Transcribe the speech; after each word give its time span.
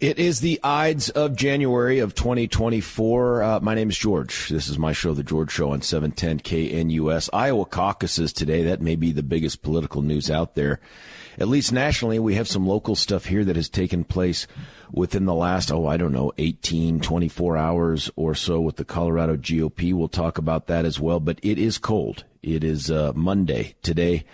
It 0.00 0.20
is 0.20 0.38
the 0.38 0.60
Ides 0.62 1.10
of 1.10 1.34
January 1.34 1.98
of 1.98 2.14
2024. 2.14 3.42
Uh, 3.42 3.60
my 3.60 3.74
name 3.74 3.90
is 3.90 3.98
George. 3.98 4.48
This 4.48 4.68
is 4.68 4.78
my 4.78 4.92
show, 4.92 5.12
The 5.12 5.24
George 5.24 5.50
Show 5.50 5.72
on 5.72 5.82
710 5.82 6.38
KNUS. 6.38 7.28
Iowa 7.32 7.64
caucuses 7.64 8.32
today. 8.32 8.62
That 8.62 8.80
may 8.80 8.94
be 8.94 9.10
the 9.10 9.24
biggest 9.24 9.60
political 9.60 10.00
news 10.02 10.30
out 10.30 10.54
there. 10.54 10.78
At 11.36 11.48
least 11.48 11.72
nationally, 11.72 12.20
we 12.20 12.36
have 12.36 12.46
some 12.46 12.64
local 12.64 12.94
stuff 12.94 13.24
here 13.24 13.44
that 13.44 13.56
has 13.56 13.68
taken 13.68 14.04
place 14.04 14.46
within 14.92 15.24
the 15.24 15.34
last, 15.34 15.72
oh, 15.72 15.88
I 15.88 15.96
don't 15.96 16.12
know, 16.12 16.30
18, 16.38 17.00
24 17.00 17.56
hours 17.56 18.08
or 18.14 18.36
so 18.36 18.60
with 18.60 18.76
the 18.76 18.84
Colorado 18.84 19.36
GOP. 19.36 19.92
We'll 19.92 20.06
talk 20.06 20.38
about 20.38 20.68
that 20.68 20.84
as 20.84 21.00
well. 21.00 21.18
But 21.18 21.40
it 21.42 21.58
is 21.58 21.76
cold. 21.76 22.22
It 22.40 22.62
is 22.62 22.88
uh, 22.88 23.14
Monday. 23.16 23.74
Today, 23.82 24.26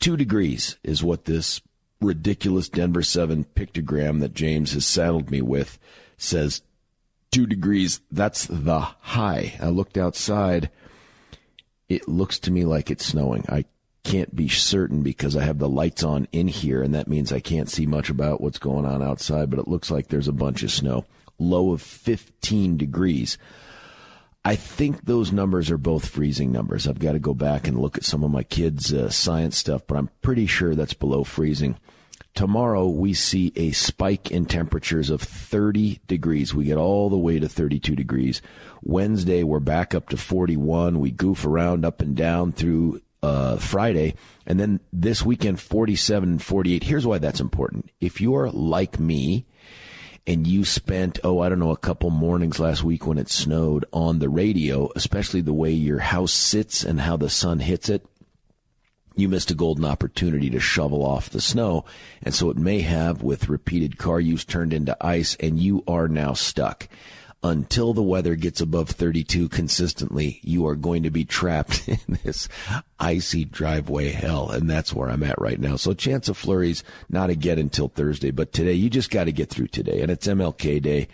two 0.00 0.18
degrees 0.18 0.76
is 0.84 1.02
what 1.02 1.24
this 1.24 1.62
ridiculous 2.00 2.68
Denver 2.68 3.02
7 3.02 3.46
pictogram 3.54 4.20
that 4.20 4.34
James 4.34 4.72
has 4.72 4.86
saddled 4.86 5.30
me 5.30 5.40
with 5.42 5.78
says 6.16 6.62
two 7.30 7.46
degrees. 7.46 8.00
That's 8.10 8.46
the 8.46 8.80
high. 8.80 9.54
I 9.60 9.68
looked 9.68 9.96
outside. 9.96 10.70
It 11.88 12.08
looks 12.08 12.38
to 12.40 12.50
me 12.50 12.64
like 12.64 12.90
it's 12.90 13.06
snowing. 13.06 13.44
I 13.48 13.64
can't 14.04 14.34
be 14.34 14.48
certain 14.48 15.02
because 15.02 15.36
I 15.36 15.44
have 15.44 15.58
the 15.58 15.68
lights 15.68 16.02
on 16.02 16.28
in 16.32 16.48
here, 16.48 16.82
and 16.82 16.94
that 16.94 17.08
means 17.08 17.32
I 17.32 17.40
can't 17.40 17.70
see 17.70 17.86
much 17.86 18.10
about 18.10 18.40
what's 18.40 18.58
going 18.58 18.84
on 18.84 19.02
outside, 19.02 19.50
but 19.50 19.58
it 19.58 19.68
looks 19.68 19.90
like 19.90 20.08
there's 20.08 20.28
a 20.28 20.32
bunch 20.32 20.62
of 20.62 20.70
snow. 20.70 21.04
Low 21.38 21.72
of 21.72 21.82
15 21.82 22.76
degrees. 22.76 23.38
I 24.44 24.56
think 24.56 25.04
those 25.04 25.32
numbers 25.32 25.70
are 25.70 25.78
both 25.78 26.08
freezing 26.08 26.52
numbers. 26.52 26.86
I've 26.86 26.98
got 26.98 27.12
to 27.12 27.18
go 27.18 27.34
back 27.34 27.66
and 27.66 27.78
look 27.78 27.98
at 27.98 28.04
some 28.04 28.24
of 28.24 28.30
my 28.30 28.42
kids' 28.42 28.92
uh, 28.92 29.10
science 29.10 29.58
stuff, 29.58 29.82
but 29.86 29.96
I'm 29.96 30.10
pretty 30.22 30.46
sure 30.46 30.74
that's 30.74 30.94
below 30.94 31.24
freezing. 31.24 31.76
Tomorrow 32.34 32.86
we 32.86 33.14
see 33.14 33.52
a 33.56 33.72
spike 33.72 34.30
in 34.30 34.46
temperatures 34.46 35.10
of 35.10 35.20
30 35.20 36.00
degrees. 36.06 36.54
We 36.54 36.66
get 36.66 36.76
all 36.76 37.10
the 37.10 37.18
way 37.18 37.40
to 37.40 37.48
32 37.48 37.96
degrees. 37.96 38.40
Wednesday 38.80 39.42
we're 39.42 39.58
back 39.58 39.92
up 39.94 40.08
to 40.10 40.16
41. 40.16 41.00
We 41.00 41.10
goof 41.10 41.44
around 41.44 41.84
up 41.84 42.00
and 42.00 42.14
down 42.14 42.52
through 42.52 43.02
uh, 43.22 43.56
Friday, 43.56 44.14
and 44.46 44.60
then 44.60 44.78
this 44.92 45.24
weekend 45.24 45.60
47 45.60 46.28
and 46.28 46.42
48. 46.42 46.84
Here's 46.84 47.06
why 47.06 47.18
that's 47.18 47.40
important. 47.40 47.90
If 48.00 48.20
you're 48.20 48.48
like 48.50 49.00
me 49.00 49.44
and 50.28 50.46
you 50.46 50.62
spent, 50.62 51.18
oh, 51.24 51.40
I 51.40 51.48
don't 51.48 51.58
know, 51.58 51.70
a 51.70 51.76
couple 51.78 52.10
mornings 52.10 52.60
last 52.60 52.84
week 52.84 53.06
when 53.06 53.16
it 53.16 53.30
snowed 53.30 53.86
on 53.94 54.18
the 54.18 54.28
radio, 54.28 54.90
especially 54.94 55.40
the 55.40 55.54
way 55.54 55.72
your 55.72 56.00
house 56.00 56.34
sits 56.34 56.84
and 56.84 57.00
how 57.00 57.16
the 57.16 57.30
sun 57.30 57.60
hits 57.60 57.88
it, 57.88 58.04
you 59.16 59.26
missed 59.26 59.50
a 59.50 59.54
golden 59.54 59.86
opportunity 59.86 60.50
to 60.50 60.60
shovel 60.60 61.02
off 61.02 61.30
the 61.30 61.40
snow. 61.40 61.86
And 62.22 62.34
so 62.34 62.50
it 62.50 62.58
may 62.58 62.82
have, 62.82 63.22
with 63.22 63.48
repeated 63.48 63.96
car 63.96 64.20
use, 64.20 64.44
turned 64.44 64.74
into 64.74 64.94
ice, 65.00 65.34
and 65.40 65.58
you 65.58 65.82
are 65.88 66.08
now 66.08 66.34
stuck. 66.34 66.88
Until 67.40 67.94
the 67.94 68.02
weather 68.02 68.34
gets 68.34 68.60
above 68.60 68.90
32 68.90 69.48
consistently, 69.48 70.40
you 70.42 70.66
are 70.66 70.74
going 70.74 71.04
to 71.04 71.10
be 71.10 71.24
trapped 71.24 71.88
in 71.88 72.18
this 72.24 72.48
icy 72.98 73.44
driveway 73.44 74.08
hell. 74.08 74.50
And 74.50 74.68
that's 74.68 74.92
where 74.92 75.08
I'm 75.08 75.22
at 75.22 75.40
right 75.40 75.60
now. 75.60 75.76
So 75.76 75.94
chance 75.94 76.28
of 76.28 76.36
flurries, 76.36 76.82
not 77.08 77.30
again 77.30 77.58
until 77.58 77.88
Thursday, 77.88 78.32
but 78.32 78.52
today, 78.52 78.72
you 78.72 78.90
just 78.90 79.10
got 79.10 79.24
to 79.24 79.32
get 79.32 79.50
through 79.50 79.68
today. 79.68 80.00
And 80.00 80.10
it's 80.10 80.26
MLK 80.26 80.82
Day. 80.82 81.08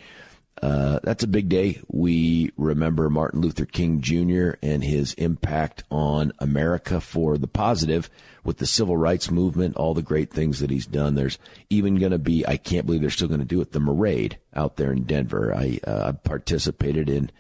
Uh, 0.65 0.99
that's 1.03 1.23
a 1.23 1.27
big 1.27 1.51
day. 1.51 1.79
We 1.89 2.51
remember 2.57 3.11
Martin 3.11 3.43
Luther 3.43 3.67
King 3.67 4.01
Jr. 4.01 4.53
and 4.63 4.83
his 4.83 5.13
impact 5.15 5.85
on 5.91 6.33
America 6.39 7.03
for 7.03 7.37
the 7.37 7.47
positive 7.47 8.09
with 8.45 8.57
the 8.57 8.67
civil 8.67 8.97
rights 8.97 9.31
movement, 9.31 9.77
all 9.77 9.93
the 9.93 10.01
great 10.01 10.31
things 10.31 10.61
that 10.61 10.71
he's 10.71 10.87
done. 10.87 11.17
There's 11.17 11.39
even 11.69 11.97
going 11.97 12.13
to 12.13 12.19
be, 12.19 12.47
I 12.47 12.57
can't 12.57 12.87
believe 12.87 13.03
they're 13.03 13.11
still 13.11 13.29
going 13.29 13.41
to 13.41 13.47
do 13.47 13.61
it, 13.61 13.73
the 13.73 13.79
Marade 13.79 14.39
out 14.55 14.77
there 14.77 14.91
in 14.91 15.03
Denver. 15.03 15.55
I 15.55 15.81
uh, 15.87 16.13
participated 16.13 17.11
in, 17.11 17.31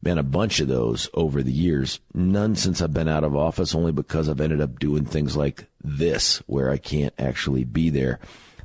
man, 0.00 0.16
a 0.16 0.22
bunch 0.22 0.58
of 0.60 0.68
those 0.68 1.10
over 1.12 1.42
the 1.42 1.52
years. 1.52 2.00
None 2.14 2.56
since 2.56 2.80
I've 2.80 2.94
been 2.94 3.06
out 3.06 3.22
of 3.22 3.36
office, 3.36 3.74
only 3.74 3.92
because 3.92 4.30
I've 4.30 4.40
ended 4.40 4.62
up 4.62 4.78
doing 4.78 5.04
things 5.04 5.36
like 5.36 5.66
this 5.84 6.38
where 6.46 6.70
I 6.70 6.78
can't 6.78 7.12
actually 7.18 7.64
be 7.64 7.90
there. 7.90 8.18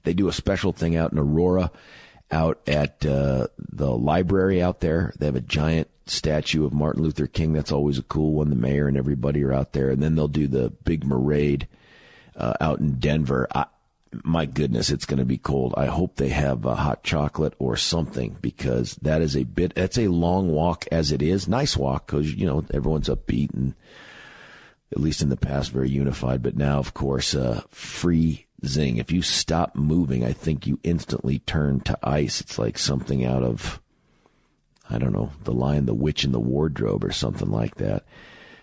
They 0.04 0.14
do 0.14 0.30
a 0.30 0.34
special 0.34 0.72
thing 0.72 0.96
out 0.96 1.12
in 1.12 1.20
Aurora 1.20 1.72
out 2.32 2.60
at 2.68 3.06
uh, 3.06 3.48
the 3.58 3.92
library 3.92 4.62
out 4.62 4.80
there. 4.80 5.14
They 5.18 5.26
have 5.28 5.36
a 5.36 5.42
giant 5.42 5.90
statue 6.06 6.66
of 6.66 6.74
Martin 6.74 7.04
Luther 7.04 7.28
King. 7.28 7.54
That's 7.54 7.72
always 7.72 7.98
a 7.98 8.04
cool 8.04 8.34
one. 8.34 8.50
The 8.50 8.56
mayor 8.56 8.88
and 8.88 8.98
everybody 8.98 9.44
are 9.44 9.54
out 9.54 9.74
there, 9.74 9.90
and 9.90 10.02
then 10.02 10.16
they'll 10.16 10.28
do 10.28 10.48
the 10.48 10.70
big 10.84 11.08
parade 11.08 11.68
uh, 12.36 12.54
out 12.60 12.80
in 12.80 13.00
Denver. 13.00 13.48
I, 13.54 13.66
my 14.24 14.46
goodness, 14.46 14.90
it's 14.90 15.06
going 15.06 15.20
to 15.20 15.26
be 15.26 15.38
cold. 15.38 15.74
I 15.78 15.88
hope 15.88 16.16
they 16.16 16.30
have 16.30 16.66
a 16.66 16.76
hot 16.76 17.04
chocolate 17.04 17.54
or 17.60 17.76
something 17.76 18.38
because 18.42 18.96
that 19.02 19.22
is 19.22 19.36
a 19.36 19.44
bit. 19.44 19.76
That's 19.76 19.98
a 19.98 20.08
long 20.08 20.50
walk 20.50 20.86
as 20.92 21.12
it 21.12 21.22
is. 21.22 21.48
Nice 21.48 21.76
walk 21.78 22.08
because 22.08 22.34
you 22.34 22.46
know 22.46 22.66
everyone's 22.74 23.10
upbeat 23.10 23.54
and 23.54 23.74
at 24.92 25.02
least 25.02 25.22
in 25.22 25.30
the 25.30 25.38
past 25.38 25.72
very 25.72 25.90
unified. 25.90 26.42
But 26.42 26.56
now, 26.56 26.80
of 26.80 26.94
course, 26.94 27.36
uh, 27.36 27.64
free 27.70 28.47
zing. 28.66 28.98
If 28.98 29.12
you 29.12 29.22
stop 29.22 29.76
moving, 29.76 30.24
I 30.26 30.34
think 30.34 30.66
you 30.66 30.80
instantly 30.84 31.40
turn 31.40 31.80
to 31.82 31.98
ice. 32.04 32.42
It's 32.42 32.58
like 32.58 32.78
something 32.78 33.26
out 33.26 33.44
of, 33.44 33.82
I 34.90 34.98
don't 34.98 35.14
know, 35.14 35.32
The 35.44 35.54
Lion, 35.54 35.86
the 35.86 35.94
Witch, 35.94 36.24
and 36.24 36.34
the 36.34 36.40
Wardrobe 36.40 37.04
or 37.04 37.12
something 37.12 37.52
like 37.52 37.76
that. 37.76 38.06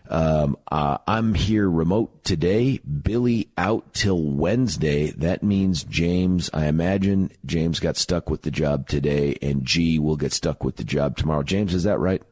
Um, 0.08 0.58
uh, 0.70 0.98
I'm 1.06 1.34
here 1.34 1.68
remote 1.68 2.24
today. 2.24 2.78
Billy 2.78 3.48
out 3.56 3.94
till 3.94 4.20
Wednesday. 4.22 5.12
That 5.12 5.42
means 5.42 5.84
James, 5.84 6.50
I 6.52 6.66
imagine 6.66 7.30
James 7.46 7.80
got 7.80 7.96
stuck 7.96 8.28
with 8.28 8.42
the 8.42 8.50
job 8.50 8.86
today 8.86 9.38
and 9.40 9.64
G 9.64 9.98
will 9.98 10.16
get 10.16 10.32
stuck 10.32 10.62
with 10.62 10.76
the 10.76 10.84
job 10.84 11.16
tomorrow. 11.16 11.42
James, 11.42 11.72
is 11.72 11.84
that 11.84 11.98
right? 11.98 12.22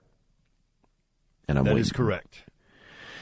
And 1.49 1.59
I'm 1.59 1.65
that 1.65 1.71
waiting. 1.71 1.83
is 1.83 1.93
correct. 1.93 2.43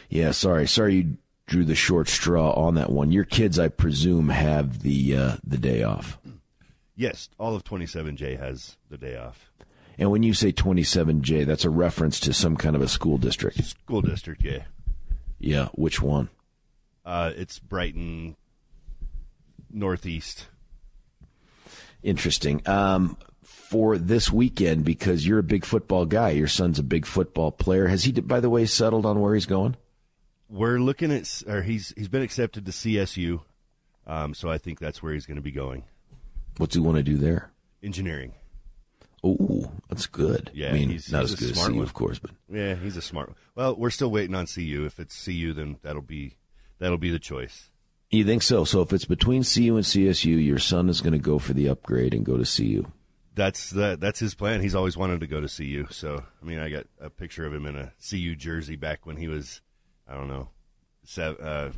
Yeah, 0.08 0.32
sorry. 0.32 0.66
Sorry 0.66 0.94
you 0.96 1.16
drew 1.50 1.64
the 1.64 1.74
short 1.74 2.08
straw 2.08 2.52
on 2.52 2.76
that 2.76 2.90
one. 2.90 3.10
Your 3.10 3.24
kids, 3.24 3.58
I 3.58 3.68
presume, 3.68 4.28
have 4.28 4.80
the 4.80 5.16
uh, 5.16 5.36
the 5.44 5.58
day 5.58 5.82
off. 5.82 6.18
Yes, 6.96 7.28
all 7.38 7.54
of 7.54 7.64
27J 7.64 8.38
has 8.38 8.76
the 8.88 8.96
day 8.96 9.16
off. 9.16 9.50
And 9.98 10.10
when 10.10 10.22
you 10.22 10.32
say 10.32 10.52
27J, 10.52 11.44
that's 11.44 11.64
a 11.64 11.70
reference 11.70 12.20
to 12.20 12.32
some 12.32 12.56
kind 12.56 12.76
of 12.76 12.82
a 12.82 12.88
school 12.88 13.18
district. 13.18 13.62
School 13.64 14.00
district, 14.00 14.42
yeah. 14.42 14.64
Yeah, 15.38 15.68
which 15.74 16.00
one? 16.00 16.30
Uh, 17.04 17.32
it's 17.34 17.58
Brighton 17.58 18.36
Northeast. 19.70 20.46
Interesting. 22.02 22.66
Um, 22.66 23.16
for 23.42 23.98
this 23.98 24.30
weekend, 24.30 24.84
because 24.84 25.26
you're 25.26 25.38
a 25.38 25.42
big 25.42 25.64
football 25.64 26.06
guy, 26.06 26.30
your 26.30 26.48
son's 26.48 26.78
a 26.78 26.84
big 26.84 27.06
football 27.06 27.50
player. 27.50 27.88
Has 27.88 28.04
he, 28.04 28.12
by 28.12 28.40
the 28.40 28.50
way, 28.50 28.66
settled 28.66 29.04
on 29.04 29.20
where 29.20 29.34
he's 29.34 29.46
going? 29.46 29.76
We're 30.50 30.78
looking 30.78 31.12
at, 31.12 31.42
or 31.46 31.62
he's 31.62 31.94
he's 31.96 32.08
been 32.08 32.22
accepted 32.22 32.66
to 32.66 32.72
CSU, 32.72 33.40
um, 34.06 34.34
so 34.34 34.50
I 34.50 34.58
think 34.58 34.78
that's 34.78 35.02
where 35.02 35.12
he's 35.12 35.26
going 35.26 35.36
to 35.36 35.42
be 35.42 35.52
going. 35.52 35.84
What's 36.56 36.74
he 36.74 36.80
want 36.80 36.96
to 36.96 37.02
do 37.02 37.16
there? 37.16 37.52
Engineering. 37.82 38.32
Oh, 39.22 39.70
that's 39.88 40.06
good. 40.06 40.50
Yeah, 40.54 40.70
I 40.70 40.72
mean, 40.72 40.88
he's, 40.88 41.12
not 41.12 41.22
he's 41.22 41.34
as 41.34 41.40
good 41.40 41.50
as 41.50 41.66
CU, 41.66 41.74
one. 41.74 41.82
of 41.82 41.94
course, 41.94 42.18
but 42.18 42.30
yeah, 42.50 42.74
he's 42.74 42.96
a 42.96 43.02
smart. 43.02 43.28
One. 43.28 43.36
Well, 43.54 43.76
we're 43.76 43.90
still 43.90 44.10
waiting 44.10 44.34
on 44.34 44.46
CU. 44.46 44.84
If 44.86 44.98
it's 44.98 45.24
CU, 45.24 45.52
then 45.52 45.76
that'll 45.82 46.02
be 46.02 46.36
that'll 46.78 46.98
be 46.98 47.10
the 47.10 47.18
choice. 47.18 47.70
You 48.10 48.24
think 48.24 48.42
so? 48.42 48.64
So 48.64 48.80
if 48.80 48.92
it's 48.92 49.04
between 49.04 49.44
CU 49.44 49.76
and 49.76 49.84
CSU, 49.84 50.44
your 50.44 50.58
son 50.58 50.88
is 50.88 51.00
going 51.00 51.12
to 51.12 51.18
go 51.18 51.38
for 51.38 51.52
the 51.52 51.68
upgrade 51.68 52.12
and 52.12 52.26
go 52.26 52.36
to 52.36 52.44
CU. 52.44 52.90
That's 53.36 53.70
the, 53.70 53.96
that's 53.98 54.18
his 54.18 54.34
plan. 54.34 54.60
He's 54.60 54.74
always 54.74 54.96
wanted 54.96 55.20
to 55.20 55.28
go 55.28 55.40
to 55.40 55.46
CU. 55.46 55.86
So 55.90 56.24
I 56.42 56.44
mean, 56.44 56.58
I 56.58 56.70
got 56.70 56.86
a 57.00 57.08
picture 57.08 57.46
of 57.46 57.54
him 57.54 57.66
in 57.66 57.76
a 57.76 57.92
CU 58.10 58.34
jersey 58.34 58.74
back 58.74 59.06
when 59.06 59.16
he 59.16 59.28
was 59.28 59.60
I 60.10 60.14
don't 60.14 60.28
know, 60.28 60.48
seven, 61.04 61.44
uh, 61.44 61.72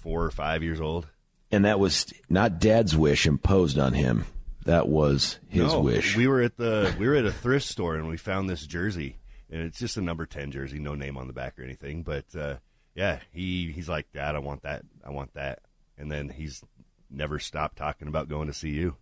four 0.00 0.24
or 0.24 0.30
five 0.30 0.62
years 0.62 0.80
old. 0.80 1.06
And 1.52 1.64
that 1.64 1.78
was 1.78 2.12
not 2.28 2.58
Dad's 2.58 2.96
wish 2.96 3.26
imposed 3.26 3.78
on 3.78 3.92
him. 3.92 4.26
That 4.64 4.88
was 4.88 5.38
his 5.48 5.72
no, 5.72 5.80
wish. 5.80 6.16
We 6.16 6.26
were 6.26 6.42
at 6.42 6.56
the 6.56 6.92
we 6.98 7.06
were 7.06 7.14
at 7.14 7.24
a 7.24 7.32
thrift 7.32 7.66
store 7.66 7.94
and 7.94 8.08
we 8.08 8.16
found 8.16 8.50
this 8.50 8.66
jersey, 8.66 9.18
and 9.48 9.62
it's 9.62 9.78
just 9.78 9.96
a 9.96 10.02
number 10.02 10.26
ten 10.26 10.50
jersey, 10.50 10.80
no 10.80 10.96
name 10.96 11.16
on 11.16 11.28
the 11.28 11.32
back 11.32 11.56
or 11.58 11.62
anything. 11.62 12.02
But 12.02 12.24
uh, 12.36 12.56
yeah, 12.96 13.20
he 13.32 13.70
he's 13.70 13.88
like, 13.88 14.12
Dad, 14.12 14.34
I 14.34 14.40
want 14.40 14.62
that, 14.62 14.82
I 15.04 15.10
want 15.10 15.34
that, 15.34 15.60
and 15.96 16.10
then 16.10 16.28
he's 16.28 16.64
never 17.08 17.38
stopped 17.38 17.76
talking 17.76 18.08
about 18.08 18.28
going 18.28 18.50
to 18.50 18.60
CU. 18.60 18.96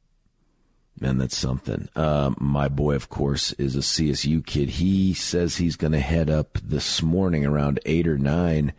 Man, 1.00 1.18
that's 1.18 1.36
something. 1.36 1.88
Uh, 1.96 2.32
my 2.38 2.68
boy, 2.68 2.94
of 2.94 3.08
course, 3.08 3.52
is 3.54 3.74
a 3.74 3.80
CSU 3.80 4.44
kid. 4.46 4.68
He 4.70 5.12
says 5.12 5.56
he's 5.56 5.76
going 5.76 5.92
to 5.92 6.00
head 6.00 6.30
up 6.30 6.58
this 6.62 7.02
morning 7.02 7.44
around 7.44 7.80
eight 7.84 8.06
or 8.06 8.16
nine 8.16 8.72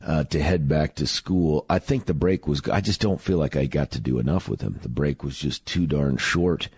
uh, 0.00 0.24
to 0.24 0.40
head 0.42 0.68
back 0.68 0.94
to 0.96 1.06
school. 1.06 1.66
I 1.68 1.78
think 1.80 2.06
the 2.06 2.14
break 2.14 2.46
was. 2.46 2.62
I 2.68 2.80
just 2.80 3.00
don't 3.00 3.20
feel 3.20 3.38
like 3.38 3.56
I 3.56 3.66
got 3.66 3.90
to 3.92 4.00
do 4.00 4.18
enough 4.18 4.48
with 4.48 4.60
him. 4.60 4.78
The 4.82 4.88
break 4.88 5.24
was 5.24 5.36
just 5.36 5.66
too 5.66 5.86
darn 5.86 6.16
short. 6.16 6.68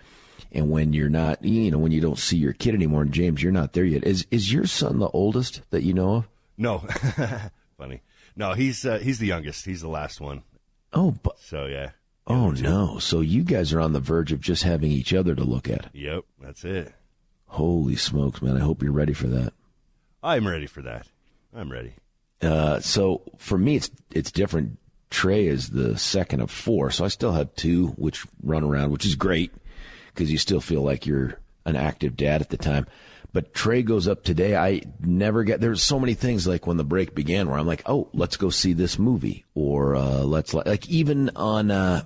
And 0.50 0.70
when 0.70 0.92
you're 0.92 1.08
not, 1.10 1.44
you 1.44 1.70
know, 1.70 1.78
when 1.78 1.92
you 1.92 2.00
don't 2.00 2.18
see 2.18 2.36
your 2.36 2.52
kid 2.52 2.74
anymore, 2.74 3.02
and 3.02 3.12
James, 3.12 3.42
you're 3.42 3.52
not 3.52 3.72
there 3.74 3.84
yet. 3.84 4.04
Is 4.04 4.26
is 4.30 4.52
your 4.52 4.66
son 4.66 4.98
the 4.98 5.08
oldest 5.08 5.62
that 5.70 5.82
you 5.82 5.92
know 5.92 6.14
of? 6.16 6.28
No, 6.56 6.78
funny. 7.76 8.02
No, 8.36 8.52
he's 8.54 8.86
uh, 8.86 8.98
he's 8.98 9.18
the 9.18 9.26
youngest. 9.26 9.64
He's 9.64 9.80
the 9.80 9.88
last 9.88 10.20
one. 10.20 10.42
Oh, 10.92 11.14
but 11.22 11.38
So 11.40 11.66
yeah. 11.66 11.90
Oh 12.26 12.50
no! 12.50 12.98
So 12.98 13.20
you 13.20 13.42
guys 13.44 13.72
are 13.72 13.80
on 13.80 13.92
the 13.92 14.00
verge 14.00 14.32
of 14.32 14.40
just 14.40 14.62
having 14.62 14.90
each 14.90 15.12
other 15.12 15.34
to 15.34 15.44
look 15.44 15.68
at. 15.68 15.90
Yep, 15.92 16.24
that's 16.40 16.64
it. 16.64 16.92
Holy 17.46 17.96
smokes, 17.96 18.42
man! 18.42 18.56
I 18.56 18.60
hope 18.60 18.82
you're 18.82 18.92
ready 18.92 19.12
for 19.14 19.28
that. 19.28 19.52
I'm 20.22 20.46
ready 20.46 20.66
for 20.66 20.82
that. 20.82 21.06
I'm 21.54 21.70
ready. 21.70 21.94
Uh, 22.40 22.80
so 22.80 23.22
for 23.38 23.58
me, 23.58 23.76
it's 23.76 23.90
it's 24.10 24.32
different. 24.32 24.78
Trey 25.10 25.46
is 25.46 25.70
the 25.70 25.96
second 25.96 26.40
of 26.40 26.50
four, 26.50 26.90
so 26.90 27.04
I 27.04 27.08
still 27.08 27.32
have 27.32 27.54
two 27.54 27.88
which 27.88 28.26
run 28.42 28.64
around, 28.64 28.90
which 28.90 29.06
is 29.06 29.14
great 29.14 29.52
because 30.08 30.30
you 30.32 30.38
still 30.38 30.60
feel 30.60 30.82
like 30.82 31.06
you're 31.06 31.38
an 31.64 31.76
active 31.76 32.16
dad 32.16 32.40
at 32.40 32.50
the 32.50 32.56
time. 32.56 32.86
But 33.32 33.52
Trey 33.52 33.82
goes 33.82 34.06
up 34.08 34.22
today. 34.22 34.56
I 34.56 34.82
never 35.00 35.44
get 35.44 35.60
there's 35.60 35.82
so 35.82 35.98
many 36.00 36.14
things 36.14 36.46
like 36.46 36.66
when 36.66 36.76
the 36.76 36.84
break 36.84 37.14
began 37.14 37.48
where 37.48 37.58
I'm 37.58 37.66
like, 37.66 37.82
oh, 37.86 38.08
let's 38.12 38.36
go 38.36 38.50
see 38.50 38.72
this 38.72 38.98
movie, 38.98 39.44
or 39.54 39.94
uh, 39.94 40.22
let's 40.22 40.54
like 40.54 40.88
even 40.88 41.30
on. 41.36 41.70
Uh, 41.70 42.02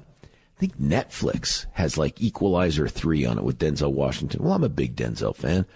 I 0.58 0.60
think 0.60 0.76
Netflix 0.80 1.66
has 1.74 1.96
like 1.96 2.20
Equalizer 2.20 2.88
3 2.88 3.24
on 3.26 3.38
it 3.38 3.44
with 3.44 3.60
Denzel 3.60 3.92
Washington. 3.92 4.42
Well, 4.42 4.54
I'm 4.54 4.64
a 4.64 4.68
big 4.68 4.96
Denzel 4.96 5.36
fan. 5.36 5.66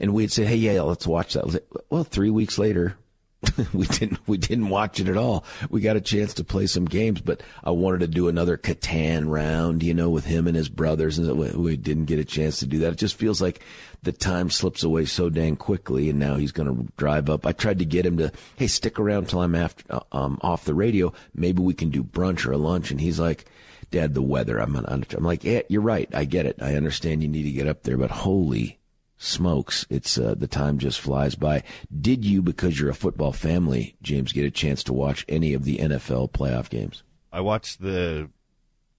And 0.00 0.12
we'd 0.12 0.32
say, 0.32 0.44
hey, 0.44 0.56
yeah, 0.56 0.82
let's 0.82 1.06
watch 1.06 1.34
that. 1.34 1.62
Well, 1.90 2.02
three 2.02 2.30
weeks 2.30 2.58
later, 2.58 2.96
we 3.72 3.86
didn't 3.86 4.18
we 4.26 4.36
didn't 4.36 4.68
watch 4.68 4.98
it 4.98 5.08
at 5.08 5.16
all. 5.16 5.44
We 5.70 5.80
got 5.80 5.94
a 5.94 6.00
chance 6.00 6.34
to 6.34 6.44
play 6.44 6.66
some 6.66 6.86
games, 6.86 7.20
but 7.20 7.40
I 7.62 7.70
wanted 7.70 8.00
to 8.00 8.08
do 8.08 8.26
another 8.26 8.56
Catan 8.56 9.30
round, 9.30 9.84
you 9.84 9.94
know, 9.94 10.10
with 10.10 10.24
him 10.24 10.48
and 10.48 10.56
his 10.56 10.68
brothers, 10.68 11.18
and 11.18 11.38
we- 11.38 11.76
didn't 11.76 12.06
get 12.06 12.18
a 12.18 12.24
chance 12.24 12.58
to 12.58 12.66
do 12.66 12.80
that. 12.80 12.94
It 12.94 12.98
just 12.98 13.14
feels 13.14 13.40
like 13.40 13.60
the 14.02 14.10
time 14.10 14.50
slips 14.50 14.82
away 14.82 15.04
so 15.04 15.30
dang 15.30 15.54
quickly, 15.54 16.10
and 16.10 16.18
now 16.18 16.34
he's 16.34 16.50
going 16.52 16.68
to 16.74 16.92
drive 16.96 17.30
up. 17.30 17.46
I 17.46 17.52
tried 17.52 17.78
to 17.78 17.84
get 17.84 18.04
him 18.04 18.16
to, 18.18 18.32
hey, 18.56 18.66
stick 18.66 18.98
around 18.98 19.28
till 19.28 19.40
I'm 19.40 19.54
after 19.54 20.00
um, 20.10 20.40
off 20.42 20.64
the 20.64 20.74
radio. 20.74 21.12
Maybe 21.32 21.62
we 21.62 21.74
can 21.74 21.90
do 21.90 22.02
brunch 22.02 22.44
or 22.44 22.52
a 22.52 22.58
lunch, 22.58 22.90
and 22.90 23.00
he's 23.00 23.20
like. 23.20 23.44
Dad, 23.90 24.14
the 24.14 24.22
weather. 24.22 24.58
I'm, 24.58 24.76
I'm 24.76 25.04
like, 25.20 25.44
yeah, 25.44 25.62
you're 25.68 25.80
right. 25.80 26.08
I 26.14 26.24
get 26.24 26.46
it. 26.46 26.56
I 26.60 26.74
understand 26.74 27.22
you 27.22 27.28
need 27.28 27.44
to 27.44 27.52
get 27.52 27.68
up 27.68 27.82
there, 27.82 27.96
but 27.96 28.10
holy 28.10 28.78
smokes 29.18 29.86
it's 29.88 30.18
uh, 30.18 30.34
the 30.36 30.46
time 30.46 30.76
just 30.76 31.00
flies 31.00 31.34
by 31.34 31.62
did 32.02 32.22
you 32.22 32.42
because 32.42 32.78
you're 32.78 32.90
a 32.90 32.94
football 32.94 33.32
family 33.32 33.96
james 34.02 34.30
get 34.30 34.44
a 34.44 34.50
chance 34.50 34.84
to 34.84 34.92
watch 34.92 35.24
any 35.26 35.54
of 35.54 35.64
the 35.64 35.78
nfl 35.78 36.30
playoff 36.30 36.68
games 36.68 37.02
I 37.36 37.40
watched 37.40 37.82
the 37.82 38.30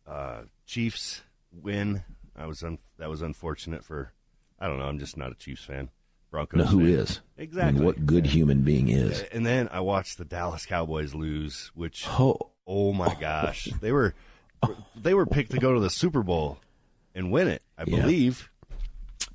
uh, 0.06 0.42
Chiefs 0.68 1.24
win. 1.52 2.04
I 2.36 2.46
was 2.46 2.62
un- 2.62 2.78
that 3.00 3.10
was 3.10 3.24
unfortunate 3.24 3.84
for. 3.84 4.14
I 4.60 4.68
don't 4.68 4.78
know. 4.78 4.86
I'm 4.86 5.00
just 5.00 5.18
not 5.18 5.32
a 5.32 5.36
Chiefs 5.36 5.64
fan. 5.64 5.90
Broncos. 6.30 6.60
now 6.60 6.66
who 6.66 6.82
fan. 6.82 6.90
is 6.90 7.22
I 7.40 7.42
exactly? 7.42 7.80
mean, 7.80 7.86
what 7.86 8.06
good 8.06 8.28
human 8.28 8.62
being 8.62 8.90
is 8.90 9.24
And 9.32 9.44
then 9.44 9.70
I 9.72 9.80
watched 9.80 10.20
the 10.20 10.26
Dallas 10.26 10.68
Cowboys 10.68 11.16
lose, 11.16 11.72
which 11.74 12.06
oh 12.08 12.38
oh 12.68 12.94
my 12.94 13.16
gosh, 13.20 13.70
they 13.82 13.92
were 13.92 14.14
they 14.96 15.14
were 15.14 15.26
picked 15.26 15.52
to 15.52 15.60
go 15.60 15.74
to 15.74 15.80
the 15.80 15.90
Super 15.90 16.24
Bowl 16.24 16.58
and 17.16 17.32
win 17.32 17.48
it. 17.48 17.62
I 17.78 17.84
Yeah. 17.88 18.02
believe. 18.02 18.50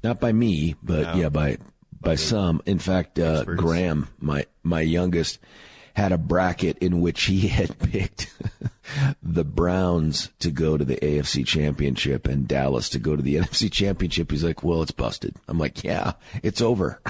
not 0.02 0.18
by 0.20 0.32
me 0.32 0.74
but 0.82 1.02
No. 1.02 1.14
yeah 1.14 1.28
by 1.28 1.58
by 2.00 2.14
some 2.16 2.60
in 2.66 2.78
fact 2.80 3.18
uh, 3.20 3.44
graham 3.44 4.08
my 4.18 4.46
my 4.64 4.80
youngest 4.80 5.38
had 5.94 6.10
a 6.10 6.18
bracket 6.18 6.78
in 6.78 7.00
which 7.00 7.24
he 7.24 7.46
had 7.58 7.78
picked 7.78 8.32
the 9.22 9.44
Browns 9.44 10.30
to 10.40 10.50
go 10.50 10.76
to 10.78 10.84
the 10.84 10.96
AFC 10.96 11.46
Championship 11.46 12.26
and 12.26 12.48
Dallas 12.48 12.88
to 12.90 12.98
go 12.98 13.14
to 13.14 13.22
the 13.22 13.36
NFC 13.36 13.70
Championship. 13.70 14.30
He's 14.30 14.42
like, 14.42 14.62
well, 14.64 14.80
it's 14.82 14.90
busted. 14.90 15.36
I'm 15.48 15.58
like, 15.58 15.84
yeah, 15.84 16.12
it's 16.42 16.60
over. 16.62 17.00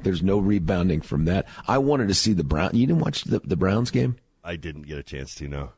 There's 0.00 0.22
no 0.22 0.38
rebounding 0.38 1.00
from 1.00 1.24
that. 1.26 1.46
I 1.66 1.78
wanted 1.78 2.06
to 2.08 2.14
see 2.14 2.32
the 2.32 2.44
Brown. 2.44 2.70
You 2.74 2.86
didn't 2.86 3.00
watch 3.02 3.24
the, 3.24 3.40
the 3.40 3.56
Browns 3.56 3.90
game? 3.90 4.16
I 4.44 4.54
didn't 4.56 4.82
get 4.82 4.98
a 4.98 5.02
chance 5.02 5.34
to 5.36 5.48
know. 5.48 5.70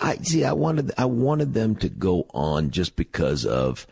I 0.00 0.16
see. 0.16 0.44
I 0.44 0.52
wanted. 0.52 0.92
I 0.96 1.04
wanted 1.04 1.54
them 1.54 1.76
to 1.76 1.88
go 1.88 2.26
on 2.32 2.70
just 2.70 2.96
because 2.96 3.44
of 3.44 3.86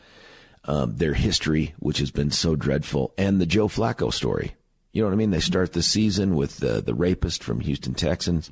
um, 0.64 0.96
their 0.96 1.14
history, 1.14 1.74
which 1.78 1.98
has 1.98 2.10
been 2.10 2.30
so 2.30 2.56
dreadful, 2.56 3.12
and 3.18 3.40
the 3.40 3.46
Joe 3.46 3.68
Flacco 3.68 4.12
story. 4.12 4.54
You 4.92 5.02
know 5.02 5.08
what 5.08 5.14
I 5.14 5.18
mean? 5.18 5.30
They 5.30 5.40
start 5.40 5.74
the 5.74 5.82
season 5.82 6.34
with 6.34 6.58
the 6.58 6.80
the 6.80 6.94
rapist 6.94 7.44
from 7.44 7.60
Houston 7.60 7.94
Texans, 7.94 8.50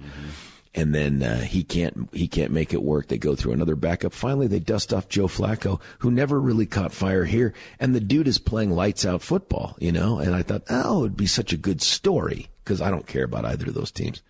and 0.74 0.94
then 0.94 1.22
uh, 1.22 1.40
he 1.40 1.64
can't 1.64 2.08
he 2.12 2.28
can't 2.28 2.52
make 2.52 2.74
it 2.74 2.82
work. 2.82 3.08
They 3.08 3.18
go 3.18 3.34
through 3.34 3.52
another 3.52 3.74
backup. 3.74 4.12
Finally, 4.12 4.48
they 4.48 4.60
dust 4.60 4.92
off 4.92 5.08
Joe 5.08 5.28
Flacco, 5.28 5.80
who 6.00 6.10
never 6.10 6.38
really 6.38 6.66
caught 6.66 6.92
fire 6.92 7.24
here, 7.24 7.54
and 7.80 7.94
the 7.94 8.00
dude 8.00 8.28
is 8.28 8.38
playing 8.38 8.70
lights 8.70 9.06
out 9.06 9.22
football. 9.22 9.76
You 9.80 9.92
know, 9.92 10.18
and 10.18 10.34
I 10.34 10.42
thought, 10.42 10.64
oh, 10.68 11.04
it'd 11.04 11.16
be 11.16 11.26
such 11.26 11.52
a 11.52 11.58
good 11.58 11.80
story 11.80 12.48
because 12.62 12.82
I 12.82 12.90
don't 12.90 13.06
care 13.06 13.24
about 13.24 13.46
either 13.46 13.68
of 13.68 13.74
those 13.74 13.90
teams. 13.90 14.22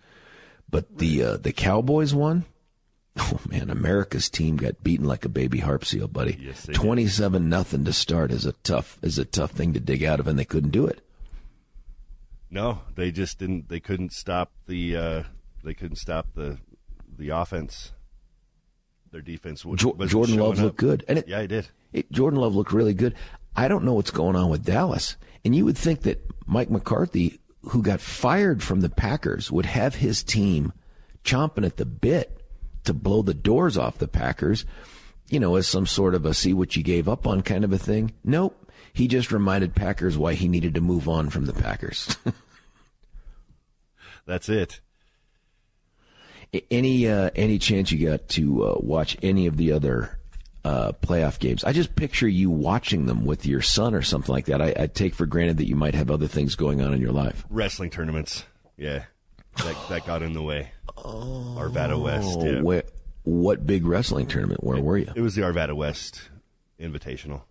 But 0.69 0.97
the 0.97 1.23
uh, 1.23 1.37
the 1.37 1.53
Cowboys 1.53 2.15
one, 2.15 2.45
oh 3.19 3.39
man, 3.49 3.69
America's 3.69 4.29
team 4.29 4.57
got 4.57 4.83
beaten 4.83 5.05
like 5.05 5.25
a 5.25 5.29
baby 5.29 5.59
harp 5.59 5.83
seal, 5.85 6.07
buddy. 6.07 6.37
Yes, 6.39 6.63
they 6.63 6.73
did. 6.73 6.79
Twenty-seven 6.81 7.49
nothing 7.49 7.85
to 7.85 7.93
start 7.93 8.31
is 8.31 8.45
a 8.45 8.51
tough 8.63 8.97
is 9.01 9.17
a 9.17 9.25
tough 9.25 9.51
thing 9.51 9.73
to 9.73 9.79
dig 9.79 10.03
out 10.03 10.19
of, 10.19 10.27
and 10.27 10.37
they 10.37 10.45
couldn't 10.45 10.71
do 10.71 10.85
it. 10.85 11.01
No, 12.49 12.79
they 12.95 13.11
just 13.11 13.39
didn't. 13.39 13.69
They 13.69 13.79
couldn't 13.79 14.13
stop 14.13 14.51
the. 14.67 14.95
Uh, 14.95 15.23
they 15.63 15.73
couldn't 15.73 15.97
stop 15.97 16.27
the 16.33 16.57
the 17.17 17.29
offense. 17.29 17.91
Their 19.11 19.21
defense. 19.21 19.65
wasn't 19.65 20.09
Jordan 20.09 20.37
Love 20.37 20.57
up. 20.57 20.63
looked 20.63 20.77
good, 20.77 21.03
and 21.07 21.19
it, 21.19 21.27
Yeah, 21.27 21.41
he 21.41 21.47
did. 21.47 21.67
it, 21.93 22.11
Jordan 22.11 22.39
Love 22.39 22.55
looked 22.55 22.73
really 22.73 22.93
good. 22.93 23.15
I 23.55 23.67
don't 23.67 23.83
know 23.85 23.93
what's 23.93 24.11
going 24.11 24.35
on 24.35 24.49
with 24.49 24.65
Dallas, 24.65 25.15
and 25.43 25.55
you 25.55 25.65
would 25.65 25.77
think 25.77 26.01
that 26.01 26.23
Mike 26.45 26.69
McCarthy, 26.69 27.39
who 27.69 27.81
got 27.81 28.01
fired 28.01 28.61
from 28.61 28.81
the 28.81 28.89
Packers, 28.89 29.51
would 29.51 29.65
have 29.65 29.95
his 29.95 30.23
team 30.23 30.73
chomping 31.23 31.65
at 31.65 31.77
the 31.77 31.85
bit 31.85 32.36
to 32.87 32.93
blow 32.93 33.21
the 33.21 33.33
doors 33.33 33.77
off 33.77 33.97
the 33.97 34.07
Packers. 34.07 34.65
You 35.29 35.39
know, 35.39 35.55
as 35.55 35.67
some 35.67 35.85
sort 35.85 36.15
of 36.15 36.25
a 36.25 36.33
see 36.33 36.53
what 36.53 36.75
you 36.75 36.83
gave 36.83 37.07
up 37.07 37.27
on 37.27 37.41
kind 37.41 37.63
of 37.63 37.73
a 37.73 37.77
thing. 37.77 38.13
Nope. 38.23 38.71
He 38.93 39.07
just 39.07 39.31
reminded 39.31 39.75
Packers 39.75 40.17
why 40.17 40.33
he 40.33 40.47
needed 40.47 40.73
to 40.73 40.81
move 40.81 41.07
on 41.07 41.29
from 41.29 41.45
the 41.45 41.53
Packers. 41.53 42.17
That's 44.25 44.49
it. 44.49 44.79
any 46.71 47.07
uh, 47.07 47.29
any 47.35 47.59
chance 47.59 47.91
you 47.91 48.07
got 48.07 48.27
to 48.29 48.65
uh, 48.65 48.75
watch 48.79 49.17
any 49.21 49.47
of 49.47 49.57
the 49.57 49.73
other 49.73 50.17
uh, 50.65 50.93
playoff 51.01 51.39
games? 51.39 51.63
I 51.63 51.73
just 51.73 51.95
picture 51.95 52.27
you 52.27 52.49
watching 52.49 53.05
them 53.05 53.25
with 53.25 53.45
your 53.45 53.61
son 53.61 53.93
or 53.93 54.01
something 54.01 54.33
like 54.33 54.45
that. 54.45 54.61
I, 54.61 54.73
I 54.77 54.87
take 54.87 55.13
for 55.13 55.25
granted 55.25 55.57
that 55.57 55.67
you 55.67 55.75
might 55.75 55.95
have 55.95 56.09
other 56.09 56.27
things 56.27 56.55
going 56.55 56.81
on 56.81 56.93
in 56.93 57.01
your 57.01 57.11
life. 57.11 57.45
Wrestling 57.49 57.89
tournaments. 57.89 58.45
Yeah, 58.77 59.03
that 59.57 59.75
that 59.89 60.05
got 60.05 60.21
in 60.21 60.33
the 60.33 60.41
way. 60.41 60.71
Arvada 61.03 62.01
West. 62.01 62.37
Oh, 62.39 62.45
Yeah. 62.45 62.61
where, 62.61 62.83
what 63.23 63.65
big 63.65 63.85
wrestling 63.85 64.27
tournament? 64.27 64.63
Where 64.63 64.81
were 64.81 64.97
you? 64.97 65.11
It 65.15 65.21
was 65.21 65.35
the 65.35 65.41
Arvada 65.41 65.73
West 65.75 66.29
Invitational. 66.79 67.41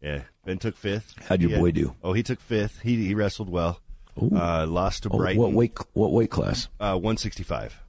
Yeah, 0.00 0.22
Ben 0.44 0.58
took 0.58 0.76
fifth. 0.76 1.14
How'd 1.28 1.40
your 1.40 1.48
He 1.50 1.54
had- 1.54 1.60
boy 1.62 1.70
do? 1.72 1.96
Oh, 2.02 2.12
he 2.12 2.22
took 2.22 2.40
fifth. 2.40 2.80
He 2.82 3.06
he 3.06 3.14
wrestled 3.14 3.48
well. 3.48 3.80
Uh, 4.20 4.66
lost 4.66 5.02
to 5.02 5.10
Oh, 5.10 5.18
what 5.18 5.52
weight? 5.52 5.74
What 5.92 6.12
weight 6.12 6.30
class? 6.30 6.68
Uh, 6.80 6.96
165. 6.96 7.82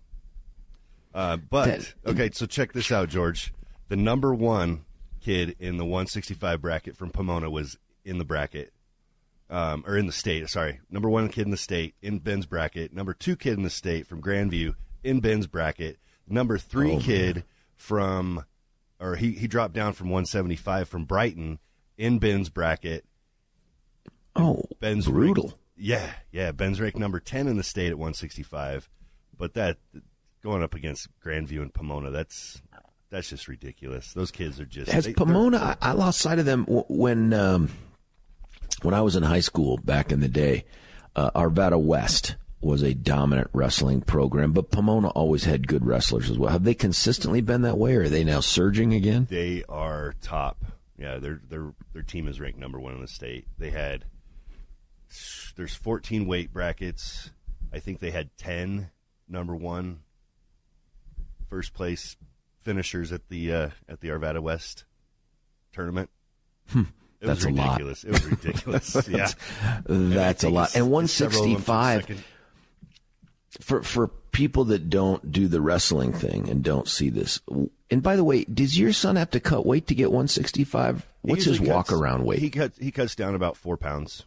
Uh, 1.13 1.37
but 1.37 1.65
That- 1.65 1.93
okay, 2.05 2.29
so 2.33 2.45
check 2.45 2.73
this 2.73 2.91
out, 2.91 3.09
George. 3.09 3.53
The 3.89 3.95
number 3.95 4.33
one 4.33 4.83
kid 5.21 5.55
in 5.59 5.77
the 5.77 5.85
165 5.85 6.61
bracket 6.61 6.97
from 6.97 7.11
Pomona 7.11 7.49
was 7.49 7.77
in 8.03 8.17
the 8.17 8.25
bracket, 8.25 8.73
um, 9.49 9.83
or 9.87 9.97
in 9.97 10.05
the 10.07 10.11
state. 10.11 10.47
Sorry, 10.49 10.79
number 10.89 11.09
one 11.09 11.29
kid 11.29 11.45
in 11.45 11.51
the 11.51 11.57
state 11.57 11.95
in 12.01 12.19
Ben's 12.19 12.45
bracket. 12.45 12.93
Number 12.93 13.13
two 13.13 13.35
kid 13.35 13.53
in 13.57 13.63
the 13.63 13.69
state 13.69 14.07
from 14.07 14.21
Grandview 14.21 14.75
in 15.03 15.19
Ben's 15.19 15.47
bracket. 15.47 15.97
Number 16.27 16.57
three 16.57 16.93
Oh, 16.95 16.99
kid 16.99 17.43
from, 17.75 18.45
or 18.99 19.15
he 19.15 19.31
he 19.31 19.47
dropped 19.47 19.73
down 19.73 19.93
from 19.93 20.07
175 20.09 20.89
from 20.89 21.05
Brighton 21.05 21.59
in 21.97 22.19
Ben's 22.19 22.49
bracket. 22.49 23.05
Oh, 24.35 24.63
Ben's 24.79 25.07
brutal. 25.07 25.57
yeah, 25.75 26.11
yeah. 26.31 26.51
Ben's 26.51 26.79
ranked 26.79 26.97
number 26.97 27.19
ten 27.19 27.47
in 27.47 27.57
the 27.57 27.63
state 27.63 27.87
at 27.89 27.97
165, 27.97 28.89
but 29.37 29.53
that 29.55 29.77
going 30.43 30.61
up 30.61 30.75
against 30.75 31.07
Grandview 31.25 31.61
and 31.61 31.73
Pomona, 31.73 32.11
that's 32.11 32.61
that's 33.09 33.29
just 33.29 33.47
ridiculous. 33.47 34.13
Those 34.13 34.29
kids 34.31 34.59
are 34.59 34.65
just 34.65 34.91
Has 34.91 35.05
they- 35.05 35.13
Pomona? 35.13 35.77
I, 35.81 35.89
I 35.89 35.91
lost 35.93 36.19
sight 36.19 36.39
of 36.39 36.45
them 36.45 36.65
when 36.67 37.33
um, 37.33 37.69
when 38.81 38.93
I 38.93 39.01
was 39.01 39.15
in 39.15 39.23
high 39.23 39.41
school 39.41 39.77
back 39.77 40.11
in 40.11 40.19
the 40.19 40.27
day. 40.27 40.65
Uh, 41.15 41.31
Arvada 41.31 41.81
West 41.81 42.35
was 42.61 42.83
a 42.83 42.93
dominant 42.93 43.49
wrestling 43.53 44.01
program, 44.01 44.51
but 44.51 44.71
Pomona 44.71 45.09
always 45.09 45.45
had 45.45 45.67
good 45.67 45.85
wrestlers 45.85 46.29
as 46.29 46.37
well. 46.37 46.51
Have 46.51 46.63
they 46.63 46.73
consistently 46.73 47.41
been 47.41 47.63
that 47.63 47.77
way, 47.77 47.95
or 47.95 48.03
are 48.03 48.09
they 48.09 48.23
now 48.23 48.39
surging 48.39 48.93
again? 48.93 49.27
They 49.29 49.63
are 49.67 50.13
top. 50.21 50.63
Yeah, 50.97 51.17
their 51.17 51.41
their 51.47 51.73
their 51.93 52.01
team 52.01 52.27
is 52.27 52.39
ranked 52.39 52.59
number 52.59 52.79
one 52.79 52.95
in 52.95 53.01
the 53.01 53.07
state. 53.07 53.47
They 53.57 53.69
had 53.69 54.05
there's 55.55 55.75
14 55.75 56.27
weight 56.27 56.51
brackets. 56.51 57.31
I 57.71 57.79
think 57.79 57.99
they 57.99 58.11
had 58.11 58.35
10 58.37 58.91
number 59.27 59.55
one 59.55 59.99
first 61.49 61.73
place 61.73 62.17
finishers 62.63 63.11
at 63.11 63.29
the 63.29 63.53
uh, 63.53 63.69
at 63.87 64.01
the 64.01 64.09
Arvada 64.09 64.41
West 64.41 64.85
tournament. 65.71 66.09
Hmm. 66.69 66.83
It 67.19 67.27
That's 67.27 67.45
a 67.45 67.49
lot. 67.49 67.81
It 67.81 67.83
was 67.83 68.25
ridiculous. 68.25 68.95
yeah, 69.09 69.31
That's 69.85 70.43
a 70.43 70.49
lot. 70.49 70.75
And 70.75 70.93
it's 71.03 71.13
several 71.13 71.43
of 71.43 71.49
them 71.49 71.57
took 71.57 71.67
165 71.67 72.01
second. 72.01 72.23
for 73.61 73.81
for 73.81 74.07
people 74.31 74.65
that 74.65 74.89
don't 74.89 75.31
do 75.31 75.47
the 75.47 75.59
wrestling 75.59 76.13
thing 76.13 76.47
and 76.47 76.63
don't 76.63 76.87
see 76.87 77.09
this. 77.09 77.41
And 77.89 78.03
by 78.03 78.15
the 78.15 78.23
way, 78.23 78.43
does 78.43 78.77
your 78.77 78.93
son 78.93 79.15
have 79.15 79.31
to 79.31 79.39
cut 79.39 79.65
weight 79.65 79.87
to 79.87 79.95
get 79.95 80.11
165? 80.11 81.07
What's 81.21 81.45
his 81.45 81.59
usually 81.59 81.69
walk 81.69 81.91
around 81.91 82.23
weight? 82.23 82.39
He 82.39 82.51
cuts 82.51 82.77
he 82.77 82.91
cuts 82.91 83.15
down 83.15 83.33
about 83.33 83.57
four 83.57 83.77
pounds. 83.77 84.25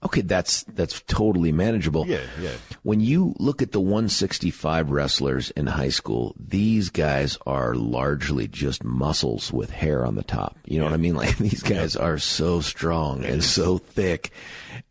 Okay, 0.00 0.20
that's 0.20 0.62
that's 0.62 1.00
totally 1.08 1.50
manageable. 1.50 2.06
Yeah, 2.06 2.20
yeah. 2.40 2.52
When 2.84 3.00
you 3.00 3.34
look 3.40 3.62
at 3.62 3.72
the 3.72 3.80
165 3.80 4.90
wrestlers 4.90 5.50
in 5.50 5.66
high 5.66 5.88
school, 5.88 6.36
these 6.38 6.88
guys 6.90 7.36
are 7.46 7.74
largely 7.74 8.46
just 8.46 8.84
muscles 8.84 9.52
with 9.52 9.70
hair 9.70 10.06
on 10.06 10.14
the 10.14 10.22
top. 10.22 10.56
You 10.64 10.78
know 10.78 10.84
what 10.84 10.94
I 10.94 10.98
mean? 10.98 11.16
Like 11.16 11.36
these 11.38 11.64
guys 11.64 11.96
are 11.96 12.16
so 12.16 12.60
strong 12.60 13.24
and 13.24 13.42
so 13.42 13.78
thick, 13.78 14.30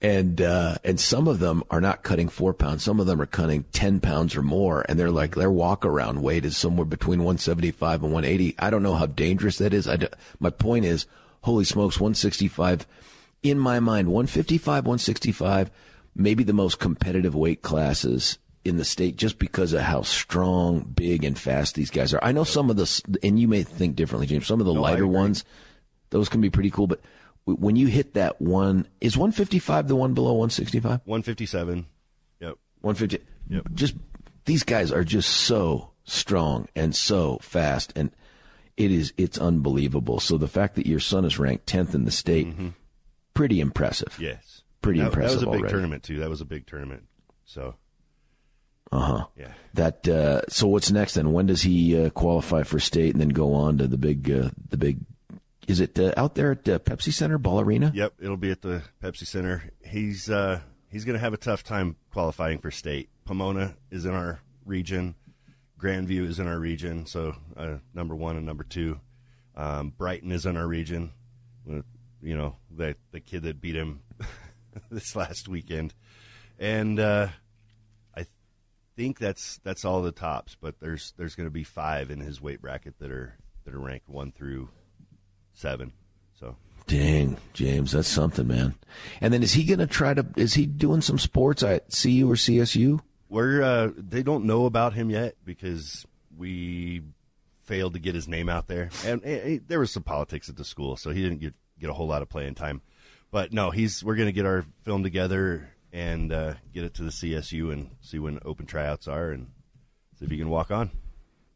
and 0.02 0.42
uh, 0.42 0.76
and 0.84 1.00
some 1.00 1.30
of 1.30 1.40
them 1.40 1.64
are 1.72 1.80
not 1.80 2.04
cutting 2.04 2.28
four 2.28 2.54
pounds. 2.54 2.84
Some 2.84 3.00
of 3.00 3.08
them 3.08 3.22
are 3.22 3.26
cutting 3.26 3.64
10 3.72 4.02
pounds 4.02 4.36
or 4.36 4.42
more, 4.42 4.86
and 4.90 5.00
they're 5.00 5.10
like 5.10 5.36
their 5.36 5.52
walk 5.52 5.86
around 5.86 6.22
weight 6.22 6.44
is 6.44 6.58
somewhere 6.58 6.86
between 6.86 7.20
175 7.20 8.04
and 8.04 8.12
180. 8.12 8.56
I 8.60 8.70
don't 8.70 8.84
know 8.84 8.96
how 8.96 9.06
dangerous 9.06 9.58
that 9.60 9.74
is. 9.74 9.88
I 9.88 9.96
d- 9.96 10.08
my 10.42 10.50
point 10.50 10.84
is, 10.84 11.06
holy 11.44 11.64
smokes, 11.64 11.98
165 11.98 12.86
in 13.44 13.60
my 13.60 13.80
mind, 13.80 14.08
155, 14.10 14.86
165, 14.86 15.72
maybe 16.16 16.44
the 16.44 16.54
most 16.54 16.80
competitive 16.80 17.36
weight 17.36 17.62
classes 17.62 18.38
in 18.66 18.78
the 18.78 18.86
state 18.86 19.16
just 19.16 19.40
because 19.40 19.74
of 19.74 19.82
how 19.82 20.02
strong, 20.02 20.82
big, 20.82 21.24
and 21.24 21.38
fast 21.38 21.76
these 21.76 21.90
guys 21.90 22.14
are. 22.14 22.24
I 22.24 22.32
know 22.32 22.44
some 22.44 22.70
of 22.70 22.76
the, 22.76 23.20
and 23.24 23.40
you 23.40 23.48
may 23.48 23.64
think 23.64 23.96
differently, 23.96 24.28
James, 24.28 24.48
some 24.48 24.60
of 24.60 24.66
the 24.66 24.74
I 24.74 24.80
lighter 24.80 25.08
ones, 25.08 25.46
those 26.10 26.30
can 26.30 26.42
be 26.42 26.50
pretty 26.50 26.70
cool, 26.70 26.88
but 26.88 27.02
when 27.46 27.78
you 27.78 27.88
hit 27.88 28.14
that 28.16 28.42
one, 28.42 28.88
is 29.00 29.18
155 29.18 29.88
the 29.88 29.96
one 29.96 30.14
below 30.14 30.34
165? 30.34 31.02
One 31.06 31.22
fifty 31.24 31.46
seven. 31.46 31.86
Yep. 32.42 32.58
150. 32.82 33.26
Yep. 33.50 33.68
Just 33.74 33.96
these 34.46 34.64
guys 34.64 34.92
are 34.92 35.06
just 35.06 35.30
so 35.30 35.92
strong 36.04 36.68
and 36.76 36.94
so 36.94 37.38
fast, 37.42 37.94
and 37.96 38.12
it 38.76 38.92
is 38.92 39.14
it's 39.18 39.38
unbelievable. 39.38 40.20
So 40.20 40.38
the 40.38 40.50
fact 40.50 40.76
that 40.76 40.88
your 40.88 41.00
son 41.00 41.24
is 41.24 41.40
ranked 41.40 41.68
10th 41.68 41.96
in 41.96 42.04
the 42.04 42.12
state, 42.12 42.48
pretty 43.38 43.60
impressive. 43.60 44.18
Yes. 44.20 44.62
Pretty 44.82 45.00
that, 45.00 45.12
That 45.12 45.24
was 45.24 45.36
a 45.44 45.46
big 45.46 45.48
already. 45.48 45.70
tournament 45.70 46.04
too. 46.04 46.20
That 46.20 46.30
was 46.30 46.42
a 46.42 46.46
big 46.46 46.66
tournament. 46.68 47.04
So 47.46 47.76
Uh 48.92 49.00
huh. 49.00 49.26
yeah. 49.38 49.54
That 49.74 50.08
uh, 50.08 50.42
so 50.50 50.68
what's 50.68 50.92
next 50.92 51.14
then? 51.16 51.32
When 51.34 51.46
does 51.46 51.62
he 51.62 52.06
uh, 52.06 52.10
qualify 52.12 52.64
for 52.64 52.80
state 52.80 53.14
and 53.14 53.22
then 53.22 53.30
go 53.30 53.54
on 53.54 53.78
to 53.80 53.88
the 53.88 53.98
big 53.98 54.30
uh, 54.32 54.50
the 54.70 54.78
big? 54.78 55.00
Is 55.68 55.80
it 55.82 56.00
uh, 56.00 56.14
out 56.16 56.36
there 56.36 56.52
at 56.52 56.68
uh, 56.70 56.80
Pepsi 56.80 57.12
Center, 57.12 57.38
Ball 57.38 57.60
Arena? 57.60 57.92
Yep, 57.94 58.14
it'll 58.22 58.38
be 58.38 58.52
at 58.52 58.62
the 58.62 58.84
Pepsi 59.04 59.28
Center. 59.28 59.72
He's 59.84 60.30
uh, 60.30 60.62
he's 60.90 61.04
going 61.06 61.16
to 61.16 61.20
have 61.20 61.34
a 61.34 61.38
tough 61.38 61.64
time 61.64 61.98
qualifying 62.14 62.60
for 62.60 62.72
state. 62.72 63.10
Pomona 63.26 63.76
is 63.92 64.06
in 64.06 64.14
our 64.14 64.40
region. 64.66 65.16
Grandview 65.80 66.26
is 66.28 66.40
in 66.40 66.48
our 66.48 66.58
region, 66.58 67.06
so 67.06 67.36
uh, 67.58 67.78
number 67.94 68.16
one 68.16 68.36
and 68.38 68.46
number 68.46 68.64
two. 68.64 69.00
Um, 69.56 69.90
Brighton 69.98 70.32
is 70.32 70.46
in 70.46 70.56
our 70.58 70.68
region. 70.68 71.12
You 72.22 72.38
know, 72.38 72.56
the 72.76 72.96
the 73.12 73.20
kid 73.20 73.44
that 73.44 73.62
beat 73.62 73.76
him 73.76 74.02
this 74.92 75.16
last 75.16 75.48
weekend, 75.48 75.94
and 76.60 77.00
uh, 77.00 77.28
I 78.16 78.26
think 78.96 79.20
that's 79.20 79.60
that's 79.64 79.86
all 79.86 80.02
the 80.02 80.12
tops. 80.12 80.56
But 80.60 80.80
there's 80.80 81.14
there's 81.18 81.36
going 81.36 81.48
to 81.48 81.52
be 81.54 81.64
five 81.64 82.10
in 82.10 82.20
his 82.20 82.42
weight 82.42 82.62
bracket 82.62 83.00
that 83.00 83.12
are 83.12 83.38
that 83.66 83.74
are 83.74 83.80
ranked 83.80 84.10
one 84.10 84.32
through 84.32 84.70
seven. 85.54 85.94
So 86.40 86.56
Dang, 86.88 87.38
James, 87.54 87.92
that's 87.92 88.08
something, 88.08 88.48
man. 88.48 88.76
And 89.20 89.34
then 89.34 89.44
is 89.44 89.54
he 89.54 89.66
going 89.66 89.80
to 89.80 89.88
try 89.88 90.14
to? 90.14 90.26
Is 90.38 90.54
he 90.54 90.66
doing 90.66 91.02
some 91.02 91.20
sports 91.20 91.62
at 91.62 91.92
CU 91.92 92.32
or 92.32 92.36
CSU? 92.36 93.02
We're 93.28 93.62
uh, 93.62 93.92
they 93.98 94.24
don't 94.24 94.46
know 94.46 94.66
about 94.66 94.94
him 94.94 95.10
yet 95.10 95.36
because 95.44 96.06
we 96.36 97.02
failed 97.64 97.94
to 97.94 98.00
get 98.00 98.16
his 98.16 98.30
name 98.30 98.48
out 98.48 98.68
there, 98.68 98.90
and 99.06 99.22
eh, 99.26 99.40
eh, 99.44 99.60
there 99.68 99.80
was 99.80 99.92
some 99.92 100.04
politics 100.04 100.48
at 100.48 100.56
the 100.56 100.64
school, 100.64 100.96
so 100.96 101.12
he 101.12 101.22
didn't 101.22 101.42
get 101.42 101.54
get 101.80 101.90
a 101.90 101.94
whole 101.94 102.08
lot 102.08 102.22
of 102.22 102.30
playing 102.30 102.56
time. 102.56 102.82
But 103.32 103.54
no, 103.54 103.72
he's 103.72 104.04
we're 104.04 104.16
going 104.16 104.28
to 104.28 104.34
get 104.34 104.46
our 104.46 104.66
film 104.84 105.04
together 105.04 105.70
and 105.92 106.32
uh, 106.32 106.54
get 106.74 106.84
it 106.84 106.94
to 106.96 107.04
the 107.04 107.10
CSU 107.10 107.72
and 107.72 107.90
see 108.02 108.20
when 108.20 108.40
open 108.46 108.66
tryouts 108.66 109.08
are 109.08 109.32
and 109.32 109.48
see 110.18 110.26
if 110.26 110.32
he 110.32 110.38
can 110.38 110.50
walk 110.50 110.72
on. 110.72 110.92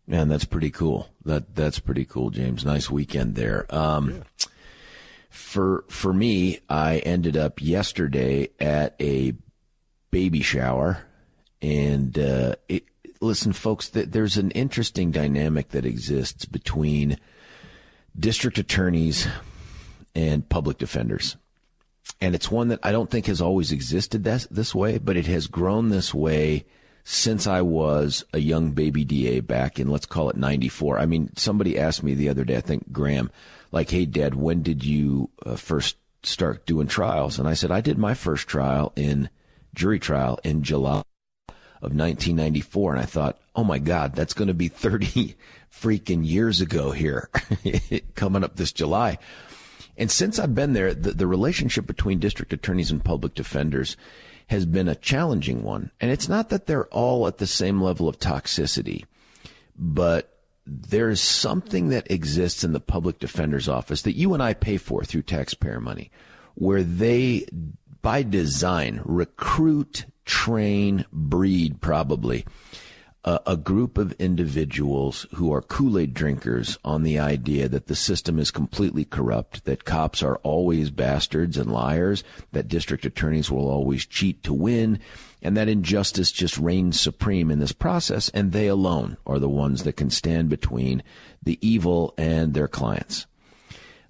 Man, 0.08 0.28
that's 0.28 0.46
pretty 0.46 0.72
cool. 0.72 1.08
That 1.26 1.56
that's 1.56 1.80
pretty 1.80 2.06
cool, 2.06 2.30
James. 2.32 2.66
Nice 2.66 2.90
weekend 2.90 3.36
there. 3.36 3.66
Um, 3.74 4.24
For 5.30 5.86
for 5.88 6.14
me, 6.14 6.60
I 6.70 6.98
ended 6.98 7.38
up 7.38 7.62
yesterday 7.62 8.50
at 8.60 8.96
a 9.00 9.34
baby 10.10 10.42
shower, 10.42 11.06
and 11.62 12.18
uh, 12.20 12.56
it, 12.68 12.84
listen, 13.22 13.54
folks, 13.54 13.90
th- 13.90 14.10
there's 14.10 14.36
an 14.36 14.52
interesting 14.52 15.12
dynamic 15.12 15.70
that 15.70 15.86
exists 15.86 16.44
between 16.44 17.18
district 18.20 18.58
attorneys 18.58 19.26
and 20.16 20.48
public 20.48 20.78
defenders. 20.78 21.38
And 22.20 22.36
it's 22.36 22.52
one 22.52 22.70
that 22.70 22.80
I 22.84 22.92
don't 22.92 23.10
think 23.10 23.28
has 23.28 23.42
always 23.42 23.72
existed 23.72 24.24
this, 24.24 24.48
this 24.52 24.76
way, 24.76 24.98
but 24.98 25.18
it 25.18 25.28
has 25.28 25.48
grown 25.48 25.90
this 25.90 26.14
way 26.14 26.66
since 27.04 27.48
I 27.48 27.62
was 27.62 28.24
a 28.34 28.40
young 28.40 28.72
baby 28.72 29.04
DA 29.04 29.40
back 29.40 29.80
in, 29.80 29.90
let's 29.90 30.06
call 30.06 30.30
it 30.30 30.38
94. 30.38 31.00
I 31.00 31.06
mean, 31.06 31.32
somebody 31.36 31.78
asked 31.80 32.04
me 32.04 32.14
the 32.14 32.30
other 32.30 32.44
day, 32.44 32.58
I 32.58 32.62
think 32.62 32.92
Graham, 32.92 33.32
like, 33.72 33.90
hey, 33.90 34.06
Dad, 34.06 34.36
when 34.36 34.62
did 34.62 34.84
you 34.84 35.30
uh, 35.46 35.56
first 35.56 35.98
start 36.24 36.66
doing 36.66 36.88
trials? 36.88 37.40
And 37.40 37.48
I 37.48 37.56
said, 37.56 37.72
I 37.72 37.82
did 37.82 37.98
my 37.98 38.14
first 38.14 38.48
trial 38.48 38.94
in 38.96 39.30
jury 39.74 40.00
trial 40.00 40.40
in 40.44 40.64
July 40.64 41.04
of 41.82 41.96
1994 41.96 42.94
and 42.94 43.02
I 43.02 43.06
thought, 43.06 43.40
"Oh 43.56 43.64
my 43.64 43.80
god, 43.80 44.16
that's 44.16 44.34
going 44.34 44.50
to 44.50 44.54
be 44.54 44.68
30 44.68 45.36
freaking 45.74 46.26
years 46.26 46.62
ago 46.62 46.92
here 46.92 47.30
coming 48.16 48.44
up 48.44 48.56
this 48.56 48.72
July." 48.72 49.18
And 49.98 50.10
since 50.10 50.40
I've 50.40 50.56
been 50.56 50.74
there, 50.74 50.94
the, 50.94 51.12
the 51.12 51.28
relationship 51.28 51.86
between 51.86 52.20
district 52.20 52.54
attorneys 52.54 52.92
and 52.92 53.04
public 53.04 53.34
defenders 53.34 53.98
has 54.48 54.66
been 54.66 54.88
a 54.88 54.96
challenging 54.96 55.64
one. 55.64 55.92
And 56.02 56.12
it's 56.12 56.28
not 56.28 56.50
that 56.50 56.66
they're 56.66 56.88
all 56.88 57.28
at 57.28 57.38
the 57.38 57.48
same 57.48 57.82
level 57.82 58.08
of 58.08 58.20
toxicity, 58.20 59.06
but 59.78 60.38
there's 60.66 61.22
something 61.22 61.90
that 61.90 62.10
exists 62.12 62.64
in 62.64 62.74
the 62.74 62.80
public 62.80 63.20
defender's 63.20 63.68
office 63.68 64.04
that 64.04 64.16
you 64.16 64.34
and 64.34 64.44
I 64.44 64.54
pay 64.54 64.78
for 64.78 65.04
through 65.04 65.24
taxpayer 65.24 65.80
money, 65.80 66.12
where 66.56 66.84
they, 66.84 67.48
by 68.02 68.24
design, 68.24 69.02
recruit, 69.06 70.06
train, 70.26 71.06
breed 71.12 71.82
probably 71.82 72.46
a, 73.24 73.56
group 73.56 73.98
of 73.98 74.14
individuals 74.14 75.28
who 75.36 75.54
are 75.54 75.62
Kool-Aid 75.62 76.14
drinkers 76.14 76.80
on 76.84 77.04
the 77.04 77.20
idea 77.20 77.68
that 77.70 77.86
the 77.86 77.96
system 77.96 78.40
is 78.40 78.50
completely 78.50 79.06
corrupt, 79.06 79.66
that 79.66 79.86
cops 79.86 80.24
are 80.24 80.38
always 80.38 80.90
bastards 80.90 81.58
and 81.58 81.72
liars, 81.72 82.24
that 82.52 82.68
district 82.68 83.06
attorneys 83.06 83.52
will 83.52 83.70
always 83.70 84.06
cheat 84.06 84.44
to 84.44 84.54
win, 84.54 85.00
and 85.42 85.56
that 85.56 85.70
injustice 85.70 86.32
just 86.32 86.58
reigns 86.58 87.00
supreme 87.00 87.52
in 87.52 87.60
this 87.60 87.74
process, 87.74 88.30
and 88.30 88.52
they 88.52 88.68
alone 88.68 89.18
are 89.28 89.40
the 89.40 89.50
ones 89.50 89.84
that 89.84 89.98
can 89.98 90.10
stand 90.10 90.50
between 90.50 91.04
the 91.44 91.60
evil 91.62 92.16
and 92.18 92.54
their 92.54 92.68
clients. 92.68 93.28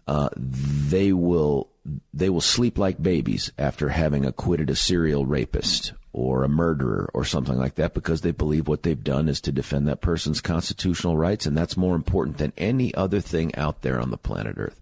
Uh, 0.08 0.30
they 0.36 1.12
will 1.12 1.70
they 2.14 2.30
will 2.30 2.42
sleep 2.42 2.78
like 2.78 3.02
babies 3.02 3.52
after 3.58 3.90
having 3.90 4.24
acquitted 4.24 4.70
a 4.70 4.76
serial 4.76 5.26
rapist 5.26 5.94
or 6.14 6.44
a 6.44 6.50
murderer 6.50 7.10
or 7.14 7.24
something 7.24 7.58
like 7.58 7.76
that 7.76 7.94
because 7.94 8.22
they 8.22 8.32
believe 8.32 8.68
what 8.68 8.84
they've 8.84 9.04
done 9.04 9.30
is 9.30 9.40
to 9.42 9.52
defend 9.52 9.88
that 9.88 10.02
person's 10.02 10.42
constitutional 10.42 11.18
rights 11.18 11.46
and 11.46 11.58
that's 11.58 11.78
more 11.78 11.96
important 11.96 12.38
than 12.38 12.52
any 12.58 12.94
other 12.96 13.22
thing 13.22 13.54
out 13.56 13.82
there 13.82 14.00
on 14.00 14.12
the 14.12 14.18
planet 14.18 14.56
earth. 14.58 14.82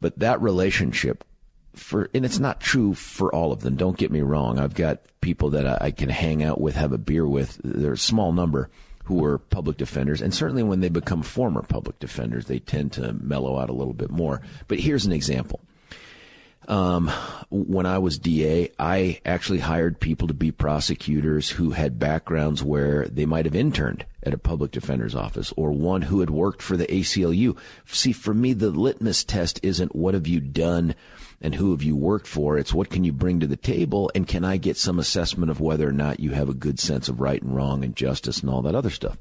But 0.00 0.18
that 0.20 0.40
relationship 0.40 1.24
for 1.74 2.10
and 2.14 2.24
it's 2.24 2.38
not 2.38 2.60
true 2.60 2.94
for 2.94 3.34
all 3.34 3.50
of 3.50 3.60
them 3.60 3.76
don't 3.76 3.96
get 3.96 4.12
me 4.12 4.20
wrong. 4.20 4.58
I've 4.58 4.74
got 4.74 5.00
people 5.20 5.50
that 5.50 5.66
I, 5.66 5.86
I 5.86 5.90
can 5.90 6.08
hang 6.08 6.42
out 6.42 6.60
with 6.60 6.76
have 6.76 6.92
a 6.92 6.98
beer 6.98 7.26
with. 7.26 7.60
They're 7.64 7.94
a 7.94 7.98
small 7.98 8.32
number 8.32 8.68
who 9.04 9.24
are 9.24 9.38
public 9.38 9.76
defenders 9.76 10.22
and 10.22 10.32
certainly 10.32 10.62
when 10.62 10.80
they 10.80 10.88
become 10.88 11.22
former 11.22 11.62
public 11.62 11.98
defenders 11.98 12.46
they 12.46 12.60
tend 12.60 12.92
to 12.92 13.12
mellow 13.14 13.58
out 13.58 13.70
a 13.70 13.74
little 13.74 13.94
bit 13.94 14.10
more. 14.10 14.40
But 14.68 14.78
here's 14.78 15.04
an 15.04 15.12
example 15.12 15.60
Um, 16.68 17.08
when 17.50 17.86
I 17.86 17.98
was 17.98 18.18
DA, 18.18 18.70
I 18.78 19.20
actually 19.26 19.58
hired 19.58 20.00
people 20.00 20.28
to 20.28 20.34
be 20.34 20.52
prosecutors 20.52 21.50
who 21.50 21.70
had 21.70 21.98
backgrounds 21.98 22.62
where 22.62 23.08
they 23.08 23.26
might 23.26 23.46
have 23.46 23.56
interned 23.56 24.06
at 24.22 24.32
a 24.32 24.38
public 24.38 24.70
defender's 24.70 25.14
office 25.14 25.52
or 25.56 25.72
one 25.72 26.02
who 26.02 26.20
had 26.20 26.30
worked 26.30 26.62
for 26.62 26.76
the 26.76 26.86
ACLU. 26.86 27.56
See, 27.86 28.12
for 28.12 28.32
me, 28.32 28.52
the 28.52 28.70
litmus 28.70 29.24
test 29.24 29.58
isn't 29.62 29.96
what 29.96 30.14
have 30.14 30.28
you 30.28 30.40
done 30.40 30.94
and 31.40 31.56
who 31.56 31.72
have 31.72 31.82
you 31.82 31.96
worked 31.96 32.28
for? 32.28 32.56
It's 32.56 32.72
what 32.72 32.90
can 32.90 33.02
you 33.02 33.12
bring 33.12 33.40
to 33.40 33.48
the 33.48 33.56
table 33.56 34.10
and 34.14 34.28
can 34.28 34.44
I 34.44 34.56
get 34.56 34.76
some 34.76 35.00
assessment 35.00 35.50
of 35.50 35.60
whether 35.60 35.88
or 35.88 35.92
not 35.92 36.20
you 36.20 36.30
have 36.30 36.48
a 36.48 36.54
good 36.54 36.78
sense 36.78 37.08
of 37.08 37.20
right 37.20 37.42
and 37.42 37.54
wrong 37.56 37.82
and 37.82 37.96
justice 37.96 38.40
and 38.40 38.48
all 38.48 38.62
that 38.62 38.76
other 38.76 38.90
stuff. 38.90 39.18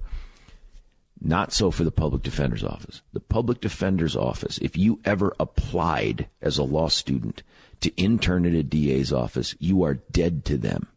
Not 1.23 1.53
so 1.53 1.69
for 1.69 1.83
the 1.83 1.91
public 1.91 2.23
defender's 2.23 2.63
office. 2.63 3.03
The 3.13 3.19
public 3.19 3.61
defender's 3.61 4.15
office, 4.15 4.57
if 4.57 4.75
you 4.75 4.99
ever 5.05 5.35
applied 5.39 6.27
as 6.41 6.57
a 6.57 6.63
law 6.63 6.87
student 6.87 7.43
to 7.81 7.95
intern 7.95 8.45
at 8.47 8.53
a 8.53 8.63
DA's 8.63 9.13
office, 9.13 9.55
you 9.59 9.83
are 9.83 9.95
dead 10.11 10.43
to 10.45 10.57
them. 10.57 10.87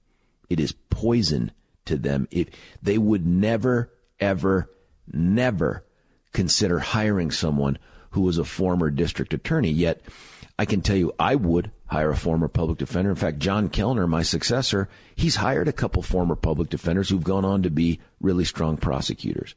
It 0.49 0.61
is 0.61 0.73
poison 0.73 1.53
to 1.85 1.97
them. 1.97 2.27
If 2.31 2.49
they 2.83 2.97
would 2.97 3.27
never, 3.27 3.93
ever, 4.19 4.71
never 5.13 5.85
consider 6.33 6.79
hiring 6.79 7.31
someone 7.31 7.79
who 8.11 8.23
was 8.23 8.39
a 8.39 8.45
former 8.45 8.91
district 8.91 9.35
attorney. 9.35 9.71
Yet 9.71 10.01
I 10.59 10.65
can 10.65 10.81
tell 10.81 10.97
you, 10.97 11.13
I 11.19 11.35
would 11.35 11.71
hire 11.87 12.11
a 12.11 12.17
former 12.17 12.49
public 12.49 12.79
defender. 12.79 13.11
In 13.11 13.17
fact, 13.17 13.41
John 13.41 13.69
Kellner, 13.69 14.07
my 14.07 14.23
successor, 14.23 14.89
he's 15.17 15.37
hired 15.37 15.69
a 15.69 15.73
couple 15.73 16.03
former 16.03 16.37
public 16.37 16.71
defenders 16.71 17.11
who've 17.11 17.23
gone 17.23 17.45
on 17.45 17.63
to 17.63 17.71
be 17.71 18.01
really 18.21 18.45
strong 18.45 18.77
prosecutors. 18.77 19.55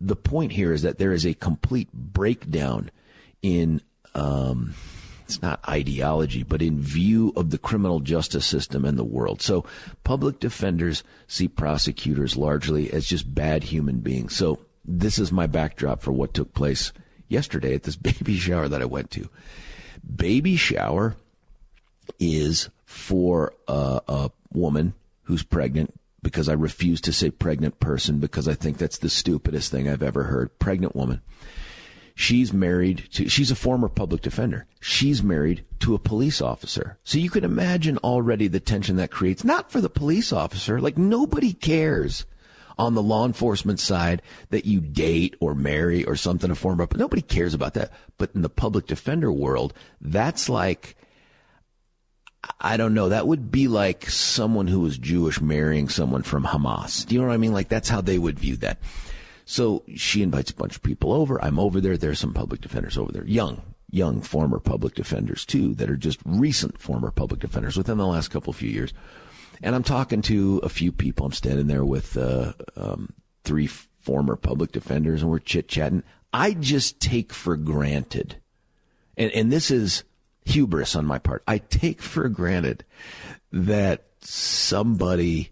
The 0.00 0.16
point 0.16 0.52
here 0.52 0.72
is 0.72 0.82
that 0.82 0.98
there 0.98 1.12
is 1.12 1.24
a 1.24 1.34
complete 1.34 1.92
breakdown 1.92 2.90
in, 3.40 3.80
um, 4.14 4.74
it's 5.24 5.40
not 5.40 5.66
ideology, 5.68 6.42
but 6.42 6.60
in 6.60 6.80
view 6.80 7.32
of 7.36 7.50
the 7.50 7.58
criminal 7.58 8.00
justice 8.00 8.44
system 8.44 8.84
and 8.84 8.98
the 8.98 9.04
world. 9.04 9.40
So 9.40 9.64
public 10.04 10.40
defenders 10.40 11.02
see 11.26 11.48
prosecutors 11.48 12.36
largely 12.36 12.92
as 12.92 13.06
just 13.06 13.34
bad 13.34 13.64
human 13.64 14.00
beings. 14.00 14.36
So 14.36 14.58
this 14.84 15.18
is 15.18 15.32
my 15.32 15.46
backdrop 15.46 16.02
for 16.02 16.12
what 16.12 16.34
took 16.34 16.52
place 16.52 16.92
yesterday 17.28 17.74
at 17.74 17.84
this 17.84 17.96
baby 17.96 18.36
shower 18.36 18.68
that 18.68 18.82
I 18.82 18.86
went 18.86 19.10
to 19.12 19.30
baby 20.02 20.56
shower 20.56 21.16
is 22.18 22.68
for 22.84 23.54
a, 23.68 24.00
a 24.08 24.30
woman 24.52 24.94
who's 25.24 25.42
pregnant 25.42 25.94
because 26.22 26.48
I 26.48 26.52
refuse 26.52 27.00
to 27.02 27.12
say 27.12 27.30
pregnant 27.30 27.80
person 27.80 28.18
because 28.18 28.46
I 28.46 28.54
think 28.54 28.78
that's 28.78 28.98
the 28.98 29.08
stupidest 29.08 29.70
thing 29.70 29.88
I've 29.88 30.02
ever 30.02 30.24
heard. 30.24 30.58
Pregnant 30.58 30.94
woman. 30.94 31.20
She's 32.14 32.52
married 32.52 33.08
to, 33.12 33.28
she's 33.28 33.50
a 33.50 33.56
former 33.56 33.88
public 33.88 34.22
defender. 34.22 34.66
She's 34.80 35.22
married 35.22 35.64
to 35.80 35.94
a 35.94 35.98
police 35.98 36.40
officer. 36.40 36.98
So 37.04 37.18
you 37.18 37.30
can 37.30 37.42
imagine 37.42 37.98
already 37.98 38.48
the 38.48 38.60
tension 38.60 38.96
that 38.96 39.10
creates, 39.10 39.44
not 39.44 39.70
for 39.72 39.80
the 39.80 39.88
police 39.88 40.32
officer. 40.32 40.80
Like 40.80 40.98
nobody 40.98 41.52
cares 41.52 42.26
on 42.78 42.94
the 42.94 43.02
law 43.02 43.26
enforcement 43.26 43.80
side 43.80 44.22
that 44.50 44.64
you 44.64 44.80
date 44.80 45.36
or 45.40 45.54
marry 45.54 46.04
or 46.04 46.16
something 46.16 46.50
a 46.50 46.54
former, 46.54 46.86
but 46.86 46.98
nobody 46.98 47.22
cares 47.22 47.54
about 47.54 47.74
that. 47.74 47.90
But 48.18 48.30
in 48.34 48.42
the 48.42 48.48
public 48.48 48.86
defender 48.86 49.32
world, 49.32 49.74
that's 50.00 50.48
like, 50.48 50.96
I 52.60 52.76
don't 52.76 52.94
know. 52.94 53.08
That 53.08 53.26
would 53.26 53.50
be 53.50 53.68
like 53.68 54.08
someone 54.10 54.66
who 54.66 54.80
was 54.80 54.98
Jewish 54.98 55.40
marrying 55.40 55.88
someone 55.88 56.22
from 56.22 56.44
Hamas. 56.44 57.06
Do 57.06 57.14
you 57.14 57.20
know 57.20 57.28
what 57.28 57.34
I 57.34 57.38
mean? 57.38 57.52
Like 57.52 57.68
that's 57.68 57.88
how 57.88 58.00
they 58.00 58.18
would 58.18 58.38
view 58.38 58.56
that. 58.56 58.78
So 59.44 59.84
she 59.94 60.22
invites 60.22 60.50
a 60.50 60.56
bunch 60.56 60.76
of 60.76 60.82
people 60.82 61.12
over. 61.12 61.42
I'm 61.42 61.58
over 61.58 61.80
there. 61.80 61.96
There's 61.96 62.18
some 62.18 62.34
public 62.34 62.60
defenders 62.60 62.96
over 62.96 63.12
there, 63.12 63.24
young, 63.24 63.62
young 63.90 64.22
former 64.22 64.58
public 64.58 64.94
defenders 64.94 65.44
too, 65.44 65.74
that 65.74 65.90
are 65.90 65.96
just 65.96 66.20
recent 66.24 66.80
former 66.80 67.10
public 67.10 67.40
defenders 67.40 67.76
within 67.76 67.98
the 67.98 68.06
last 68.06 68.28
couple 68.28 68.50
of 68.50 68.56
few 68.56 68.70
years. 68.70 68.92
And 69.62 69.74
I'm 69.74 69.82
talking 69.82 70.22
to 70.22 70.60
a 70.64 70.68
few 70.68 70.90
people. 70.90 71.26
I'm 71.26 71.32
standing 71.32 71.68
there 71.68 71.84
with 71.84 72.16
uh, 72.16 72.54
um, 72.76 73.12
three 73.44 73.68
former 73.68 74.34
public 74.34 74.72
defenders, 74.72 75.22
and 75.22 75.30
we're 75.30 75.38
chit 75.38 75.68
chatting. 75.68 76.02
I 76.32 76.54
just 76.54 76.98
take 76.98 77.32
for 77.32 77.56
granted, 77.56 78.36
and, 79.16 79.30
and 79.32 79.52
this 79.52 79.70
is 79.70 80.02
hubris 80.44 80.96
on 80.96 81.06
my 81.06 81.18
part. 81.18 81.42
I 81.46 81.58
take 81.58 82.02
for 82.02 82.28
granted 82.28 82.84
that 83.52 84.04
somebody 84.20 85.50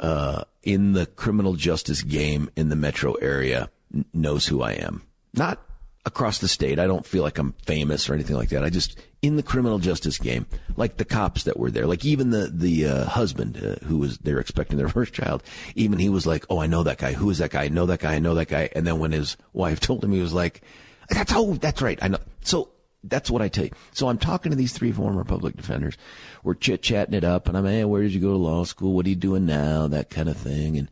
uh, 0.00 0.44
in 0.62 0.92
the 0.92 1.06
criminal 1.06 1.54
justice 1.54 2.02
game 2.02 2.50
in 2.56 2.68
the 2.68 2.76
metro 2.76 3.14
area 3.14 3.70
knows 4.12 4.46
who 4.46 4.62
I 4.62 4.72
am. 4.72 5.02
Not 5.32 5.60
across 6.06 6.38
the 6.38 6.48
state. 6.48 6.78
I 6.78 6.86
don't 6.86 7.06
feel 7.06 7.22
like 7.22 7.38
I'm 7.38 7.54
famous 7.66 8.08
or 8.08 8.14
anything 8.14 8.36
like 8.36 8.50
that. 8.50 8.64
I 8.64 8.70
just 8.70 8.98
in 9.22 9.36
the 9.36 9.42
criminal 9.42 9.78
justice 9.78 10.18
game, 10.18 10.46
like 10.76 10.96
the 10.96 11.04
cops 11.04 11.44
that 11.44 11.58
were 11.58 11.70
there, 11.70 11.86
like 11.86 12.04
even 12.04 12.30
the 12.30 12.50
the 12.52 12.86
uh, 12.86 13.04
husband 13.06 13.56
uh, 13.56 13.84
who 13.86 13.98
was 13.98 14.18
there 14.18 14.38
expecting 14.38 14.76
their 14.76 14.88
first 14.90 15.12
child, 15.12 15.42
even 15.74 15.98
he 15.98 16.08
was 16.08 16.26
like, 16.26 16.44
"Oh, 16.50 16.58
I 16.58 16.66
know 16.66 16.82
that 16.82 16.98
guy. 16.98 17.12
Who 17.12 17.30
is 17.30 17.38
that 17.38 17.50
guy? 17.50 17.64
I 17.64 17.68
know 17.68 17.86
that 17.86 18.00
guy. 18.00 18.14
I 18.14 18.18
know 18.18 18.34
that 18.34 18.48
guy." 18.48 18.68
And 18.74 18.86
then 18.86 18.98
when 18.98 19.12
his 19.12 19.36
wife 19.52 19.80
told 19.80 20.04
him, 20.04 20.12
he 20.12 20.20
was 20.20 20.34
like, 20.34 20.62
"That's 21.08 21.32
oh, 21.34 21.54
that's 21.54 21.82
right. 21.82 21.98
I 22.02 22.08
know." 22.08 22.18
So 22.42 22.70
that's 23.08 23.30
what 23.30 23.42
I 23.42 23.48
take. 23.48 23.74
So 23.92 24.08
I'm 24.08 24.18
talking 24.18 24.50
to 24.50 24.56
these 24.56 24.72
three 24.72 24.92
former 24.92 25.24
public 25.24 25.56
defenders. 25.56 25.96
We're 26.42 26.54
chit 26.54 26.82
chatting 26.82 27.14
it 27.14 27.24
up, 27.24 27.48
and 27.48 27.56
I'm, 27.56 27.66
"Hey, 27.66 27.84
where 27.84 28.02
did 28.02 28.12
you 28.12 28.20
go 28.20 28.32
to 28.32 28.38
law 28.38 28.64
school? 28.64 28.94
What 28.94 29.06
are 29.06 29.10
you 29.10 29.16
doing 29.16 29.46
now?" 29.46 29.86
That 29.88 30.10
kind 30.10 30.28
of 30.28 30.36
thing, 30.36 30.76
and 30.76 30.88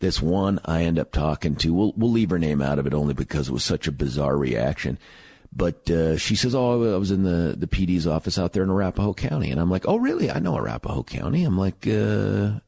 this 0.00 0.20
one 0.20 0.60
I 0.64 0.82
end 0.84 0.98
up 0.98 1.12
talking 1.12 1.56
to, 1.56 1.72
we'll, 1.72 1.94
we'll 1.96 2.10
leave 2.10 2.30
her 2.30 2.38
name 2.38 2.60
out 2.60 2.78
of 2.78 2.86
it 2.86 2.94
only 2.94 3.14
because 3.14 3.48
it 3.48 3.52
was 3.52 3.64
such 3.64 3.86
a 3.86 3.92
bizarre 3.92 4.36
reaction. 4.36 4.98
But 5.56 5.88
uh, 5.88 6.16
she 6.16 6.34
says, 6.34 6.54
"Oh, 6.54 6.94
I 6.94 6.98
was 6.98 7.12
in 7.12 7.22
the 7.22 7.54
the 7.56 7.68
PD's 7.68 8.06
office 8.06 8.38
out 8.38 8.52
there 8.52 8.64
in 8.64 8.70
Arapahoe 8.70 9.14
County," 9.14 9.50
and 9.50 9.60
I'm 9.60 9.70
like, 9.70 9.86
"Oh, 9.86 9.96
really? 9.96 10.30
I 10.30 10.40
know 10.40 10.56
Arapahoe 10.56 11.04
County." 11.04 11.44
I'm 11.44 11.56
like, 11.56 11.86
uh, 11.86 12.58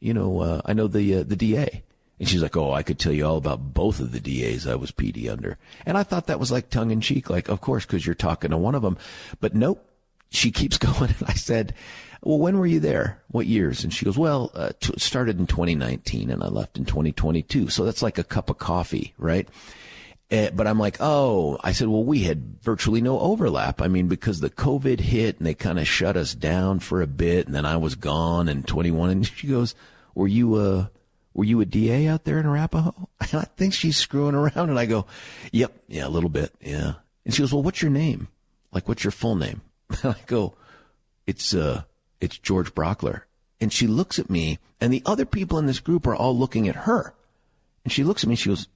"You 0.00 0.14
know, 0.14 0.40
uh, 0.40 0.60
I 0.64 0.72
know 0.72 0.86
the 0.86 1.16
uh, 1.16 1.22
the 1.24 1.36
DA." 1.36 1.82
And 2.18 2.28
she's 2.28 2.42
like, 2.42 2.56
"Oh, 2.56 2.72
I 2.72 2.82
could 2.82 2.98
tell 2.98 3.12
you 3.12 3.26
all 3.26 3.36
about 3.36 3.74
both 3.74 4.00
of 4.00 4.12
the 4.12 4.20
DAs 4.20 4.66
I 4.66 4.74
was 4.74 4.90
PD 4.90 5.30
under." 5.30 5.58
And 5.84 5.98
I 5.98 6.02
thought 6.02 6.26
that 6.26 6.40
was 6.40 6.50
like 6.50 6.70
tongue 6.70 6.90
in 6.90 7.00
cheek, 7.00 7.28
like, 7.28 7.48
"Of 7.48 7.60
course, 7.60 7.84
because 7.84 8.06
you're 8.06 8.14
talking 8.14 8.50
to 8.50 8.56
one 8.56 8.74
of 8.74 8.82
them." 8.82 8.98
But 9.40 9.54
nope. 9.54 9.82
She 10.28 10.50
keeps 10.50 10.76
going, 10.78 11.14
and 11.18 11.28
I 11.28 11.34
said, 11.34 11.72
well, 12.26 12.38
when 12.38 12.58
were 12.58 12.66
you 12.66 12.80
there? 12.80 13.22
What 13.28 13.46
years? 13.46 13.84
And 13.84 13.94
she 13.94 14.04
goes, 14.04 14.18
well, 14.18 14.50
uh, 14.54 14.70
t- 14.80 14.98
started 14.98 15.38
in 15.38 15.46
2019 15.46 16.30
and 16.30 16.42
I 16.42 16.48
left 16.48 16.76
in 16.76 16.84
2022. 16.84 17.68
So 17.68 17.84
that's 17.84 18.02
like 18.02 18.18
a 18.18 18.24
cup 18.24 18.50
of 18.50 18.58
coffee, 18.58 19.14
right? 19.16 19.48
Uh, 20.30 20.50
but 20.50 20.66
I'm 20.66 20.78
like, 20.78 20.96
oh, 20.98 21.56
I 21.62 21.70
said, 21.70 21.86
well, 21.86 22.02
we 22.02 22.24
had 22.24 22.60
virtually 22.62 23.00
no 23.00 23.20
overlap. 23.20 23.80
I 23.80 23.86
mean, 23.86 24.08
because 24.08 24.40
the 24.40 24.50
COVID 24.50 24.98
hit 24.98 25.38
and 25.38 25.46
they 25.46 25.54
kind 25.54 25.78
of 25.78 25.86
shut 25.86 26.16
us 26.16 26.34
down 26.34 26.80
for 26.80 27.00
a 27.00 27.06
bit 27.06 27.46
and 27.46 27.54
then 27.54 27.64
I 27.64 27.76
was 27.76 27.94
gone 27.94 28.48
in 28.48 28.64
21. 28.64 29.10
And 29.10 29.26
she 29.26 29.46
goes, 29.46 29.76
were 30.16 30.26
you, 30.26 30.54
uh, 30.54 30.86
were 31.36 31.44
you 31.44 31.60
a 31.60 31.66
DA 31.66 32.08
out 32.08 32.24
there 32.24 32.40
in 32.40 32.46
Arapahoe? 32.46 33.08
And 33.20 33.34
I 33.40 33.44
think 33.44 33.74
she's 33.74 33.98
screwing 33.98 34.34
around. 34.34 34.70
And 34.70 34.78
I 34.78 34.86
go, 34.86 35.06
yep, 35.52 35.72
yeah, 35.86 36.06
a 36.06 36.08
little 36.08 36.30
bit. 36.30 36.52
Yeah. 36.60 36.94
And 37.24 37.34
she 37.34 37.42
goes, 37.42 37.52
well, 37.52 37.62
what's 37.62 37.82
your 37.82 37.90
name? 37.90 38.28
Like, 38.72 38.88
what's 38.88 39.04
your 39.04 39.10
full 39.10 39.36
name? 39.36 39.60
And 40.02 40.14
I 40.14 40.16
go, 40.26 40.54
it's, 41.26 41.54
uh, 41.54 41.82
it's 42.20 42.38
George 42.38 42.74
Brauchler. 42.74 43.22
And 43.60 43.72
she 43.72 43.86
looks 43.86 44.18
at 44.18 44.30
me, 44.30 44.58
and 44.80 44.92
the 44.92 45.02
other 45.06 45.24
people 45.24 45.58
in 45.58 45.66
this 45.66 45.80
group 45.80 46.06
are 46.06 46.16
all 46.16 46.36
looking 46.36 46.68
at 46.68 46.76
her. 46.76 47.14
And 47.84 47.92
she 47.92 48.04
looks 48.04 48.22
at 48.22 48.28
me, 48.28 48.32
and 48.32 48.38
she 48.38 48.50
goes, 48.50 48.68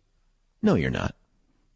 No, 0.63 0.75
you're 0.75 0.91
not. 0.91 1.15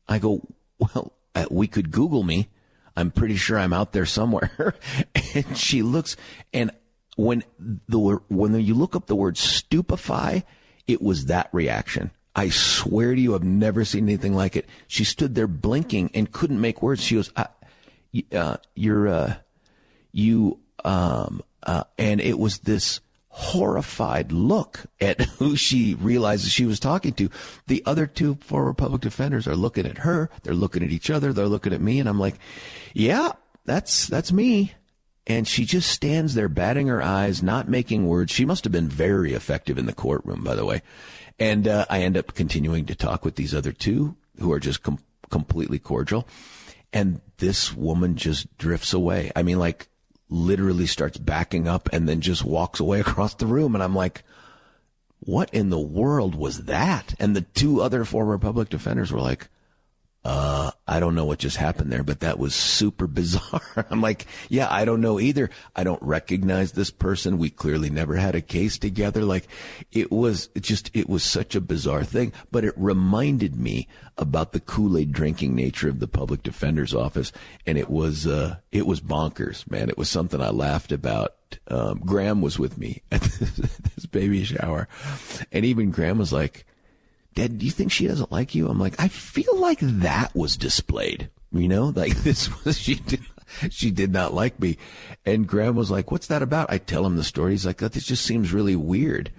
I 0.08 0.18
go, 0.18 0.40
Well, 0.78 1.12
uh, 1.34 1.46
we 1.50 1.66
could 1.66 1.90
Google 1.90 2.22
me. 2.22 2.48
I'm 2.96 3.10
pretty 3.10 3.36
sure 3.36 3.58
I'm 3.58 3.74
out 3.74 3.92
there 3.92 4.06
somewhere. 4.06 4.74
and 5.34 5.56
she 5.56 5.82
looks, 5.82 6.16
and 6.54 6.70
when 7.16 7.44
the 7.58 7.98
when 8.28 8.58
you 8.60 8.74
look 8.74 8.96
up 8.96 9.06
the 9.06 9.16
word 9.16 9.36
stupefy, 9.36 10.44
it 10.86 11.02
was 11.02 11.26
that 11.26 11.48
reaction. 11.52 12.10
I 12.36 12.48
swear 12.48 13.14
to 13.14 13.20
you, 13.20 13.34
I've 13.34 13.44
never 13.44 13.84
seen 13.84 14.04
anything 14.04 14.34
like 14.34 14.56
it. 14.56 14.68
She 14.88 15.04
stood 15.04 15.34
there 15.34 15.46
blinking 15.46 16.10
and 16.14 16.32
couldn't 16.32 16.60
make 16.60 16.82
words. 16.82 17.02
She 17.02 17.14
goes, 17.14 17.30
uh, 17.36 18.56
"You're, 18.74 19.08
uh, 19.08 19.34
you, 20.12 20.58
um, 20.84 21.42
uh, 21.62 21.84
and 21.96 22.20
it 22.20 22.38
was 22.38 22.58
this 22.60 23.00
horrified 23.28 24.30
look 24.30 24.80
at 25.00 25.20
who 25.38 25.56
she 25.56 25.94
realizes 25.94 26.52
she 26.52 26.66
was 26.66 26.78
talking 26.78 27.12
to. 27.12 27.28
The 27.66 27.82
other 27.84 28.06
two 28.06 28.36
former 28.36 28.72
public 28.72 29.02
defenders 29.02 29.48
are 29.48 29.56
looking 29.56 29.86
at 29.86 29.98
her. 29.98 30.30
They're 30.42 30.54
looking 30.54 30.84
at 30.84 30.90
each 30.90 31.10
other. 31.10 31.32
They're 31.32 31.48
looking 31.48 31.72
at 31.72 31.80
me. 31.80 31.98
And 31.98 32.08
I'm 32.08 32.20
like, 32.20 32.36
yeah, 32.94 33.32
that's, 33.64 34.06
that's 34.06 34.32
me. 34.32 34.74
And 35.26 35.48
she 35.48 35.64
just 35.64 35.90
stands 35.90 36.34
there 36.34 36.48
batting 36.48 36.88
her 36.88 37.02
eyes, 37.02 37.42
not 37.42 37.68
making 37.68 38.06
words. 38.06 38.30
She 38.30 38.44
must 38.44 38.64
have 38.64 38.72
been 38.72 38.88
very 38.88 39.32
effective 39.32 39.78
in 39.78 39.86
the 39.86 39.94
courtroom, 39.94 40.44
by 40.44 40.54
the 40.54 40.66
way. 40.66 40.82
And 41.38 41.66
uh, 41.66 41.86
I 41.88 42.00
end 42.00 42.16
up 42.16 42.34
continuing 42.34 42.86
to 42.86 42.94
talk 42.94 43.24
with 43.24 43.36
these 43.36 43.54
other 43.54 43.72
two 43.72 44.16
who 44.38 44.52
are 44.52 44.60
just 44.60 44.82
com- 44.82 44.98
completely 45.30 45.78
cordial. 45.78 46.28
And 46.92 47.20
this 47.38 47.74
woman 47.74 48.16
just 48.16 48.56
drifts 48.58 48.92
away. 48.92 49.32
I 49.34 49.42
mean, 49.42 49.58
like 49.58 49.88
literally 50.28 50.86
starts 50.86 51.18
backing 51.18 51.68
up 51.68 51.88
and 51.92 52.08
then 52.08 52.20
just 52.20 52.44
walks 52.44 52.78
away 52.78 53.00
across 53.00 53.34
the 53.34 53.46
room. 53.46 53.74
And 53.74 53.82
I'm 53.82 53.94
like, 53.94 54.24
what 55.20 55.52
in 55.54 55.70
the 55.70 55.80
world 55.80 56.34
was 56.34 56.64
that? 56.64 57.14
And 57.18 57.34
the 57.34 57.40
two 57.40 57.80
other 57.80 58.04
former 58.04 58.38
public 58.38 58.68
defenders 58.68 59.10
were 59.10 59.20
like, 59.20 59.48
uh, 60.24 60.70
I 60.88 61.00
don't 61.00 61.14
know 61.14 61.26
what 61.26 61.38
just 61.38 61.58
happened 61.58 61.92
there, 61.92 62.02
but 62.02 62.20
that 62.20 62.38
was 62.38 62.54
super 62.54 63.06
bizarre. 63.08 63.86
I'm 63.90 64.00
like, 64.00 64.26
yeah, 64.48 64.68
I 64.70 64.84
don't 64.84 65.00
know 65.00 65.20
either. 65.20 65.50
I 65.76 65.84
don't 65.84 66.02
recognize 66.02 66.72
this 66.72 66.90
person. 66.90 67.38
We 67.38 67.50
clearly 67.50 67.90
never 67.90 68.16
had 68.16 68.34
a 68.34 68.40
case 68.40 68.78
together. 68.78 69.22
Like 69.22 69.46
it 69.92 70.10
was 70.10 70.48
just, 70.60 70.90
it 70.94 71.08
was 71.08 71.22
such 71.22 71.54
a 71.54 71.60
bizarre 71.60 72.04
thing, 72.04 72.32
but 72.50 72.64
it 72.64 72.74
reminded 72.76 73.56
me 73.56 73.86
about 74.16 74.52
the 74.52 74.60
Kool-Aid 74.60 75.12
drinking 75.12 75.54
nature 75.54 75.88
of 75.88 76.00
the 76.00 76.08
public 76.08 76.42
defender's 76.42 76.94
office. 76.94 77.32
And 77.66 77.76
it 77.76 77.90
was, 77.90 78.26
uh, 78.26 78.56
it 78.72 78.86
was 78.86 79.00
bonkers, 79.00 79.68
man. 79.70 79.90
It 79.90 79.98
was 79.98 80.08
something 80.08 80.40
I 80.40 80.50
laughed 80.50 80.92
about. 80.92 81.34
Um, 81.68 81.98
Graham 81.98 82.40
was 82.40 82.58
with 82.58 82.78
me 82.78 83.02
at 83.12 83.20
this 83.22 84.06
baby 84.06 84.42
shower 84.42 84.88
and 85.52 85.64
even 85.64 85.90
Graham 85.90 86.18
was 86.18 86.32
like, 86.32 86.66
Dad, 87.34 87.58
do 87.58 87.66
you 87.66 87.72
think 87.72 87.90
she 87.90 88.06
doesn't 88.06 88.32
like 88.32 88.54
you? 88.54 88.68
I'm 88.68 88.78
like, 88.78 88.94
I 88.98 89.08
feel 89.08 89.58
like 89.58 89.80
that 89.80 90.34
was 90.34 90.56
displayed. 90.56 91.30
You 91.52 91.68
know, 91.68 91.86
like 91.94 92.14
this 92.22 92.64
was 92.64 92.78
she 92.78 92.96
did 92.96 93.20
she 93.70 93.90
did 93.90 94.12
not 94.12 94.34
like 94.34 94.58
me. 94.58 94.78
And 95.24 95.46
Graham 95.46 95.76
was 95.76 95.90
like, 95.90 96.10
What's 96.10 96.26
that 96.28 96.42
about? 96.42 96.70
I 96.70 96.78
tell 96.78 97.06
him 97.06 97.16
the 97.16 97.24
story. 97.24 97.52
He's 97.52 97.66
like, 97.66 97.78
This 97.78 98.04
just 98.04 98.24
seems 98.24 98.52
really 98.52 98.76
weird. 98.76 99.30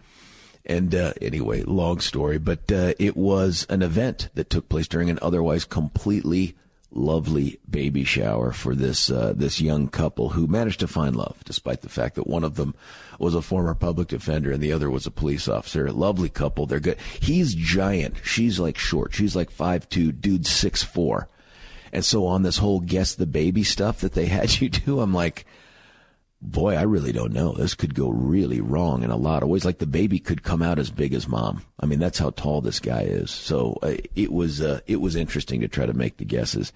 And 0.66 0.96
uh, 0.96 1.14
anyway, 1.22 1.62
long 1.62 2.00
story, 2.00 2.40
but 2.40 2.72
uh, 2.72 2.94
it 2.98 3.16
was 3.16 3.68
an 3.70 3.84
event 3.84 4.30
that 4.34 4.50
took 4.50 4.68
place 4.68 4.88
during 4.88 5.12
an 5.12 5.20
otherwise 5.22 5.64
completely 5.64 6.56
lovely 6.96 7.60
baby 7.70 8.04
shower 8.06 8.52
for 8.52 8.74
this 8.74 9.12
uh, 9.12 9.34
this 9.36 9.60
young 9.60 9.88
couple 9.88 10.30
who 10.30 10.48
managed 10.48 10.80
to 10.80 10.88
find 10.88 11.16
love, 11.16 11.38
despite 11.44 11.82
the 11.82 11.90
fact 11.90 12.16
that 12.16 12.26
one 12.26 12.44
of 12.44 12.56
them 12.56 12.74
was 13.20 13.36
a 13.36 13.42
former 13.42 13.76
public 13.76 14.08
defender 14.08 14.52
and 14.52 14.64
the 14.64 14.72
other 14.72 14.90
was 14.90 15.06
a 15.06 15.12
police 15.12 15.48
officer. 15.48 15.92
Lovely 15.92 16.30
couple, 16.30 16.66
they're 16.66 16.80
good. 16.80 16.98
He's 17.20 17.54
giant, 17.54 18.16
she's 18.24 18.60
like 18.60 18.78
short. 18.78 19.14
She's 19.14 19.36
like 19.36 19.52
five 19.52 19.88
two, 19.90 20.12
dude 20.12 20.48
six 20.48 20.82
four. 20.82 21.28
And 21.92 22.04
so 22.04 22.26
on 22.26 22.44
this 22.44 22.58
whole 22.58 22.80
guess 22.80 23.16
the 23.16 23.26
baby 23.26 23.64
stuff 23.64 24.00
that 24.00 24.14
they 24.14 24.26
had 24.26 24.60
you 24.60 24.70
do, 24.70 25.00
I'm 25.00 25.14
like, 25.14 25.46
boy, 26.46 26.76
I 26.76 26.84
really 26.84 27.12
don't 27.12 27.34
know. 27.34 27.54
This 27.54 27.76
could 27.76 27.96
go 27.96 28.10
really 28.10 28.62
wrong 28.62 29.04
in 29.04 29.12
a 29.12 29.18
lot 29.18 29.44
of 29.44 29.50
ways. 29.50 29.66
Like 29.66 29.80
the 29.80 29.88
baby 29.88 30.20
could 30.20 30.44
come 30.44 30.62
out 30.62 30.80
as 30.80 30.92
big 30.92 31.14
as 31.14 31.28
mom. 31.28 31.64
I 31.80 31.86
mean, 31.86 32.00
that's 32.00 32.20
how 32.20 32.30
tall 32.30 32.62
this 32.62 32.80
guy 32.80 33.02
is. 33.02 33.32
So 33.32 33.78
uh, 33.82 33.96
it 34.16 34.32
was 34.32 34.62
uh, 34.62 34.80
it 34.88 35.02
was 35.02 35.16
interesting 35.16 35.62
to 35.62 35.68
try 35.68 35.86
to 35.86 35.94
make 35.94 36.18
the 36.18 36.26
guesses. 36.26 36.72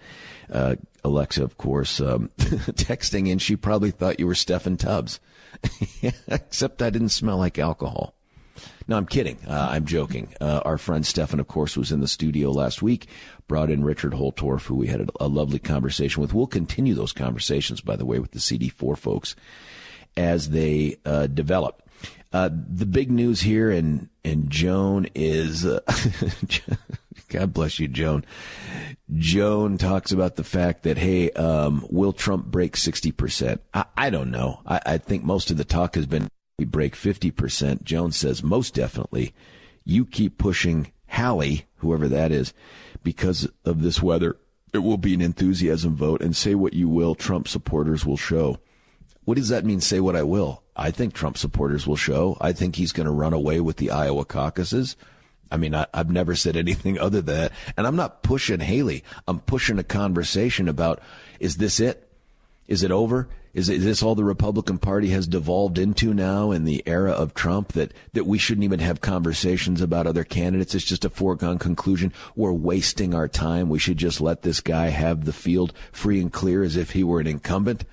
Uh, 0.51 0.75
Alexa, 1.03 1.43
of 1.43 1.58
course, 1.58 2.01
um, 2.01 2.29
texting 2.38 3.29
in. 3.29 3.39
She 3.39 3.55
probably 3.55 3.91
thought 3.91 4.19
you 4.19 4.27
were 4.27 4.36
Stefan 4.36 4.77
Tubbs, 4.77 5.19
except 6.27 6.82
I 6.82 6.89
didn't 6.89 7.10
smell 7.10 7.38
like 7.38 7.58
alcohol. 7.60 8.13
No, 8.88 8.98
I'm 8.98 9.06
kidding. 9.06 9.38
Uh, 9.48 9.69
I'm 9.72 9.86
joking. 9.86 10.34
Uh, 10.41 10.62
our 10.65 10.78
friend 10.78 11.06
Stefan, 11.06 11.39
of 11.39 11.48
course, 11.48 11.78
was 11.78 11.91
in 11.91 12.00
the 12.00 12.08
studio 12.08 12.52
last 12.52 12.82
week, 12.82 13.08
brought 13.48 13.69
in 13.69 13.84
Richard 13.84 14.13
Holtorf, 14.13 14.65
who 14.65 14.76
we 14.76 14.88
had 14.88 15.02
a, 15.02 15.08
a 15.19 15.28
lovely 15.28 15.60
conversation 15.60 16.22
with. 16.22 16.34
We'll 16.34 16.48
continue 16.48 16.95
those 16.95 17.13
conversations, 17.13 17.82
by 17.82 17.95
the 17.95 18.06
way, 18.06 18.19
with 18.19 18.32
the 18.32 18.39
CD4 18.39 18.98
folks 18.98 19.36
as 20.17 20.50
they 20.50 20.98
uh, 21.06 21.28
develop. 21.28 21.84
Uh, 22.32 22.50
the 22.52 22.86
big 22.86 23.10
news 23.10 23.41
here, 23.41 23.72
and 23.72 24.08
and 24.24 24.52
Joan 24.52 25.08
is, 25.15 25.65
uh, 25.65 25.80
God 27.30 27.54
bless 27.54 27.80
you, 27.80 27.88
Joan. 27.88 28.24
Joan 29.17 29.80
talks 29.80 30.12
about 30.12 30.36
the 30.36 30.43
fact 30.43 30.84
that 30.84 31.00
hey, 31.00 31.32
um, 31.32 31.88
will 31.89 32.13
Trump 32.13 32.45
break 32.45 32.78
sixty 32.78 33.12
percent? 33.12 33.62
I, 33.74 33.86
I, 33.98 34.10
don't 34.12 34.30
know. 34.30 34.62
I, 34.63 34.80
I 34.86 34.98
think 35.00 35.24
most 35.24 35.50
of 35.50 35.58
the 35.58 35.65
talk 35.65 35.95
has 35.95 36.06
been 36.06 36.30
we 36.60 36.65
break 36.65 36.93
50%. 36.93 37.84
Jones 37.84 38.17
says 38.17 38.43
most 38.43 38.74
definitely. 38.74 39.34
You 39.86 40.06
keep 40.06 40.38
pushing 40.38 40.91
Hallie, 41.08 41.65
whoever 41.78 42.10
that 42.10 42.34
is, 42.34 42.54
because 43.02 43.48
of 43.63 43.82
this 43.82 44.02
weather. 44.02 44.36
It 44.74 44.80
will 44.80 44.98
be 44.98 45.13
an 45.13 45.22
enthusiasm 45.22 45.95
vote 45.95 46.22
and 46.22 46.36
say 46.36 46.56
what 46.56 46.74
you 46.74 46.89
will, 46.89 47.15
Trump 47.15 47.48
supporters 47.48 48.06
will 48.06 48.17
show. 48.17 48.60
What 49.24 49.38
does 49.38 49.48
that 49.48 49.63
mean? 49.63 49.80
Say 49.80 50.02
what 50.02 50.17
I 50.17 50.24
will. 50.24 50.62
I 50.76 50.91
think 50.91 51.13
Trump 51.13 51.38
supporters 51.38 51.88
will 51.88 51.95
show. 51.95 52.38
I 52.41 52.52
think 52.52 52.76
he's 52.76 52.91
going 52.91 53.06
to 53.06 53.12
run 53.12 53.32
away 53.32 53.62
with 53.62 53.78
the 53.78 53.91
Iowa 53.91 54.26
caucuses. 54.26 54.98
I 55.50 55.56
mean, 55.56 55.74
I, 55.74 55.88
have 55.93 56.12
never 56.12 56.36
said 56.36 56.58
anything 56.58 57.00
other 57.00 57.22
than 57.22 57.36
that. 57.38 57.54
And 57.78 57.88
I'm 57.88 57.95
not 57.95 58.22
pushing 58.22 58.60
Haley. 58.60 59.06
I'm 59.30 59.39
pushing 59.39 59.80
a 59.80 59.84
conversation 59.84 60.67
about, 60.67 61.02
is 61.39 61.56
this 61.56 61.80
it? 61.80 62.12
Is 62.67 62.84
it 62.84 62.91
over? 62.91 63.30
Is, 63.54 63.70
is 63.70 63.84
this 63.84 64.04
all 64.04 64.16
the 64.16 64.24
Republican 64.24 64.78
Party 64.78 65.10
has 65.10 65.28
devolved 65.28 65.78
into 65.78 66.14
now 66.14 66.52
in 66.52 66.66
the 66.66 66.84
era 66.86 67.12
of 67.12 67.34
Trump 67.34 67.74
that, 67.74 67.94
that 68.14 68.26
we 68.26 68.38
shouldn't 68.38 68.64
even 68.64 68.80
have 68.80 69.02
conversations 69.02 69.82
about 69.82 70.06
other 70.06 70.24
candidates? 70.24 70.76
It's 70.76 70.86
just 70.86 71.06
a 71.06 71.10
foregone 71.10 71.58
conclusion. 71.58 72.14
We're 72.36 72.54
wasting 72.54 73.16
our 73.16 73.28
time. 73.28 73.70
We 73.70 73.80
should 73.80 73.98
just 73.98 74.22
let 74.22 74.44
this 74.44 74.62
guy 74.62 74.90
have 74.90 75.26
the 75.26 75.34
field 75.34 75.74
free 75.92 76.22
and 76.22 76.32
clear 76.32 76.64
as 76.64 76.76
if 76.76 76.92
he 76.92 77.04
were 77.04 77.20
an 77.20 77.28
incumbent. 77.28 77.86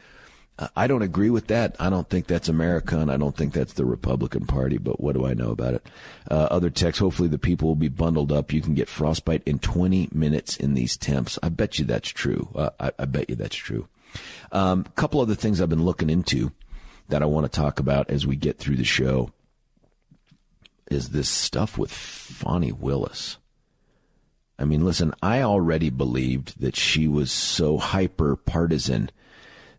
I 0.75 0.87
don't 0.87 1.03
agree 1.03 1.29
with 1.29 1.49
that. 1.49 1.77
I 1.79 1.91
don't 1.91 2.09
think 2.09 2.27
that's 2.27 2.49
America, 2.49 2.99
and 2.99 3.11
I 3.11 3.19
don't 3.19 3.37
think 3.37 3.53
that's 3.53 3.75
the 3.75 3.85
Republican 3.85 4.47
Party. 4.47 4.79
But 4.79 5.01
what 5.01 5.15
do 5.15 5.27
I 5.27 5.35
know 5.35 5.51
about 5.51 5.75
it? 5.75 5.87
Uh, 6.31 6.49
other 6.51 6.71
texts. 6.71 7.01
Hopefully, 7.01 7.29
the 7.29 7.39
people 7.39 7.69
will 7.69 7.75
be 7.75 7.89
bundled 7.89 8.33
up. 8.33 8.55
You 8.55 8.63
can 8.63 8.75
get 8.75 8.89
frostbite 8.89 9.43
in 9.45 9.59
20 9.59 10.09
minutes 10.13 10.57
in 10.57 10.73
these 10.73 10.97
temps. 10.97 11.39
I 11.43 11.51
bet 11.51 11.79
you 11.79 11.85
that's 11.85 12.09
true. 12.09 12.49
Uh, 12.55 12.71
I, 12.81 12.93
I 12.99 13.05
bet 13.05 13.29
you 13.29 13.37
that's 13.37 13.57
true. 13.57 13.87
A 14.53 14.57
um, 14.59 14.85
couple 14.95 15.21
other 15.21 15.35
things 15.35 15.61
I've 15.61 15.69
been 15.69 15.85
looking 15.85 16.11
into 16.11 16.53
that 17.09 17.23
I 17.23 17.27
want 17.27 17.51
to 17.51 17.61
talk 17.61 17.79
about 17.79 18.11
as 18.11 18.27
we 18.27 18.37
get 18.37 18.59
through 18.59 18.77
the 18.77 18.85
show 18.85 19.31
is 20.91 21.11
this 21.11 21.29
stuff 21.29 21.77
with 21.77 21.91
Fani 21.91 22.73
Willis. 22.73 23.39
I 24.59 24.65
mean, 24.65 24.85
listen, 24.85 25.13
I 25.23 25.43
already 25.43 25.91
believed 25.91 26.61
that 26.61 26.77
she 26.77 27.07
was 27.07 27.31
so 27.31 27.77
hyper 27.77 28.37
partisan 28.37 29.11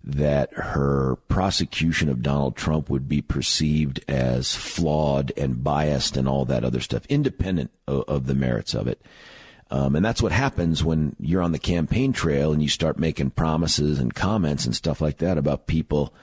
that 0.03 0.53
her 0.53 1.17
prosecution 1.27 2.07
of 2.07 2.21
Donald 2.21 2.55
Trump 2.55 2.89
would 2.89 3.09
be 3.09 3.21
perceived 3.21 3.99
as 4.07 4.55
flawed 4.55 5.33
and 5.35 5.63
biased 5.63 6.15
and 6.15 6.29
all 6.29 6.45
that 6.45 6.63
other 6.63 6.79
stuff, 6.79 7.05
independent 7.09 7.71
of, 7.87 8.03
of 8.07 8.25
the 8.27 8.35
merits 8.35 8.73
of 8.73 8.87
it. 8.87 9.01
Um, 9.69 9.95
and 9.95 10.05
that's 10.05 10.21
what 10.21 10.31
happens 10.31 10.83
when 10.83 11.15
you're 11.19 11.41
on 11.41 11.51
the 11.51 11.59
campaign 11.59 12.13
trail 12.13 12.53
and 12.53 12.63
you 12.63 12.69
start 12.69 12.97
making 12.97 13.31
promises 13.31 13.99
and 13.99 14.13
comments 14.13 14.65
and 14.65 14.75
stuff 14.75 15.01
like 15.01 15.17
that 15.17 15.37
about 15.37 15.67
people 15.67 16.13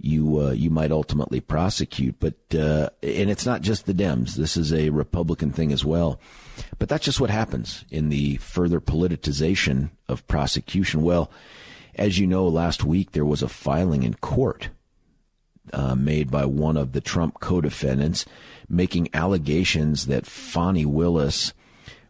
you 0.00 0.40
uh, 0.40 0.50
you 0.50 0.70
might 0.70 0.92
ultimately 0.92 1.40
prosecute. 1.40 2.16
But 2.20 2.34
uh, 2.54 2.90
and 3.02 3.30
it's 3.30 3.46
not 3.46 3.62
just 3.62 3.86
the 3.86 3.94
Dems. 3.94 4.34
This 4.34 4.56
is 4.56 4.72
a 4.72 4.90
Republican 4.90 5.50
thing 5.50 5.72
as 5.72 5.84
well. 5.84 6.20
But 6.78 6.88
that's 6.88 7.04
just 7.04 7.20
what 7.20 7.30
happens 7.30 7.84
in 7.90 8.08
the 8.08 8.36
further 8.36 8.80
politicization 8.80 9.90
of 10.08 10.26
prosecution. 10.26 11.02
Well, 11.02 11.30
as 11.94 12.18
you 12.18 12.26
know, 12.26 12.46
last 12.46 12.84
week 12.84 13.12
there 13.12 13.24
was 13.24 13.42
a 13.42 13.48
filing 13.48 14.02
in 14.02 14.14
court 14.14 14.70
uh, 15.72 15.94
made 15.94 16.30
by 16.30 16.44
one 16.46 16.76
of 16.76 16.92
the 16.92 17.00
Trump 17.00 17.40
co-defendants, 17.40 18.24
making 18.68 19.08
allegations 19.12 20.06
that 20.06 20.26
Fani 20.26 20.86
Willis 20.86 21.52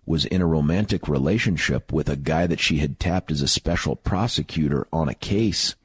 was 0.09 0.25
in 0.25 0.41
a 0.41 0.47
romantic 0.47 1.07
relationship 1.07 1.93
with 1.93 2.09
a 2.09 2.17
guy 2.17 2.47
that 2.47 2.61
she 2.61 2.79
had 2.79 2.99
tapped 2.99 3.31
as 3.31 3.43
a 3.43 3.49
special 3.49 3.95
prosecutor 3.95 4.87
on 4.91 5.09
a 5.09 5.15
case. 5.15 5.77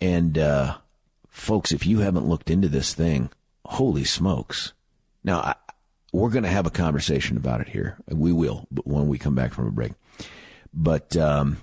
And, 0.00 0.36
uh, 0.36 0.76
folks, 1.30 1.72
if 1.72 1.86
you 1.86 2.00
haven't 2.00 2.28
looked 2.28 2.50
into 2.50 2.68
this 2.68 2.92
thing, 2.92 3.30
holy 3.64 4.04
smokes. 4.04 4.74
Now, 5.24 5.40
I, 5.40 5.54
we're 6.12 6.30
going 6.30 6.42
to 6.44 6.50
have 6.50 6.66
a 6.66 6.70
conversation 6.70 7.38
about 7.38 7.62
it 7.62 7.68
here. 7.68 7.96
We 8.08 8.30
will, 8.30 8.68
but 8.70 8.86
when 8.86 9.08
we 9.08 9.18
come 9.18 9.34
back 9.34 9.54
from 9.54 9.68
a 9.68 9.72
break. 9.72 9.92
But 10.74 11.16
um, 11.16 11.56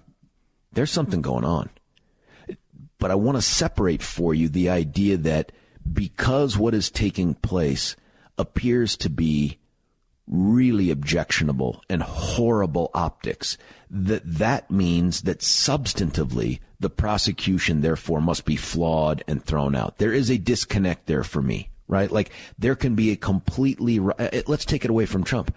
there's 0.74 0.92
something 0.92 1.22
going 1.22 1.46
on. 1.46 1.70
But 2.98 3.12
I 3.12 3.16
want 3.16 3.38
to 3.38 3.42
separate 3.42 4.02
for 4.02 4.34
you 4.34 4.50
the 4.50 4.70
idea 4.70 5.16
that 5.18 5.52
because 5.92 6.58
what 6.58 6.74
is 6.74 6.90
taking 6.90 7.36
place 7.36 7.96
appears 8.38 8.98
to 8.98 9.10
be 9.10 9.60
really 10.32 10.90
objectionable 10.90 11.84
and 11.90 12.02
horrible 12.02 12.90
optics, 12.94 13.58
that 13.92 14.24
that 14.26 14.72
means 14.72 15.24
that 15.24 15.40
substantively 15.40 16.60
the 16.80 16.90
prosecution 16.90 17.82
therefore 17.82 18.22
must 18.22 18.46
be 18.46 18.56
flawed 18.56 19.24
and 19.28 19.44
thrown 19.44 19.76
out. 19.76 19.98
There 19.98 20.14
is 20.14 20.32
a 20.32 20.38
disconnect 20.38 21.06
there 21.06 21.24
for 21.24 21.42
me, 21.42 21.70
right? 21.88 22.10
Like 22.10 22.32
there 22.58 22.76
can 22.76 22.96
be 22.96 23.12
a 23.12 23.18
completely, 23.18 24.00
uh, 24.00 24.42
let's 24.48 24.66
take 24.66 24.86
it 24.86 24.90
away 24.90 25.06
from 25.06 25.24
Trump. 25.24 25.54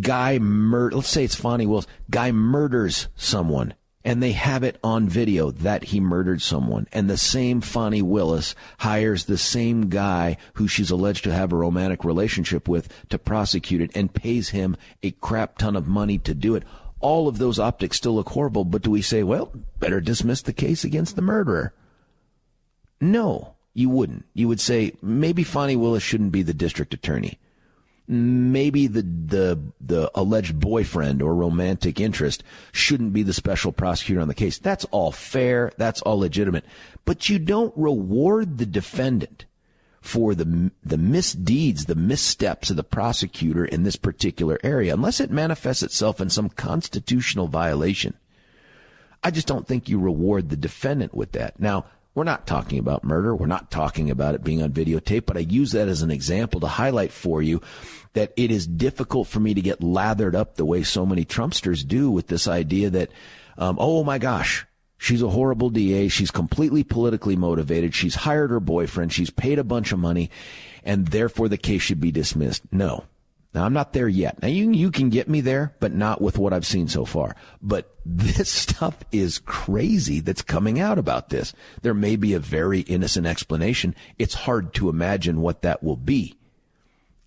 Guy 0.00 0.38
mur, 0.38 0.90
let's 0.92 1.08
say 1.08 1.24
it's 1.24 1.34
Fani 1.34 1.66
Willis. 1.66 1.86
Guy 2.10 2.32
murders 2.32 3.08
someone 3.16 3.74
and 4.04 4.22
they 4.22 4.32
have 4.32 4.62
it 4.62 4.78
on 4.84 5.08
video 5.08 5.50
that 5.50 5.84
he 5.84 5.98
murdered 5.98 6.42
someone. 6.42 6.86
And 6.92 7.08
the 7.08 7.16
same 7.16 7.60
Fani 7.62 8.02
Willis 8.02 8.54
hires 8.78 9.24
the 9.24 9.38
same 9.38 9.88
guy 9.88 10.36
who 10.54 10.68
she's 10.68 10.90
alleged 10.90 11.24
to 11.24 11.32
have 11.32 11.52
a 11.52 11.56
romantic 11.56 12.04
relationship 12.04 12.68
with 12.68 12.88
to 13.08 13.18
prosecute 13.18 13.80
it 13.80 13.90
and 13.94 14.12
pays 14.12 14.50
him 14.50 14.76
a 15.02 15.12
crap 15.12 15.56
ton 15.56 15.74
of 15.74 15.88
money 15.88 16.18
to 16.18 16.34
do 16.34 16.54
it. 16.54 16.64
All 17.00 17.28
of 17.28 17.38
those 17.38 17.58
optics 17.58 17.96
still 17.96 18.14
look 18.14 18.28
horrible, 18.30 18.64
but 18.64 18.82
do 18.82 18.90
we 18.90 19.02
say, 19.02 19.22
well, 19.22 19.52
better 19.78 20.00
dismiss 20.00 20.42
the 20.42 20.52
case 20.52 20.84
against 20.84 21.16
the 21.16 21.22
murderer? 21.22 21.72
No, 23.00 23.54
you 23.72 23.88
wouldn't. 23.88 24.26
You 24.34 24.48
would 24.48 24.60
say, 24.60 24.92
maybe 25.02 25.44
Fani 25.44 25.76
Willis 25.76 26.02
shouldn't 26.02 26.32
be 26.32 26.42
the 26.42 26.54
district 26.54 26.94
attorney. 26.94 27.38
Maybe 28.06 28.86
the 28.86 29.02
the 29.02 29.58
the 29.80 30.10
alleged 30.14 30.60
boyfriend 30.60 31.22
or 31.22 31.34
romantic 31.34 32.00
interest 32.00 32.44
shouldn't 32.72 33.12
be 33.12 33.22
the 33.22 33.32
special 33.32 33.72
prosecutor 33.72 34.20
on 34.20 34.28
the 34.28 34.34
case. 34.34 34.58
That's 34.58 34.84
all 34.86 35.12
fair. 35.12 35.72
That's 35.78 36.02
all 36.02 36.18
legitimate. 36.18 36.64
But 37.04 37.28
you 37.28 37.38
don't 37.38 37.72
reward 37.76 38.58
the 38.58 38.66
defendant 38.66 39.46
for 40.00 40.34
the 40.34 40.70
the 40.82 40.98
misdeeds, 40.98 41.86
the 41.86 41.94
missteps 41.94 42.68
of 42.70 42.76
the 42.76 42.84
prosecutor 42.84 43.64
in 43.64 43.84
this 43.84 43.96
particular 43.96 44.58
area 44.62 44.92
unless 44.92 45.20
it 45.20 45.30
manifests 45.30 45.82
itself 45.82 46.20
in 46.20 46.28
some 46.28 46.50
constitutional 46.50 47.48
violation. 47.48 48.14
I 49.22 49.30
just 49.30 49.46
don't 49.46 49.66
think 49.66 49.88
you 49.88 49.98
reward 49.98 50.50
the 50.50 50.56
defendant 50.56 51.14
with 51.14 51.32
that. 51.32 51.58
Now, 51.58 51.86
we're 52.14 52.24
not 52.24 52.46
talking 52.46 52.78
about 52.78 53.04
murder. 53.04 53.34
We're 53.34 53.46
not 53.46 53.70
talking 53.70 54.10
about 54.10 54.34
it 54.34 54.44
being 54.44 54.62
on 54.62 54.70
videotape, 54.72 55.26
but 55.26 55.36
I 55.36 55.40
use 55.40 55.72
that 55.72 55.88
as 55.88 56.02
an 56.02 56.10
example 56.10 56.60
to 56.60 56.68
highlight 56.68 57.10
for 57.10 57.42
you 57.42 57.60
that 58.12 58.32
it 58.36 58.50
is 58.50 58.66
difficult 58.66 59.26
for 59.26 59.40
me 59.40 59.54
to 59.54 59.60
get 59.60 59.82
lathered 59.82 60.36
up 60.36 60.54
the 60.54 60.64
way 60.64 60.84
so 60.84 61.04
many 61.04 61.24
Trumpsters 61.24 61.86
do 61.86 62.10
with 62.10 62.28
this 62.28 62.46
idea 62.46 62.90
that, 62.90 63.10
um, 63.58 63.76
oh 63.80 64.04
my 64.04 64.18
gosh, 64.18 64.64
she's 64.96 65.22
a 65.22 65.28
horrible 65.28 65.70
DA. 65.70 66.06
She's 66.06 66.30
completely 66.30 66.84
politically 66.84 67.34
motivated. 67.34 67.94
She's 67.94 68.14
hired 68.14 68.50
her 68.50 68.60
boyfriend. 68.60 69.12
She's 69.12 69.30
paid 69.30 69.58
a 69.58 69.64
bunch 69.64 69.90
of 69.90 69.98
money 69.98 70.30
and 70.84 71.08
therefore 71.08 71.48
the 71.48 71.58
case 71.58 71.82
should 71.82 72.00
be 72.00 72.12
dismissed. 72.12 72.62
No, 72.70 73.04
now 73.54 73.64
I'm 73.64 73.72
not 73.72 73.92
there 73.92 74.08
yet. 74.08 74.42
Now 74.42 74.48
you 74.48 74.72
you 74.72 74.90
can 74.90 75.10
get 75.10 75.28
me 75.28 75.40
there, 75.40 75.74
but 75.78 75.94
not 75.94 76.20
with 76.20 76.38
what 76.38 76.52
I've 76.52 76.66
seen 76.66 76.88
so 76.88 77.04
far. 77.04 77.36
But 77.62 77.94
this 78.04 78.50
stuff 78.62 78.98
is 79.12 79.38
crazy 79.38 80.20
that's 80.20 80.42
coming 80.42 80.80
out 80.80 80.98
about 80.98 81.28
this. 81.28 81.54
There 81.82 81.94
may 81.94 82.16
be 82.16 82.34
a 82.34 82.40
very 82.40 82.80
innocent 82.80 83.26
explanation. 83.26 83.94
It's 84.18 84.34
hard 84.34 84.74
to 84.74 84.88
imagine 84.88 85.40
what 85.40 85.62
that 85.62 85.84
will 85.84 85.96
be, 85.96 86.36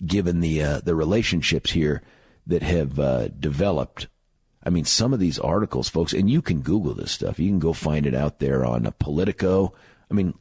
given 0.06 0.42
the 0.42 0.62
uh, 0.62 0.80
the 0.82 0.96
relationships 0.96 1.72
here 1.72 2.02
that 2.46 2.62
have 2.62 3.00
uh, 3.00 3.30
developed. 3.30 4.08
I 4.64 4.70
mean, 4.70 4.84
some 4.84 5.14
of 5.14 5.22
these 5.22 5.40
articles, 5.40 5.88
folks, 5.88 6.12
and 6.12 6.30
you 6.30 6.42
can 6.42 6.60
Google 6.60 6.94
this 6.94 7.14
stuff. 7.14 7.40
You 7.40 7.50
can 7.50 7.60
go 7.60 7.72
find 7.72 8.06
it 8.06 8.14
out 8.14 8.40
there 8.40 8.66
on 8.66 8.92
Politico. 9.00 9.74
I 10.12 10.14
mean, 10.14 10.34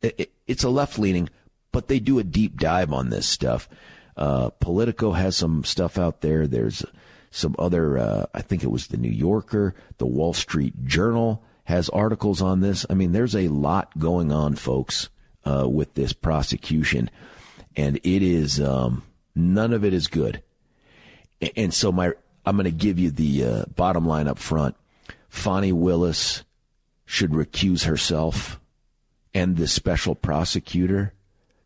it, 0.00 0.32
it's 0.46 0.62
a 0.62 0.68
left 0.70 0.96
leaning, 0.96 1.28
but 1.72 1.88
they 1.88 1.98
do 1.98 2.20
a 2.20 2.24
deep 2.24 2.60
dive 2.60 2.92
on 2.92 3.10
this 3.10 3.26
stuff 3.26 3.68
uh, 4.16 4.50
Politico 4.50 5.12
has 5.12 5.36
some 5.36 5.64
stuff 5.64 5.98
out 5.98 6.20
there. 6.20 6.46
There's 6.46 6.84
some 7.30 7.56
other, 7.58 7.98
uh, 7.98 8.26
I 8.32 8.42
think 8.42 8.62
it 8.62 8.70
was 8.70 8.86
the 8.86 8.96
New 8.96 9.10
Yorker, 9.10 9.74
the 9.98 10.06
Wall 10.06 10.32
Street 10.32 10.84
Journal 10.84 11.42
has 11.64 11.88
articles 11.88 12.42
on 12.42 12.60
this. 12.60 12.84
I 12.88 12.94
mean, 12.94 13.12
there's 13.12 13.34
a 13.34 13.48
lot 13.48 13.98
going 13.98 14.30
on, 14.30 14.54
folks, 14.54 15.08
uh, 15.44 15.68
with 15.68 15.94
this 15.94 16.12
prosecution, 16.12 17.10
and 17.76 17.96
it 17.96 18.22
is 18.22 18.60
um, 18.60 19.02
none 19.34 19.72
of 19.72 19.84
it 19.84 19.92
is 19.92 20.06
good. 20.06 20.42
And 21.56 21.72
so, 21.72 21.90
my 21.90 22.12
I'm 22.46 22.56
going 22.56 22.64
to 22.64 22.70
give 22.70 22.98
you 22.98 23.10
the 23.10 23.44
uh, 23.44 23.64
bottom 23.74 24.06
line 24.06 24.28
up 24.28 24.38
front. 24.38 24.76
Fani 25.28 25.72
Willis 25.72 26.44
should 27.06 27.30
recuse 27.30 27.84
herself, 27.84 28.60
and 29.32 29.56
the 29.56 29.66
special 29.66 30.14
prosecutor, 30.14 31.14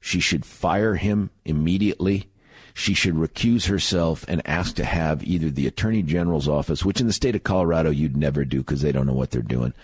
she 0.00 0.20
should 0.20 0.46
fire 0.46 0.94
him 0.94 1.30
immediately 1.44 2.30
she 2.78 2.94
should 2.94 3.14
recuse 3.14 3.66
herself 3.66 4.24
and 4.28 4.40
ask 4.46 4.76
to 4.76 4.84
have 4.84 5.24
either 5.24 5.50
the 5.50 5.66
attorney 5.66 6.00
general's 6.00 6.46
office, 6.46 6.84
which 6.84 7.00
in 7.00 7.08
the 7.08 7.12
state 7.12 7.34
of 7.34 7.42
Colorado 7.42 7.90
you'd 7.90 8.16
never 8.16 8.44
do 8.44 8.58
because 8.58 8.82
they 8.82 8.92
don't 8.92 9.06
know 9.06 9.12
what 9.12 9.32
they're 9.32 9.42
doing, 9.42 9.74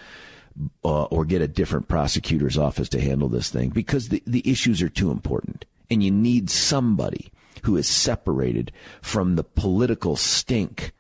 uh, 0.85 1.03
or 1.05 1.25
get 1.25 1.43
a 1.43 1.49
different 1.49 1.89
prosecutor's 1.89 2.57
office 2.57 2.89
to 2.89 3.01
handle 3.01 3.29
this 3.29 3.51
thing 3.51 3.71
because 3.71 4.11
the, 4.11 4.23
the 4.29 4.49
issues 4.49 4.81
are 4.81 4.89
too 4.89 5.11
important. 5.11 5.65
And 5.91 6.05
you 6.05 6.13
need 6.13 6.51
somebody 6.51 7.33
who 7.65 7.77
is 7.77 7.89
separated 7.89 8.71
from 9.03 9.35
the 9.35 9.45
political 9.45 10.15
stink 10.15 10.93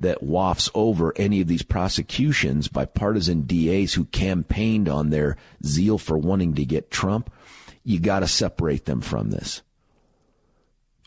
that 0.00 0.24
wafts 0.24 0.68
over 0.74 1.12
any 1.16 1.40
of 1.40 1.46
these 1.46 1.62
prosecutions 1.62 2.66
by 2.66 2.84
partisan 2.84 3.42
DAs 3.42 3.94
who 3.94 4.06
campaigned 4.06 4.88
on 4.88 5.10
their 5.10 5.36
zeal 5.64 5.96
for 5.96 6.18
wanting 6.18 6.54
to 6.56 6.64
get 6.64 6.90
Trump. 6.90 7.32
You 7.84 8.00
got 8.00 8.20
to 8.20 8.28
separate 8.28 8.86
them 8.86 9.00
from 9.00 9.30
this. 9.30 9.62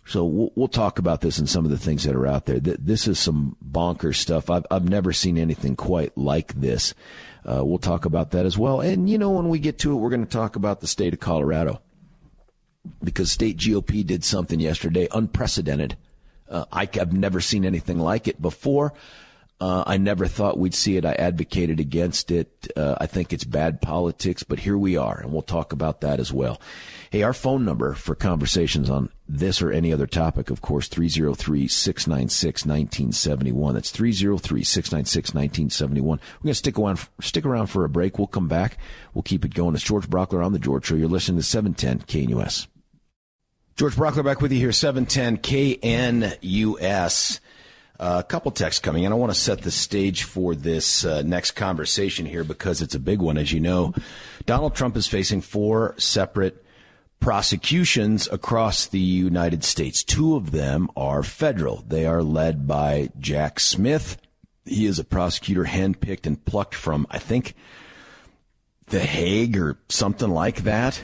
So 0.05 0.25
we'll, 0.25 0.51
we'll, 0.55 0.67
talk 0.67 0.97
about 0.97 1.21
this 1.21 1.37
and 1.37 1.47
some 1.47 1.65
of 1.65 1.71
the 1.71 1.77
things 1.77 2.03
that 2.03 2.15
are 2.15 2.25
out 2.25 2.45
there. 2.45 2.59
This 2.59 3.07
is 3.07 3.19
some 3.19 3.55
bonkers 3.63 4.15
stuff. 4.15 4.49
I've, 4.49 4.65
I've 4.71 4.89
never 4.89 5.13
seen 5.13 5.37
anything 5.37 5.75
quite 5.75 6.17
like 6.17 6.53
this. 6.53 6.95
Uh, 7.45 7.63
we'll 7.63 7.77
talk 7.77 8.05
about 8.05 8.31
that 8.31 8.45
as 8.45 8.57
well. 8.57 8.81
And, 8.81 9.09
you 9.09 9.17
know, 9.17 9.29
when 9.29 9.49
we 9.49 9.59
get 9.59 9.77
to 9.79 9.91
it, 9.91 9.95
we're 9.95 10.09
going 10.09 10.25
to 10.25 10.31
talk 10.31 10.55
about 10.55 10.81
the 10.81 10.87
state 10.87 11.13
of 11.13 11.19
Colorado 11.19 11.81
because 13.03 13.31
state 13.31 13.57
GOP 13.57 14.05
did 14.05 14.23
something 14.23 14.59
yesterday 14.59 15.07
unprecedented. 15.11 15.95
Uh, 16.49 16.65
I, 16.71 16.89
have 16.93 17.13
never 17.13 17.39
seen 17.41 17.63
anything 17.63 17.99
like 17.99 18.27
it 18.27 18.41
before. 18.41 18.93
Uh, 19.61 19.83
I 19.85 19.97
never 19.97 20.25
thought 20.25 20.57
we'd 20.57 20.73
see 20.73 20.95
it. 20.95 21.03
I 21.03 21.11
advocated 21.13 21.81
against 21.81 22.31
it. 22.31 22.71
Uh, 22.77 22.95
I 22.97 23.07
think 23.07 23.33
it's 23.33 23.43
bad 23.43 23.81
politics, 23.81 24.41
but 24.41 24.59
here 24.59 24.77
we 24.77 24.95
are, 24.95 25.19
and 25.19 25.33
we'll 25.33 25.41
talk 25.41 25.73
about 25.73 25.99
that 26.01 26.21
as 26.21 26.31
well. 26.31 26.61
Hey, 27.09 27.23
our 27.23 27.33
phone 27.33 27.65
number 27.65 27.93
for 27.93 28.15
conversations 28.15 28.89
on 28.89 29.09
this 29.27 29.61
or 29.61 29.69
any 29.71 29.91
other 29.91 30.07
topic, 30.07 30.49
of 30.49 30.61
course, 30.61 30.87
303-696-1971. 30.87 33.73
That's 33.73 33.91
303-696-1971. 33.91 36.03
We're 36.03 36.05
going 36.05 36.19
to 36.45 36.53
stick 36.53 36.79
around, 36.79 37.05
stick 37.19 37.45
around 37.45 37.67
for 37.67 37.83
a 37.83 37.89
break. 37.89 38.17
We'll 38.17 38.27
come 38.27 38.47
back. 38.47 38.77
We'll 39.13 39.23
keep 39.23 39.43
it 39.43 39.53
going. 39.53 39.75
It's 39.75 39.83
George 39.83 40.09
Brauchler 40.09 40.45
on 40.45 40.53
The 40.53 40.59
George 40.59 40.85
Show. 40.85 40.95
You're 40.95 41.09
listening 41.09 41.39
to 41.39 41.43
710 41.43 42.07
KNUS. 42.07 42.67
George 43.75 43.95
Brauchler 43.95 44.23
back 44.23 44.39
with 44.39 44.53
you 44.53 44.59
here, 44.59 44.71
710 44.71 45.39
KNUS. 45.39 47.41
Uh, 47.99 48.17
a 48.19 48.23
couple 48.23 48.49
texts 48.51 48.79
coming 48.79 49.03
in. 49.03 49.11
I 49.11 49.15
want 49.15 49.33
to 49.33 49.37
set 49.37 49.61
the 49.61 49.71
stage 49.71 50.23
for 50.23 50.55
this 50.55 51.03
uh, 51.03 51.21
next 51.21 51.51
conversation 51.51 52.25
here 52.25 52.45
because 52.45 52.81
it's 52.81 52.95
a 52.95 52.99
big 52.99 53.19
one. 53.19 53.37
As 53.37 53.51
you 53.51 53.59
know, 53.59 53.93
Donald 54.45 54.73
Trump 54.73 54.95
is 54.95 55.07
facing 55.07 55.41
four 55.41 55.95
separate 55.97 56.63
prosecutions 57.19 58.29
across 58.31 58.85
the 58.85 58.99
United 58.99 59.65
States. 59.65 60.01
Two 60.03 60.37
of 60.37 60.51
them 60.51 60.89
are 60.95 61.23
federal. 61.23 61.83
They 61.87 62.05
are 62.05 62.23
led 62.23 62.65
by 62.65 63.09
Jack 63.19 63.59
Smith. 63.59 64.17
He 64.63 64.85
is 64.85 64.99
a 64.99 65.03
prosecutor 65.03 65.65
handpicked 65.65 66.25
and 66.25 66.43
plucked 66.45 66.75
from, 66.75 67.05
I 67.11 67.19
think, 67.19 67.53
The 68.87 69.01
Hague 69.01 69.57
or 69.57 69.77
something 69.89 70.29
like 70.29 70.63
that 70.63 71.03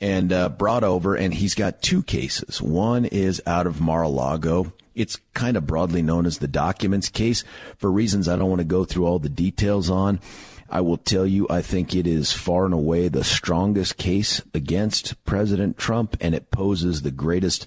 and 0.00 0.32
uh, 0.32 0.48
brought 0.48 0.84
over, 0.84 1.14
and 1.14 1.34
he's 1.34 1.54
got 1.54 1.82
two 1.82 2.02
cases. 2.02 2.62
One 2.62 3.04
is 3.04 3.42
out 3.46 3.66
of 3.66 3.80
Mar-a-Lago. 3.80 4.72
It's 5.00 5.16
kind 5.34 5.56
of 5.56 5.66
broadly 5.66 6.02
known 6.02 6.26
as 6.26 6.38
the 6.38 6.48
documents 6.48 7.08
case 7.08 7.42
for 7.78 7.90
reasons 7.90 8.28
I 8.28 8.36
don't 8.36 8.50
want 8.50 8.60
to 8.60 8.66
go 8.66 8.84
through 8.84 9.06
all 9.06 9.18
the 9.18 9.28
details 9.28 9.88
on. 9.88 10.20
I 10.68 10.82
will 10.82 10.98
tell 10.98 11.26
you, 11.26 11.46
I 11.50 11.62
think 11.62 11.94
it 11.94 12.06
is 12.06 12.32
far 12.32 12.64
and 12.64 12.74
away 12.74 13.08
the 13.08 13.24
strongest 13.24 13.96
case 13.96 14.40
against 14.54 15.22
President 15.24 15.76
Trump, 15.76 16.16
and 16.20 16.34
it 16.34 16.50
poses 16.50 17.02
the 17.02 17.10
greatest 17.10 17.66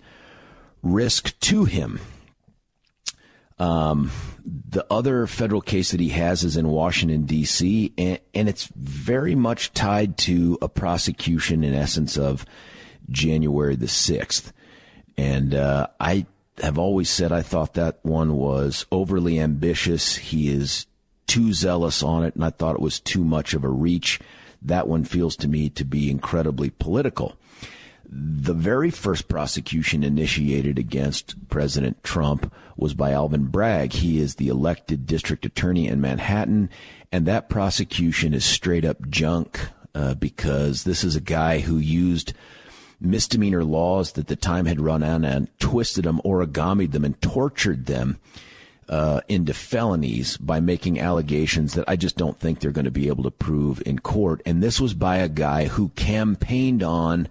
risk 0.81 1.37
to 1.41 1.65
him. 1.65 1.99
Um, 3.59 4.11
the 4.45 4.85
other 4.89 5.27
federal 5.27 5.61
case 5.61 5.91
that 5.91 5.99
he 5.99 6.09
has 6.09 6.43
is 6.43 6.55
in 6.55 6.67
Washington, 6.67 7.25
D.C., 7.25 7.93
and, 7.97 8.19
and 8.33 8.47
it's 8.47 8.69
very 8.75 9.35
much 9.35 9.73
tied 9.73 10.17
to 10.19 10.57
a 10.61 10.69
prosecution, 10.69 11.63
in 11.63 11.73
essence, 11.73 12.17
of 12.17 12.45
January 13.09 13.75
the 13.75 13.87
6th. 13.87 14.51
And 15.17 15.53
uh, 15.53 15.87
I 15.99 16.25
have 16.61 16.77
always 16.77 17.09
said 17.09 17.31
I 17.31 17.41
thought 17.41 17.73
that 17.73 17.99
one 18.03 18.35
was 18.35 18.85
overly 18.91 19.39
ambitious. 19.39 20.15
He 20.15 20.49
is 20.49 20.85
too 21.27 21.53
zealous 21.53 22.03
on 22.03 22.23
it, 22.23 22.35
and 22.35 22.43
I 22.43 22.49
thought 22.49 22.75
it 22.75 22.81
was 22.81 22.99
too 22.99 23.23
much 23.23 23.53
of 23.53 23.63
a 23.63 23.69
reach. 23.69 24.19
That 24.61 24.87
one 24.87 25.03
feels 25.03 25.35
to 25.37 25.47
me 25.47 25.69
to 25.71 25.83
be 25.83 26.09
incredibly 26.09 26.69
political. 26.69 27.35
The 28.05 28.53
very 28.53 28.91
first 28.91 29.27
prosecution 29.27 30.03
initiated 30.03 30.77
against 30.77 31.49
President 31.49 32.03
Trump 32.03 32.53
was 32.77 32.93
by 32.93 33.11
Alvin 33.11 33.45
Bragg. 33.45 33.93
He 33.93 34.19
is 34.19 34.35
the 34.35 34.49
elected 34.49 35.07
district 35.07 35.45
attorney 35.45 35.87
in 35.87 35.99
Manhattan, 35.99 36.69
and 37.11 37.25
that 37.25 37.49
prosecution 37.49 38.33
is 38.33 38.45
straight 38.45 38.85
up 38.85 39.09
junk 39.09 39.59
uh, 39.95 40.13
because 40.15 40.83
this 40.83 41.03
is 41.03 41.15
a 41.15 41.21
guy 41.21 41.59
who 41.59 41.77
used 41.77 42.33
misdemeanor 43.03 43.63
laws 43.63 44.13
that 44.13 44.27
the 44.27 44.35
time 44.35 44.65
had 44.65 44.79
run 44.79 45.03
out 45.03 45.25
and 45.25 45.47
twisted 45.59 46.05
them, 46.05 46.21
origamied 46.23 46.91
them, 46.91 47.05
and 47.05 47.21
tortured 47.21 47.85
them 47.85 48.19
uh, 48.89 49.21
into 49.27 49.53
felonies 49.53 50.37
by 50.37 50.59
making 50.59 50.99
allegations 50.99 51.73
that 51.73 51.85
I 51.87 51.95
just 51.95 52.17
don't 52.17 52.39
think 52.39 52.59
they're 52.59 52.71
going 52.71 52.85
to 52.85 52.91
be 52.91 53.07
able 53.07 53.23
to 53.23 53.31
prove 53.31 53.81
in 53.85 53.99
court. 53.99 54.41
And 54.45 54.61
this 54.61 54.79
was 54.79 54.93
by 54.93 55.17
a 55.17 55.29
guy 55.29 55.65
who 55.65 55.89
campaigned 55.89 56.83
on 56.83 57.27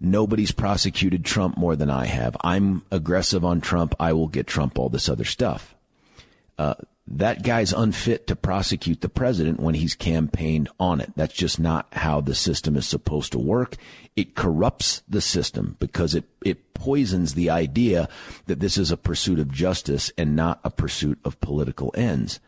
nobody's 0.00 0.52
prosecuted 0.52 1.24
Trump 1.24 1.56
more 1.56 1.76
than 1.76 1.90
I 1.90 2.06
have. 2.06 2.36
I'm 2.42 2.82
aggressive 2.90 3.44
on 3.44 3.60
Trump. 3.60 3.94
I 3.98 4.12
will 4.12 4.28
get 4.28 4.46
Trump 4.46 4.78
all 4.78 4.88
this 4.88 5.08
other 5.08 5.24
stuff. 5.24 5.74
Uh, 6.58 6.74
that 7.06 7.42
guy's 7.42 7.72
unfit 7.72 8.26
to 8.26 8.36
prosecute 8.36 9.02
the 9.02 9.10
president 9.10 9.60
when 9.60 9.74
he's 9.74 9.94
campaigned 9.94 10.70
on 10.80 11.00
it. 11.00 11.12
That's 11.16 11.34
just 11.34 11.60
not 11.60 11.86
how 11.92 12.20
the 12.20 12.34
system 12.34 12.76
is 12.76 12.86
supposed 12.86 13.32
to 13.32 13.38
work. 13.38 13.76
It 14.16 14.34
corrupts 14.34 15.02
the 15.06 15.20
system 15.20 15.76
because 15.78 16.14
it, 16.14 16.24
it 16.42 16.72
poisons 16.72 17.34
the 17.34 17.50
idea 17.50 18.08
that 18.46 18.60
this 18.60 18.78
is 18.78 18.90
a 18.90 18.96
pursuit 18.96 19.38
of 19.38 19.52
justice 19.52 20.10
and 20.16 20.34
not 20.34 20.60
a 20.64 20.70
pursuit 20.70 21.18
of 21.24 21.40
political 21.40 21.92
ends. 21.94 22.40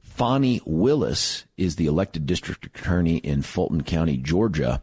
Fani 0.00 0.60
Willis 0.64 1.46
is 1.56 1.74
the 1.76 1.86
elected 1.86 2.26
district 2.26 2.66
attorney 2.66 3.16
in 3.16 3.42
Fulton 3.42 3.82
County, 3.82 4.16
Georgia. 4.16 4.82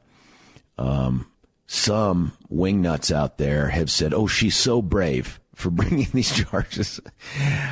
Um, 0.78 1.32
some 1.68 2.34
wingnuts 2.52 3.16
out 3.16 3.38
there 3.38 3.70
have 3.70 3.92
said, 3.92 4.14
oh, 4.14 4.28
she's 4.28 4.56
so 4.56 4.82
brave 4.82 5.40
for 5.60 5.70
bringing 5.70 6.08
these 6.14 6.36
charges. 6.36 7.00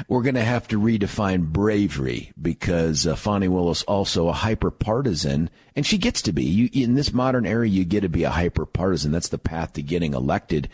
We're 0.08 0.22
going 0.22 0.36
to 0.36 0.44
have 0.44 0.68
to 0.70 0.80
redefine 0.80 1.48
bravery 1.48 2.32
because 2.40 3.08
uh, 3.08 3.18
Willis 3.26 3.84
also 3.84 4.28
a 4.28 4.34
hyper 4.34 4.72
partisan, 4.72 5.50
and 5.76 5.86
she 5.86 5.98
gets 5.98 6.22
to 6.24 6.34
be. 6.34 6.44
You, 6.44 6.70
in 6.74 6.96
this 6.96 7.14
modern 7.14 7.46
era, 7.46 7.68
you 7.68 7.86
get 7.86 8.02
to 8.02 8.10
be 8.10 8.24
a 8.24 8.30
hyper 8.30 8.66
partisan. 8.66 9.12
That's 9.12 9.30
the 9.30 9.38
path 9.38 9.74
to 9.74 9.82
getting 9.82 10.14
elected 10.14 10.70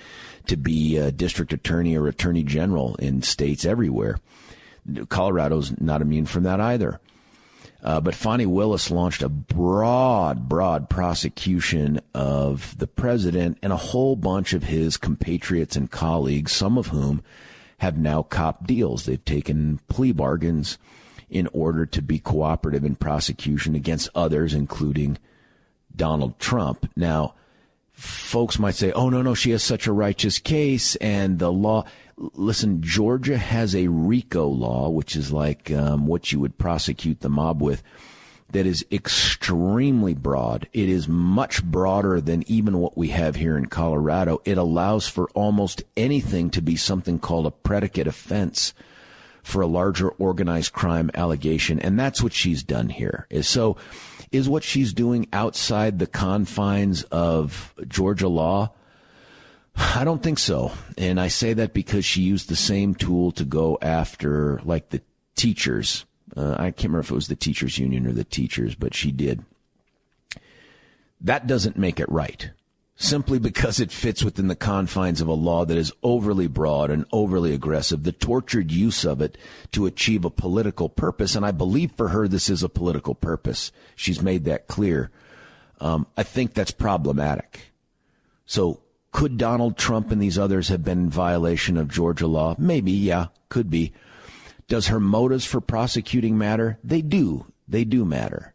to 0.48 0.58
be 0.58 0.98
a 0.98 1.12
district 1.12 1.54
attorney 1.54 1.96
or 1.96 2.08
attorney 2.08 2.44
general 2.44 2.96
in 2.96 3.22
states 3.22 3.66
everywhere. 3.66 4.20
Colorado's 5.08 5.80
not 5.80 6.02
immune 6.02 6.26
from 6.26 6.44
that 6.44 6.60
either. 6.60 7.00
Uh, 7.84 8.00
but 8.00 8.16
Fani 8.16 8.46
Willis 8.46 8.90
launched 8.90 9.22
a 9.22 9.28
broad, 9.28 10.48
broad 10.48 10.90
prosecution 10.90 12.00
of 12.14 12.78
the 12.78 12.88
president 12.88 13.58
and 13.62 13.74
a 13.74 13.78
whole 13.78 14.16
bunch 14.16 14.54
of 14.54 14.64
his 14.64 14.96
compatriots 14.96 15.76
and 15.76 15.92
colleagues, 15.92 16.54
some 16.54 16.78
of 16.78 16.88
whom 16.88 17.22
have 17.80 17.98
now 17.98 18.24
copped 18.24 18.66
deals. 18.66 19.06
They've 19.06 19.24
taken 19.24 19.82
plea 19.90 20.14
bargains 20.14 20.78
in 21.30 21.50
order 21.52 21.86
to 21.88 22.02
be 22.02 22.20
cooperative 22.20 22.86
in 22.86 22.96
prosecution 22.96 23.76
against 23.76 24.10
others, 24.16 24.54
including 24.54 25.18
Donald 25.94 26.40
Trump. 26.40 26.90
Now, 26.96 27.34
folks 27.92 28.60
might 28.60 28.76
say, 28.76 28.94
oh, 28.94 29.10
no, 29.10 29.22
no, 29.22 29.34
she 29.34 29.52
has 29.52 29.62
such 29.62 29.88
a 29.88 29.92
righteous 29.92 30.40
case 30.40 30.96
and 30.98 31.38
the 31.38 31.52
law 31.52 31.84
listen, 32.18 32.82
Georgia 32.82 33.38
has 33.38 33.76
a 33.76 33.88
RICO 33.88 34.48
law, 34.48 34.90
which 34.90 35.16
is 35.16 35.32
like 35.32 35.72
um, 35.72 36.08
what 36.08 36.32
you 36.32 36.40
would 36.40 36.58
prosecute 36.58 37.22
the 37.22 37.30
mob 37.30 37.62
with, 37.62 37.84
that 38.52 38.66
is 38.68 38.86
extremely 38.92 40.14
broad. 40.14 40.68
It 40.74 40.88
is 40.88 41.08
much 41.08 41.64
broader 41.64 42.22
than 42.22 42.44
even 42.48 42.78
what 42.78 42.96
we 42.96 43.10
have 43.10 43.36
here 43.36 43.58
in 43.58 43.66
Colorado. 43.66 44.42
It 44.46 44.58
allows 44.58 45.08
for 45.08 45.28
almost 45.34 45.84
anything 45.98 46.52
to 46.52 46.62
be 46.62 46.76
something 46.76 47.18
called 47.18 47.48
a 47.48 47.52
predicate 47.52 48.08
offense 48.08 48.74
for 49.42 49.62
a 49.62 49.68
larger 49.68 50.10
organized 50.10 50.72
crime 50.72 51.10
allegation. 51.16 51.80
And 51.80 52.00
that's 52.00 52.22
what 52.22 52.32
she's 52.32 52.64
done 52.64 52.90
here. 52.90 53.28
So 53.42 53.76
is 54.32 54.48
what 54.48 54.64
she's 54.64 54.94
doing 54.94 55.28
outside 55.34 56.00
the 56.00 56.08
confines 56.08 57.04
of 57.04 57.74
Georgia 57.88 58.28
law? 58.28 58.72
I 59.76 60.04
don't 60.04 60.22
think 60.22 60.40
so. 60.40 60.72
And 60.98 61.20
I 61.20 61.28
say 61.28 61.54
that 61.54 61.74
because 61.74 62.06
she 62.06 62.22
used 62.22 62.50
the 62.50 62.56
same 62.56 62.96
tool 62.96 63.32
to 63.34 63.46
go 63.46 63.78
after, 63.82 64.62
like, 64.64 64.90
the 64.90 65.02
teachers. 65.36 66.06
Uh, 66.36 66.56
I 66.58 66.72
can't 66.72 66.86
remember 66.86 67.00
if 67.02 67.12
it 67.12 67.16
was 67.16 67.28
the 67.28 67.36
teachers 67.36 67.78
union 67.78 68.08
or 68.08 68.12
the 68.12 68.24
teachers, 68.24 68.76
but 68.76 68.94
she 68.94 69.12
did. 69.12 69.44
That 71.22 71.48
doesn't 71.48 71.78
make 71.78 72.00
it 72.00 72.12
right. 72.12 72.52
Simply 72.96 73.40
because 73.40 73.80
it 73.80 73.92
fits 73.92 74.24
within 74.24 74.48
the 74.48 74.56
confines 74.56 75.20
of 75.20 75.28
a 75.28 75.34
law 75.34 75.66
that 75.66 75.78
is 75.78 75.92
overly 76.04 76.48
broad 76.48 76.92
and 76.92 77.06
overly 77.12 77.54
aggressive, 77.54 78.04
the 78.04 78.12
tortured 78.12 78.72
use 78.72 79.04
of 79.04 79.20
it 79.20 79.38
to 79.72 79.88
achieve 79.88 80.24
a 80.24 80.30
political 80.30 80.90
purpose. 80.90 81.36
And 81.36 81.46
I 81.46 81.52
believe 81.52 81.92
for 81.94 82.10
her, 82.10 82.28
this 82.28 82.50
is 82.50 82.62
a 82.62 82.70
political 82.70 83.16
purpose. 83.16 83.72
She's 83.96 84.22
made 84.22 84.46
that 84.46 84.68
clear. 84.68 85.10
Um, 85.82 86.06
I 86.16 86.24
think 86.24 86.54
that's 86.54 86.72
problematic. 86.72 87.74
So 88.46 88.83
could 89.14 89.38
Donald 89.38 89.78
Trump 89.78 90.12
and 90.12 90.22
these 90.22 90.40
others 90.40 90.68
have 90.68 90.84
been 90.84 91.04
in 91.04 91.10
violation 91.10 91.78
of 91.78 91.88
Georgia 91.88 92.28
law? 92.28 92.56
Maybe, 92.58 92.92
yeah, 92.92 93.28
could 93.48 93.70
be. 93.70 93.94
Does 94.68 94.88
her 94.88 95.00
motives 95.00 95.46
for 95.46 95.62
prosecuting 95.62 96.38
matter? 96.38 96.80
They 96.84 97.02
do. 97.02 97.46
They 97.68 97.86
do 97.86 98.04
matter. 98.04 98.54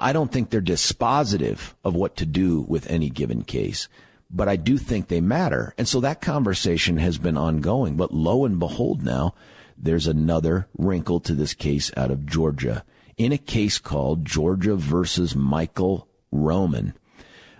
I 0.00 0.12
don't 0.12 0.32
think 0.32 0.50
they're 0.50 0.62
dispositive 0.62 1.74
of 1.84 1.94
what 1.94 2.16
to 2.16 2.26
do 2.26 2.62
with 2.62 2.90
any 2.90 3.10
given 3.10 3.42
case, 3.42 3.88
but 4.30 4.48
I 4.48 4.56
do 4.56 4.78
think 4.78 5.08
they 5.08 5.20
matter. 5.20 5.74
And 5.76 5.86
so 5.86 6.00
that 6.00 6.22
conversation 6.22 6.96
has 6.96 7.18
been 7.18 7.36
ongoing. 7.36 7.96
But 7.96 8.12
lo 8.12 8.44
and 8.44 8.58
behold, 8.58 9.04
now 9.04 9.34
there's 9.76 10.06
another 10.06 10.66
wrinkle 10.76 11.20
to 11.20 11.34
this 11.34 11.52
case 11.52 11.90
out 11.96 12.10
of 12.10 12.26
Georgia 12.26 12.84
in 13.16 13.32
a 13.32 13.38
case 13.38 13.78
called 13.78 14.24
Georgia 14.24 14.76
versus 14.76 15.36
Michael 15.36 16.08
Roman. 16.32 16.94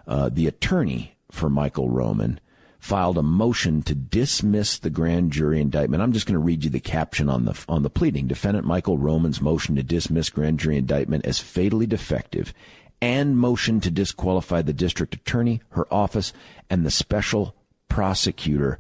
Uh, 0.07 0.29
the 0.29 0.47
attorney 0.47 1.14
for 1.35 1.51
Michael 1.51 1.91
Roman 1.91 2.41
filed 2.79 3.17
a 3.17 3.23
motion 3.23 3.83
to 3.83 3.95
dismiss 3.95 4.79
the 4.79 4.91
grand 4.91 5.33
jury 5.33 5.61
indictment. 5.61 6.03
I'm 6.03 6.13
just 6.13 6.27
going 6.27 6.35
to 6.35 6.39
read 6.39 6.65
you 6.65 6.71
the 6.71 6.81
caption 6.81 7.31
on 7.31 7.47
the 7.47 7.65
on 7.69 7.83
the 7.83 7.91
pleading. 7.91 8.27
Defendant 8.27 8.67
Michael 8.67 8.99
Roman's 8.99 9.41
motion 9.41 9.75
to 9.77 9.83
dismiss 9.83 10.29
grand 10.29 10.61
jury 10.61 10.77
indictment 10.77 11.25
as 11.25 11.39
fatally 11.39 11.87
defective 11.87 12.53
and 13.01 13.37
motion 13.37 13.81
to 13.81 13.91
disqualify 13.91 14.63
the 14.63 14.73
district 14.73 15.15
attorney, 15.15 15.61
her 15.71 15.93
office, 15.93 16.33
and 16.71 16.85
the 16.85 16.91
special 16.91 17.55
prosecutor 17.89 18.79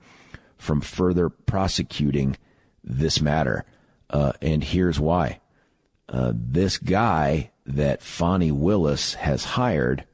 from 0.56 0.80
further 0.80 1.28
prosecuting 1.28 2.36
this 2.82 3.20
matter. 3.20 3.64
Uh, 4.10 4.32
and 4.40 4.64
here's 4.64 5.00
why. 5.00 5.40
Uh, 6.08 6.32
this 6.34 6.78
guy 6.78 7.50
that 7.66 8.02
Fani 8.02 8.52
Willis 8.52 9.14
has 9.14 9.44
hired 9.44 10.04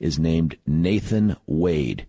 is 0.00 0.18
named 0.18 0.56
Nathan 0.66 1.36
Wade. 1.46 2.06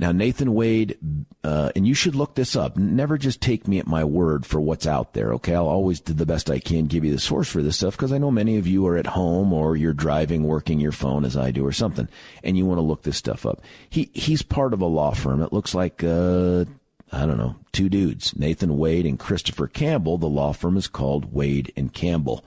Now, 0.00 0.12
Nathan 0.12 0.54
Wade, 0.54 0.96
uh, 1.44 1.72
and 1.76 1.86
you 1.86 1.92
should 1.92 2.14
look 2.14 2.34
this 2.34 2.56
up. 2.56 2.78
Never 2.78 3.18
just 3.18 3.42
take 3.42 3.68
me 3.68 3.78
at 3.78 3.86
my 3.86 4.02
word 4.02 4.46
for 4.46 4.58
what's 4.58 4.86
out 4.86 5.12
there, 5.12 5.34
okay? 5.34 5.54
I'll 5.54 5.68
always 5.68 6.00
do 6.00 6.14
the 6.14 6.24
best 6.24 6.48
I 6.48 6.58
can 6.58 6.86
give 6.86 7.04
you 7.04 7.12
the 7.12 7.18
source 7.18 7.50
for 7.50 7.62
this 7.62 7.76
stuff 7.76 7.98
because 7.98 8.10
I 8.10 8.16
know 8.16 8.30
many 8.30 8.56
of 8.56 8.66
you 8.66 8.86
are 8.86 8.96
at 8.96 9.08
home 9.08 9.52
or 9.52 9.76
you're 9.76 9.92
driving, 9.92 10.44
working 10.44 10.80
your 10.80 10.90
phone 10.90 11.26
as 11.26 11.36
I 11.36 11.50
do 11.50 11.66
or 11.66 11.72
something, 11.72 12.08
and 12.42 12.56
you 12.56 12.64
want 12.64 12.78
to 12.78 12.82
look 12.82 13.02
this 13.02 13.18
stuff 13.18 13.44
up. 13.44 13.60
He, 13.90 14.10
he's 14.14 14.40
part 14.40 14.72
of 14.72 14.80
a 14.80 14.86
law 14.86 15.12
firm. 15.12 15.42
It 15.42 15.52
looks 15.52 15.74
like, 15.74 16.02
uh, 16.02 16.64
I 17.12 17.26
don't 17.26 17.36
know, 17.36 17.56
two 17.72 17.90
dudes, 17.90 18.34
Nathan 18.38 18.78
Wade 18.78 19.04
and 19.04 19.18
Christopher 19.18 19.66
Campbell. 19.66 20.16
The 20.16 20.28
law 20.28 20.54
firm 20.54 20.78
is 20.78 20.88
called 20.88 21.34
Wade 21.34 21.74
and 21.76 21.92
Campbell. 21.92 22.42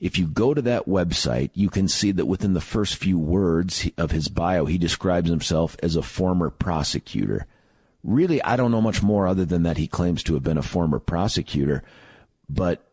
If 0.00 0.18
you 0.18 0.28
go 0.28 0.54
to 0.54 0.62
that 0.62 0.86
website, 0.86 1.50
you 1.54 1.70
can 1.70 1.88
see 1.88 2.12
that 2.12 2.26
within 2.26 2.54
the 2.54 2.60
first 2.60 2.96
few 2.96 3.18
words 3.18 3.88
of 3.96 4.12
his 4.12 4.28
bio, 4.28 4.64
he 4.64 4.78
describes 4.78 5.28
himself 5.28 5.76
as 5.82 5.96
a 5.96 6.02
former 6.02 6.50
prosecutor. 6.50 7.46
Really, 8.04 8.40
I 8.42 8.56
don't 8.56 8.70
know 8.70 8.80
much 8.80 9.02
more 9.02 9.26
other 9.26 9.44
than 9.44 9.64
that 9.64 9.76
he 9.76 9.88
claims 9.88 10.22
to 10.24 10.34
have 10.34 10.44
been 10.44 10.58
a 10.58 10.62
former 10.62 11.00
prosecutor, 11.00 11.82
but 12.48 12.84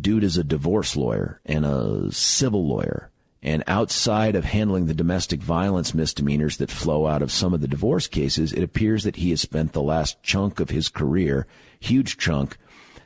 dude 0.00 0.24
is 0.24 0.36
a 0.36 0.44
divorce 0.44 0.96
lawyer 0.96 1.40
and 1.46 1.64
a 1.64 2.12
civil 2.12 2.66
lawyer. 2.66 3.10
And 3.42 3.64
outside 3.66 4.36
of 4.36 4.44
handling 4.44 4.84
the 4.84 4.92
domestic 4.92 5.40
violence 5.40 5.94
misdemeanors 5.94 6.58
that 6.58 6.70
flow 6.70 7.06
out 7.06 7.22
of 7.22 7.32
some 7.32 7.54
of 7.54 7.62
the 7.62 7.68
divorce 7.68 8.06
cases, 8.06 8.52
it 8.52 8.62
appears 8.62 9.04
that 9.04 9.16
he 9.16 9.30
has 9.30 9.40
spent 9.40 9.72
the 9.72 9.80
last 9.80 10.22
chunk 10.22 10.60
of 10.60 10.68
his 10.68 10.90
career, 10.90 11.46
huge 11.80 12.18
chunk, 12.18 12.58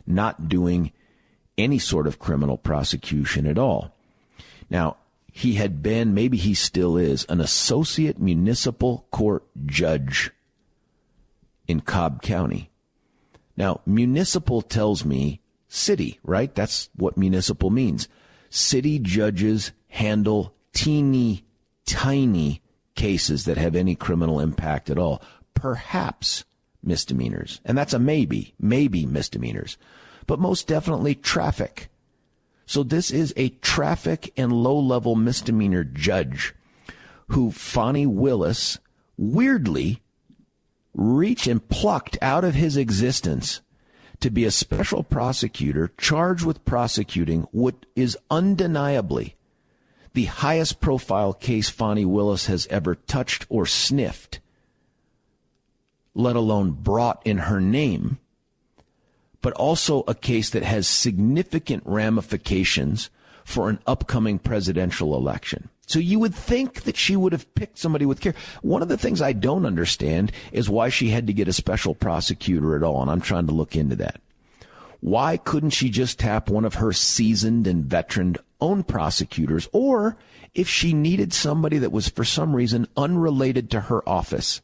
not 0.08 0.48
doing 0.48 0.90
any 1.56 1.78
sort 1.78 2.06
of 2.06 2.18
criminal 2.18 2.56
prosecution 2.56 3.46
at 3.46 3.58
all. 3.58 3.94
Now, 4.70 4.96
he 5.32 5.54
had 5.54 5.82
been, 5.82 6.14
maybe 6.14 6.36
he 6.36 6.54
still 6.54 6.96
is, 6.96 7.24
an 7.28 7.40
associate 7.40 8.18
municipal 8.18 9.06
court 9.10 9.44
judge 9.66 10.30
in 11.66 11.80
Cobb 11.80 12.22
County. 12.22 12.70
Now, 13.56 13.80
municipal 13.84 14.62
tells 14.62 15.04
me 15.04 15.40
city, 15.68 16.20
right? 16.22 16.54
That's 16.54 16.88
what 16.94 17.16
municipal 17.16 17.70
means. 17.70 18.08
City 18.50 18.98
judges 18.98 19.72
handle 19.88 20.54
teeny, 20.72 21.44
tiny 21.86 22.62
cases 22.94 23.44
that 23.44 23.56
have 23.56 23.74
any 23.74 23.94
criminal 23.94 24.40
impact 24.40 24.88
at 24.88 24.98
all. 24.98 25.20
Perhaps 25.54 26.44
misdemeanors. 26.82 27.60
And 27.64 27.76
that's 27.76 27.94
a 27.94 27.98
maybe, 27.98 28.54
maybe 28.60 29.06
misdemeanors 29.06 29.76
but 30.26 30.38
most 30.38 30.66
definitely 30.66 31.14
traffic. 31.14 31.88
So 32.66 32.82
this 32.82 33.10
is 33.10 33.32
a 33.36 33.50
traffic 33.50 34.32
and 34.36 34.52
low 34.52 34.78
level 34.78 35.16
misdemeanor 35.16 35.84
judge 35.84 36.54
who 37.28 37.50
Fani 37.50 38.06
Willis 38.06 38.78
weirdly 39.16 40.00
reached 40.94 41.46
and 41.46 41.66
plucked 41.68 42.16
out 42.22 42.44
of 42.44 42.54
his 42.54 42.76
existence 42.76 43.60
to 44.20 44.30
be 44.30 44.44
a 44.44 44.50
special 44.50 45.02
prosecutor 45.02 45.92
charged 45.98 46.44
with 46.44 46.64
prosecuting 46.64 47.42
what 47.50 47.86
is 47.94 48.16
undeniably 48.30 49.36
the 50.14 50.24
highest 50.26 50.80
profile 50.80 51.32
case 51.32 51.68
Fani 51.68 52.04
Willis 52.04 52.46
has 52.46 52.66
ever 52.68 52.94
touched 52.94 53.46
or 53.48 53.66
sniffed, 53.66 54.40
let 56.14 56.36
alone 56.36 56.70
brought 56.70 57.20
in 57.26 57.38
her 57.38 57.60
name 57.60 58.18
but 59.44 59.52
also 59.52 60.04
a 60.08 60.14
case 60.14 60.48
that 60.48 60.62
has 60.62 60.88
significant 60.88 61.82
ramifications 61.84 63.10
for 63.44 63.68
an 63.68 63.78
upcoming 63.86 64.38
presidential 64.38 65.14
election. 65.14 65.68
So 65.86 65.98
you 65.98 66.18
would 66.18 66.34
think 66.34 66.84
that 66.84 66.96
she 66.96 67.14
would 67.14 67.34
have 67.34 67.54
picked 67.54 67.76
somebody 67.76 68.06
with 68.06 68.22
care. 68.22 68.34
One 68.62 68.80
of 68.80 68.88
the 68.88 68.96
things 68.96 69.20
I 69.20 69.34
don't 69.34 69.66
understand 69.66 70.32
is 70.50 70.70
why 70.70 70.88
she 70.88 71.10
had 71.10 71.26
to 71.26 71.34
get 71.34 71.46
a 71.46 71.52
special 71.52 71.94
prosecutor 71.94 72.74
at 72.74 72.82
all, 72.82 73.02
and 73.02 73.10
I'm 73.10 73.20
trying 73.20 73.46
to 73.48 73.52
look 73.52 73.76
into 73.76 73.96
that. 73.96 74.18
Why 75.00 75.36
couldn't 75.36 75.70
she 75.76 75.90
just 75.90 76.20
tap 76.20 76.48
one 76.48 76.64
of 76.64 76.76
her 76.76 76.94
seasoned 76.94 77.66
and 77.66 77.84
veteran 77.84 78.36
own 78.62 78.82
prosecutors? 78.82 79.68
Or 79.72 80.16
if 80.54 80.70
she 80.70 80.94
needed 80.94 81.34
somebody 81.34 81.76
that 81.76 81.92
was 81.92 82.08
for 82.08 82.24
some 82.24 82.56
reason 82.56 82.88
unrelated 82.96 83.70
to 83.72 83.80
her 83.82 84.08
office, 84.08 84.62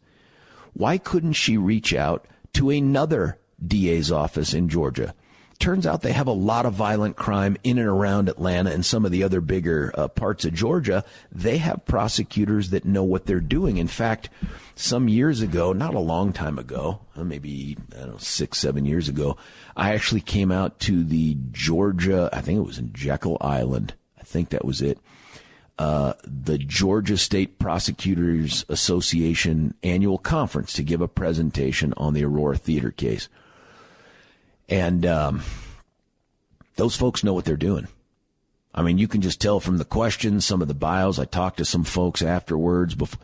why 0.72 0.96
couldn't 0.96 1.34
she 1.34 1.58
reach 1.58 1.92
out 1.92 2.26
to 2.54 2.70
another 2.70 3.36
DA's 3.66 4.10
office 4.12 4.54
in 4.54 4.68
Georgia? 4.68 5.14
Turns 5.58 5.86
out 5.86 6.00
they 6.00 6.12
have 6.12 6.26
a 6.26 6.32
lot 6.32 6.64
of 6.64 6.72
violent 6.72 7.16
crime 7.16 7.58
in 7.62 7.78
and 7.78 7.86
around 7.86 8.30
Atlanta 8.30 8.70
and 8.70 8.84
some 8.84 9.04
of 9.04 9.12
the 9.12 9.22
other 9.22 9.42
bigger 9.42 9.92
uh, 9.94 10.08
parts 10.08 10.46
of 10.46 10.54
Georgia. 10.54 11.04
They 11.30 11.58
have 11.58 11.84
prosecutors 11.84 12.70
that 12.70 12.86
know 12.86 13.04
what 13.04 13.26
they're 13.26 13.40
doing. 13.40 13.76
In 13.76 13.86
fact, 13.86 14.30
some 14.74 15.06
years 15.06 15.42
ago, 15.42 15.74
not 15.74 15.94
a 15.94 15.98
long 16.00 16.32
time 16.32 16.58
ago, 16.58 17.00
uh, 17.14 17.24
maybe 17.24 17.76
know, 17.94 18.16
six, 18.16 18.56
seven 18.56 18.86
years 18.86 19.06
ago, 19.06 19.36
I 19.76 19.92
actually 19.92 20.22
came 20.22 20.50
out 20.50 20.78
to 20.80 21.04
the 21.04 21.36
Georgia, 21.52 22.30
I 22.32 22.40
think 22.40 22.56
it 22.56 22.66
was 22.66 22.78
in 22.78 22.94
Jekyll 22.94 23.36
Island. 23.42 23.92
I 24.18 24.22
think 24.22 24.48
that 24.48 24.64
was 24.64 24.80
it. 24.80 24.98
Uh, 25.78 26.14
the 26.24 26.56
Georgia 26.56 27.18
State 27.18 27.58
Prosecutors 27.58 28.64
Association 28.70 29.74
annual 29.82 30.18
conference 30.18 30.72
to 30.74 30.82
give 30.82 31.02
a 31.02 31.08
presentation 31.08 31.92
on 31.98 32.14
the 32.14 32.24
Aurora 32.24 32.56
Theater 32.56 32.90
case. 32.90 33.28
And 34.70 35.04
um, 35.04 35.42
those 36.76 36.96
folks 36.96 37.24
know 37.24 37.34
what 37.34 37.44
they're 37.44 37.56
doing. 37.56 37.88
I 38.72 38.82
mean, 38.82 38.98
you 38.98 39.08
can 39.08 39.20
just 39.20 39.40
tell 39.40 39.58
from 39.58 39.78
the 39.78 39.84
questions, 39.84 40.46
some 40.46 40.62
of 40.62 40.68
the 40.68 40.74
bios. 40.74 41.18
I 41.18 41.24
talked 41.24 41.58
to 41.58 41.64
some 41.64 41.82
folks 41.82 42.22
afterwards. 42.22 42.94
Before, 42.94 43.18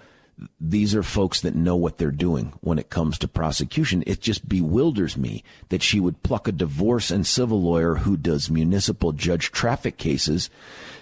these 0.61 0.95
are 0.95 1.03
folks 1.03 1.41
that 1.41 1.55
know 1.55 1.77
what 1.77 1.99
they're 1.99 2.11
doing 2.11 2.53
when 2.61 2.79
it 2.79 2.91
comes 2.91 3.17
to 3.19 3.29
prosecution. 3.29 4.03
It 4.07 4.21
just 4.21 4.49
bewilders 4.49 5.17
me 5.17 5.45
that 5.69 5.83
she 5.83 6.01
would 6.01 6.23
pluck 6.23 6.49
a 6.49 6.53
divorce 6.53 7.11
and 7.11 7.27
civil 7.27 7.63
lawyer 7.63 7.95
who 7.97 8.17
does 8.17 8.51
municipal 8.51 9.13
judge 9.13 9.53
traffic 9.53 9.97
cases 9.97 10.51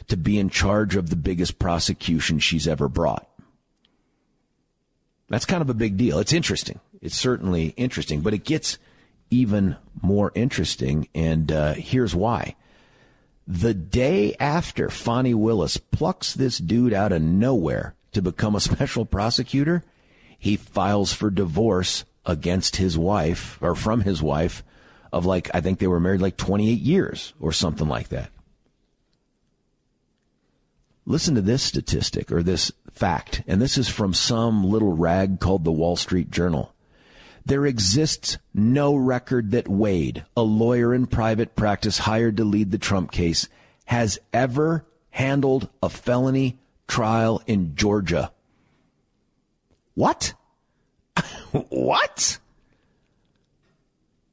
to 0.09 0.17
be 0.17 0.39
in 0.39 0.51
charge 0.51 0.95
of 0.95 1.09
the 1.11 1.17
biggest 1.17 1.59
prosecution 1.59 2.39
she's 2.39 2.69
ever 2.69 2.89
brought. 2.89 3.29
That's 5.29 5.47
kind 5.47 5.63
of 5.63 5.71
a 5.71 5.75
big 5.75 5.97
deal. 5.97 6.19
It's 6.19 6.35
interesting. 6.35 6.79
It's 7.01 7.17
certainly 7.17 7.69
interesting, 7.77 8.21
but 8.21 8.35
it 8.35 8.45
gets 8.45 8.79
even 9.31 9.77
more 10.03 10.33
interesting. 10.35 11.09
And 11.15 11.51
uh, 11.51 11.75
here's 11.75 12.15
why. 12.15 12.57
The 13.47 13.75
day 13.75 14.35
after 14.41 14.89
Fani 14.89 15.35
Willis 15.35 15.77
plucks 15.77 16.33
this 16.33 16.59
dude 16.59 16.95
out 16.95 17.13
of 17.13 17.23
nowhere 17.23 17.95
to 18.13 18.23
become 18.23 18.55
a 18.55 18.61
special 18.73 19.05
prosecutor, 19.05 19.83
he 20.39 20.57
files 20.57 21.13
for 21.13 21.31
divorce 21.31 22.05
against 22.27 22.77
his 22.77 22.97
wife 22.97 23.59
or 23.61 23.75
from 23.75 24.01
his 24.01 24.23
wife 24.23 24.63
of 25.13 25.27
like, 25.27 25.51
I 25.55 25.61
think 25.61 25.79
they 25.79 25.87
were 25.87 26.01
married 26.01 26.21
like 26.21 26.37
28 26.37 26.81
years 26.81 27.35
or 27.39 27.53
something 27.53 27.89
like 27.89 28.09
that. 28.09 28.31
Listen 31.07 31.35
to 31.35 31.43
this 31.43 31.63
statistic 31.63 32.33
or 32.33 32.43
this 32.43 32.73
fact, 32.91 33.43
and 33.47 33.61
this 33.61 33.77
is 33.77 33.89
from 33.89 34.15
some 34.15 34.65
little 34.65 34.97
rag 34.97 35.39
called 35.39 35.65
the 35.65 35.73
Wall 35.73 35.97
Street 35.97 36.31
Journal. 36.31 36.74
There 37.47 37.67
exists 37.67 38.39
no 38.55 38.95
record 38.95 39.51
that 39.51 39.69
Wade, 39.69 40.25
a 40.37 40.43
lawyer 40.43 40.95
in 40.95 41.07
private 41.07 41.55
practice 41.55 41.99
hired 41.99 42.39
to 42.39 42.45
lead 42.45 42.71
the 42.71 42.79
Trump 42.79 43.13
case, 43.13 43.49
has 43.87 44.19
ever 44.33 44.87
handled 45.11 45.69
a 45.83 45.91
felony 45.91 46.59
trial 46.89 47.43
in 47.47 47.77
Georgia. 47.77 48.33
What? 49.95 50.35
what? 51.53 52.39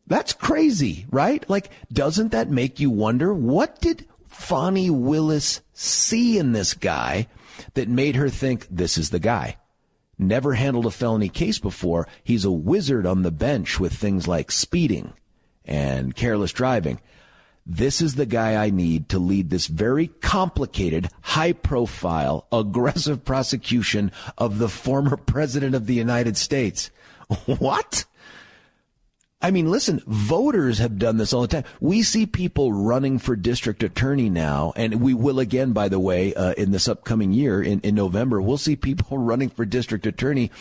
That's 0.07 0.33
crazy, 0.33 1.05
right? 1.09 1.47
Like, 1.49 1.69
doesn't 1.91 2.31
that 2.31 2.49
make 2.49 2.79
you 2.79 2.89
wonder 2.89 3.33
what 3.33 3.79
did 3.79 4.07
Fani 4.27 4.89
Willis 4.89 5.61
see 5.73 6.37
in 6.37 6.53
this 6.53 6.73
guy 6.73 7.27
that 7.73 7.87
made 7.87 8.15
her 8.15 8.29
think 8.29 8.67
this 8.69 8.97
is 8.97 9.09
the 9.09 9.19
guy? 9.19 9.57
Never 10.21 10.53
handled 10.53 10.85
a 10.85 10.91
felony 10.91 11.29
case 11.29 11.59
before. 11.59 12.07
He's 12.23 12.45
a 12.45 12.51
wizard 12.51 13.05
on 13.05 13.23
the 13.23 13.31
bench 13.31 13.79
with 13.79 13.93
things 13.93 14.27
like 14.27 14.51
speeding 14.51 15.13
and 15.65 16.15
careless 16.15 16.51
driving. 16.51 16.99
This 17.65 18.01
is 18.01 18.15
the 18.15 18.25
guy 18.25 18.63
I 18.63 18.69
need 18.69 19.09
to 19.09 19.19
lead 19.19 19.49
this 19.49 19.67
very 19.67 20.07
complicated, 20.07 21.09
high 21.21 21.53
profile, 21.53 22.47
aggressive 22.51 23.23
prosecution 23.23 24.11
of 24.37 24.57
the 24.57 24.69
former 24.69 25.17
president 25.17 25.75
of 25.75 25.85
the 25.85 25.93
United 25.93 26.37
States. 26.37 26.89
What? 27.45 28.05
I 29.41 29.49
mean, 29.49 29.71
listen, 29.71 30.03
voters 30.05 30.77
have 30.77 30.99
done 30.99 31.17
this 31.17 31.33
all 31.33 31.41
the 31.41 31.47
time. 31.47 31.63
We 31.79 32.03
see 32.03 32.25
people 32.27 32.71
running 32.71 33.17
for 33.17 33.35
district 33.35 33.81
attorney 33.81 34.29
now, 34.29 34.71
and 34.75 35.01
we 35.01 35.15
will 35.15 35.39
again, 35.39 35.73
by 35.73 35.89
the 35.89 35.99
way, 35.99 36.33
uh, 36.35 36.53
in 36.53 36.71
this 36.71 36.87
upcoming 36.87 37.33
year, 37.33 37.61
in, 37.61 37.79
in 37.81 37.95
November, 37.95 38.39
we'll 38.39 38.57
see 38.57 38.75
people 38.75 39.17
running 39.17 39.49
for 39.49 39.65
district 39.65 40.05
attorney 40.05 40.51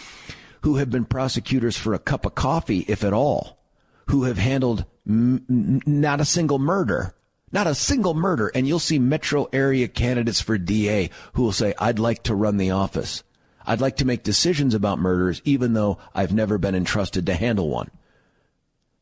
who 0.63 0.77
have 0.77 0.91
been 0.91 1.05
prosecutors 1.05 1.77
for 1.77 1.93
a 1.93 1.99
cup 1.99 2.25
of 2.25 2.35
coffee, 2.35 2.85
if 2.89 3.05
at 3.05 3.13
all, 3.13 3.59
who 4.07 4.25
have 4.25 4.39
handled 4.39 4.85
m- 5.07 5.81
not 5.87 6.21
a 6.21 6.25
single 6.25 6.59
murder. 6.59 7.15
Not 7.53 7.67
a 7.67 7.75
single 7.75 8.15
murder. 8.15 8.51
And 8.55 8.67
you'll 8.67 8.79
see 8.79 8.99
metro 8.99 9.49
area 9.53 9.89
candidates 9.89 10.41
for 10.41 10.57
DA 10.57 11.11
who 11.33 11.43
will 11.43 11.53
say, 11.53 11.75
I'd 11.79 11.99
like 11.99 12.23
to 12.25 12.35
run 12.35 12.59
the 12.59 12.71
office. 12.71 13.25
I'd 13.67 13.81
like 13.81 13.97
to 13.97 14.07
make 14.07 14.23
decisions 14.23 14.75
about 14.75 14.99
murders, 14.99 15.43
even 15.45 15.75
though 15.75 15.99
I've 16.15 16.33
never 16.33 16.59
been 16.59 16.75
entrusted 16.75 17.27
to 17.27 17.35
handle 17.35 17.69
one. 17.69 17.91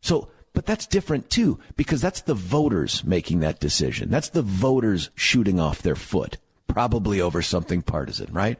So, 0.00 0.28
but 0.52 0.66
that's 0.66 0.86
different 0.86 1.30
too, 1.30 1.58
because 1.76 2.00
that's 2.00 2.22
the 2.22 2.34
voters 2.34 3.04
making 3.04 3.40
that 3.40 3.60
decision. 3.60 4.10
That's 4.10 4.30
the 4.30 4.42
voters 4.42 5.10
shooting 5.14 5.60
off 5.60 5.82
their 5.82 5.96
foot, 5.96 6.38
probably 6.66 7.20
over 7.20 7.42
something 7.42 7.82
partisan, 7.82 8.32
right? 8.32 8.58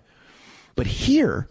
But 0.76 0.86
here, 0.86 1.49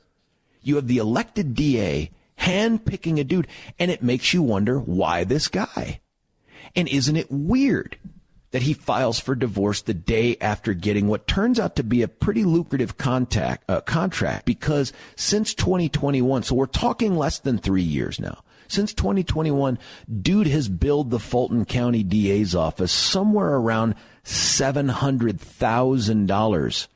you 0.61 0.75
have 0.75 0.87
the 0.87 0.97
elected 0.97 1.53
DA 1.53 2.11
hand 2.37 2.85
picking 2.85 3.19
a 3.19 3.23
dude, 3.23 3.47
and 3.77 3.91
it 3.91 4.03
makes 4.03 4.33
you 4.33 4.41
wonder 4.41 4.79
why 4.79 5.23
this 5.23 5.47
guy? 5.47 5.99
And 6.75 6.87
isn't 6.87 7.15
it 7.15 7.31
weird 7.31 7.97
that 8.51 8.61
he 8.61 8.73
files 8.73 9.19
for 9.19 9.35
divorce 9.35 9.81
the 9.81 9.93
day 9.93 10.37
after 10.39 10.73
getting 10.73 11.07
what 11.07 11.27
turns 11.27 11.59
out 11.59 11.75
to 11.75 11.83
be 11.83 12.01
a 12.01 12.07
pretty 12.07 12.43
lucrative 12.43 12.97
contact, 12.97 13.69
uh, 13.69 13.81
contract? 13.81 14.45
Because 14.45 14.93
since 15.15 15.53
2021, 15.53 16.43
so 16.43 16.55
we're 16.55 16.67
talking 16.67 17.17
less 17.17 17.39
than 17.39 17.57
three 17.57 17.81
years 17.81 18.19
now, 18.19 18.43
since 18.67 18.93
2021, 18.93 19.79
dude 20.21 20.47
has 20.47 20.69
billed 20.69 21.09
the 21.09 21.19
Fulton 21.19 21.65
County 21.65 22.03
DA's 22.03 22.55
office 22.55 22.91
somewhere 22.91 23.55
around 23.55 23.95
$700,000 24.23 26.87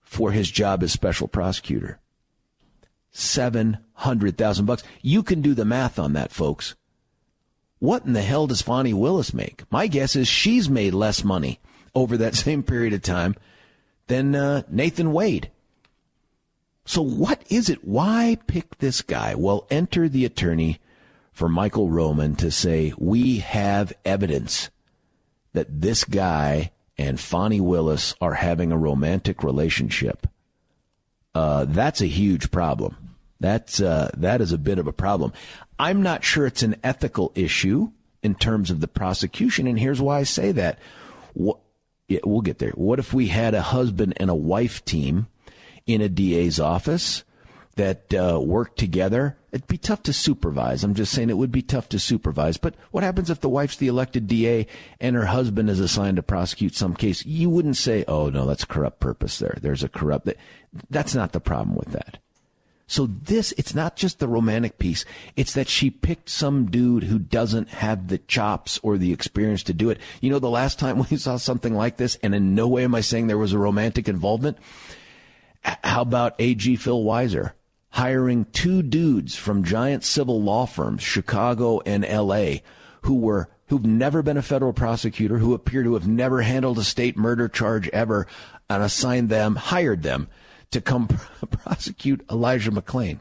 for 0.00 0.32
his 0.32 0.50
job 0.50 0.82
as 0.82 0.92
special 0.92 1.28
prosecutor. 1.28 1.98
700,000 3.10 4.66
bucks. 4.66 4.82
You 5.02 5.22
can 5.22 5.40
do 5.40 5.54
the 5.54 5.64
math 5.64 5.98
on 5.98 6.12
that, 6.14 6.30
folks. 6.30 6.74
What 7.78 8.04
in 8.04 8.12
the 8.12 8.22
hell 8.22 8.46
does 8.46 8.62
Fani 8.62 8.92
Willis 8.92 9.32
make? 9.32 9.62
My 9.70 9.86
guess 9.86 10.16
is 10.16 10.26
she's 10.26 10.68
made 10.68 10.94
less 10.94 11.22
money 11.22 11.60
over 11.94 12.16
that 12.16 12.34
same 12.34 12.62
period 12.62 12.92
of 12.92 13.02
time 13.02 13.34
than 14.06 14.34
uh, 14.34 14.62
Nathan 14.68 15.12
Wade. 15.12 15.50
So 16.88 17.02
what 17.02 17.42
is 17.50 17.68
it? 17.68 17.84
Why 17.84 18.38
pick 18.46 18.78
this 18.78 19.02
guy? 19.02 19.34
Well, 19.34 19.66
enter 19.70 20.08
the 20.08 20.24
attorney 20.24 20.80
for 21.34 21.46
Michael 21.46 21.90
Roman 21.90 22.34
to 22.36 22.50
say, 22.50 22.94
we 22.96 23.40
have 23.40 23.92
evidence 24.06 24.70
that 25.52 25.82
this 25.82 26.04
guy 26.04 26.72
and 26.96 27.20
Fani 27.20 27.60
Willis 27.60 28.14
are 28.22 28.32
having 28.32 28.72
a 28.72 28.78
romantic 28.78 29.42
relationship. 29.42 30.26
Uh, 31.34 31.66
that's 31.68 32.00
a 32.00 32.06
huge 32.06 32.50
problem. 32.50 32.96
That's, 33.38 33.82
uh, 33.82 34.10
that 34.16 34.40
is 34.40 34.52
a 34.52 34.58
bit 34.58 34.78
of 34.78 34.86
a 34.86 34.92
problem. 34.92 35.34
I'm 35.78 36.02
not 36.02 36.24
sure 36.24 36.46
it's 36.46 36.62
an 36.62 36.76
ethical 36.82 37.32
issue 37.34 37.92
in 38.22 38.34
terms 38.34 38.70
of 38.70 38.80
the 38.80 38.88
prosecution. 38.88 39.66
And 39.66 39.78
here's 39.78 40.00
why 40.00 40.20
I 40.20 40.22
say 40.22 40.52
that. 40.52 40.78
What, 41.34 41.58
yeah, 42.08 42.20
we'll 42.24 42.40
get 42.40 42.60
there. 42.60 42.70
What 42.70 42.98
if 42.98 43.12
we 43.12 43.26
had 43.26 43.52
a 43.52 43.60
husband 43.60 44.14
and 44.16 44.30
a 44.30 44.34
wife 44.34 44.82
team 44.86 45.26
in 45.88 46.00
a 46.00 46.08
DA's 46.08 46.60
office 46.60 47.24
that 47.74 48.12
uh, 48.12 48.38
work 48.40 48.76
together. 48.76 49.36
It'd 49.50 49.66
be 49.66 49.78
tough 49.78 50.02
to 50.04 50.12
supervise. 50.12 50.84
I'm 50.84 50.94
just 50.94 51.12
saying 51.12 51.30
it 51.30 51.38
would 51.38 51.50
be 51.50 51.62
tough 51.62 51.88
to 51.88 51.98
supervise. 51.98 52.58
But 52.58 52.74
what 52.90 53.02
happens 53.02 53.30
if 53.30 53.40
the 53.40 53.48
wife's 53.48 53.76
the 53.76 53.88
elected 53.88 54.26
DA 54.26 54.66
and 55.00 55.16
her 55.16 55.24
husband 55.24 55.70
is 55.70 55.80
assigned 55.80 56.16
to 56.16 56.22
prosecute 56.22 56.74
some 56.74 56.94
case? 56.94 57.24
You 57.24 57.48
wouldn't 57.48 57.78
say, 57.78 58.04
"Oh 58.06 58.28
no, 58.28 58.44
that's 58.46 58.64
corrupt 58.64 59.00
purpose." 59.00 59.38
There, 59.38 59.56
there's 59.60 59.82
a 59.82 59.88
corrupt. 59.88 60.28
That's 60.90 61.14
not 61.14 61.32
the 61.32 61.40
problem 61.40 61.76
with 61.76 61.92
that. 61.92 62.18
So 62.90 63.06
this, 63.06 63.52
it's 63.58 63.74
not 63.74 63.96
just 63.96 64.18
the 64.18 64.26
romantic 64.26 64.78
piece. 64.78 65.04
It's 65.36 65.52
that 65.52 65.68
she 65.68 65.90
picked 65.90 66.30
some 66.30 66.70
dude 66.70 67.04
who 67.04 67.18
doesn't 67.18 67.68
have 67.68 68.08
the 68.08 68.16
chops 68.16 68.80
or 68.82 68.96
the 68.96 69.12
experience 69.12 69.62
to 69.64 69.74
do 69.74 69.90
it. 69.90 70.00
You 70.22 70.30
know, 70.30 70.38
the 70.38 70.50
last 70.50 70.78
time 70.78 70.98
we 71.10 71.18
saw 71.18 71.36
something 71.36 71.74
like 71.74 71.98
this, 71.98 72.18
and 72.22 72.34
in 72.34 72.54
no 72.54 72.66
way 72.66 72.84
am 72.84 72.94
I 72.94 73.02
saying 73.02 73.26
there 73.26 73.38
was 73.38 73.52
a 73.52 73.58
romantic 73.58 74.08
involvement. 74.08 74.58
How 75.62 76.02
about 76.02 76.34
AG 76.38 76.76
Phil 76.76 77.02
Weiser 77.02 77.52
hiring 77.90 78.44
two 78.46 78.82
dudes 78.82 79.34
from 79.34 79.64
giant 79.64 80.04
civil 80.04 80.40
law 80.40 80.66
firms, 80.66 81.02
Chicago 81.02 81.80
and 81.80 82.06
LA, 82.08 82.56
who 83.02 83.16
were 83.16 83.48
who've 83.66 83.84
never 83.84 84.22
been 84.22 84.36
a 84.36 84.42
federal 84.42 84.72
prosecutor, 84.72 85.38
who 85.38 85.54
appear 85.54 85.82
to 85.82 85.94
have 85.94 86.06
never 86.06 86.42
handled 86.42 86.78
a 86.78 86.84
state 86.84 87.16
murder 87.16 87.48
charge 87.48 87.88
ever, 87.90 88.26
and 88.70 88.82
assigned 88.82 89.28
them, 89.28 89.56
hired 89.56 90.02
them 90.02 90.28
to 90.70 90.80
come 90.80 91.08
prosecute 91.50 92.24
Elijah 92.30 92.70
McClain. 92.70 93.20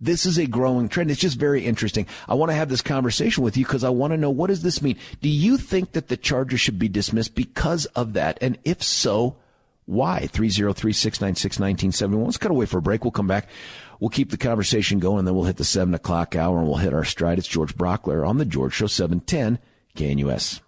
This 0.00 0.26
is 0.26 0.36
a 0.36 0.46
growing 0.46 0.88
trend. 0.88 1.12
It's 1.12 1.20
just 1.20 1.38
very 1.38 1.64
interesting. 1.64 2.06
I 2.26 2.34
want 2.34 2.50
to 2.50 2.56
have 2.56 2.68
this 2.68 2.82
conversation 2.82 3.44
with 3.44 3.56
you 3.56 3.64
because 3.64 3.84
I 3.84 3.90
want 3.90 4.12
to 4.12 4.16
know 4.16 4.30
what 4.30 4.48
does 4.48 4.62
this 4.62 4.82
mean? 4.82 4.98
Do 5.20 5.28
you 5.28 5.56
think 5.56 5.92
that 5.92 6.08
the 6.08 6.16
charges 6.16 6.60
should 6.60 6.78
be 6.78 6.88
dismissed 6.88 7.36
because 7.36 7.86
of 7.86 8.14
that? 8.14 8.36
And 8.40 8.58
if 8.64 8.82
so, 8.82 9.36
why? 9.84 10.28
303-696-1971. 10.32 12.24
Let's 12.24 12.38
cut 12.38 12.50
away 12.50 12.66
for 12.66 12.78
a 12.78 12.82
break. 12.82 13.04
We'll 13.04 13.10
come 13.10 13.26
back. 13.26 13.48
We'll 14.00 14.10
keep 14.10 14.30
the 14.30 14.36
conversation 14.36 14.98
going 14.98 15.20
and 15.20 15.28
then 15.28 15.34
we'll 15.34 15.44
hit 15.44 15.56
the 15.56 15.64
seven 15.64 15.94
o'clock 15.94 16.34
hour 16.36 16.58
and 16.58 16.66
we'll 16.66 16.76
hit 16.76 16.94
our 16.94 17.04
stride. 17.04 17.38
It's 17.38 17.48
George 17.48 17.76
Brauchler 17.76 18.26
on 18.26 18.38
the 18.38 18.44
George 18.44 18.74
Show 18.74 18.86
710 18.86 19.58
KNUS. 19.96 20.60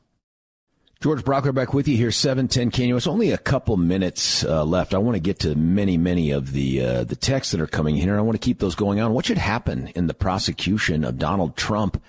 George 1.01 1.23
Brauchler 1.23 1.55
back 1.55 1.75
with 1.75 1.87
you 1.87 1.99
here, 1.99 2.11
710 2.11 2.71
KNU. 2.71 2.97
It's 2.97 3.07
only 3.07 3.31
a 3.31 3.37
couple 3.37 3.77
minutes 3.77 4.43
uh, 4.43 4.65
left. 4.65 4.95
I 4.95 4.99
want 4.99 5.17
to 5.17 5.21
get 5.21 5.39
to 5.41 5.55
many, 5.55 5.99
many 5.99 6.31
of 6.31 6.53
the 6.53 6.81
uh, 6.81 7.05
the 7.05 7.17
texts 7.17 7.53
that 7.53 7.61
are 7.61 7.67
coming 7.67 7.97
here. 7.97 8.17
I 8.17 8.23
want 8.23 8.41
to 8.41 8.45
keep 8.45 8.59
those 8.59 8.75
going 8.75 9.01
on. 9.01 9.13
What 9.13 9.27
should 9.27 9.37
happen 9.37 9.89
in 9.89 10.07
the 10.07 10.15
prosecution 10.15 11.05
of 11.05 11.19
Donald 11.19 11.57
Trump 11.57 12.03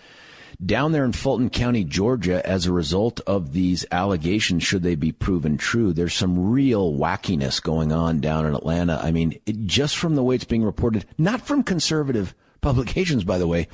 down 0.63 0.91
there 0.91 1.05
in 1.05 1.11
Fulton 1.11 1.49
County, 1.49 1.83
Georgia, 1.83 2.45
as 2.47 2.65
a 2.65 2.71
result 2.71 3.19
of 3.21 3.53
these 3.53 3.85
allegations, 3.91 4.63
should 4.63 4.83
they 4.83 4.95
be 4.95 5.11
proven 5.11 5.57
true? 5.57 5.93
There's 5.93 6.13
some 6.13 6.51
real 6.51 6.93
wackiness 6.93 7.61
going 7.61 7.91
on 7.91 8.19
down 8.19 8.45
in 8.45 8.55
Atlanta. 8.55 8.99
I 9.01 9.11
mean, 9.11 9.39
it, 9.45 9.65
just 9.65 9.97
from 9.97 10.15
the 10.15 10.23
way 10.23 10.35
it's 10.35 10.45
being 10.45 10.63
reported, 10.63 11.05
not 11.17 11.41
from 11.41 11.63
conservative 11.63 12.35
publications, 12.61 13.23
by 13.23 13.37
the 13.37 13.47
way, 13.47 13.67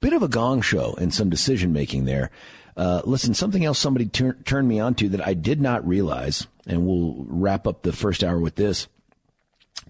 bit 0.00 0.12
of 0.12 0.22
a 0.22 0.28
gong 0.28 0.62
show 0.62 0.94
and 0.98 1.12
some 1.12 1.30
decision 1.30 1.72
making 1.72 2.04
there. 2.04 2.30
Uh, 2.76 3.02
listen, 3.04 3.34
something 3.34 3.64
else 3.64 3.78
somebody 3.78 4.06
tur- 4.06 4.38
turned 4.44 4.68
me 4.68 4.78
on 4.78 4.94
to 4.94 5.08
that 5.10 5.26
I 5.26 5.34
did 5.34 5.60
not 5.60 5.86
realize, 5.86 6.46
and 6.66 6.86
we'll 6.86 7.24
wrap 7.28 7.66
up 7.66 7.82
the 7.82 7.92
first 7.92 8.22
hour 8.22 8.38
with 8.38 8.54
this. 8.54 8.86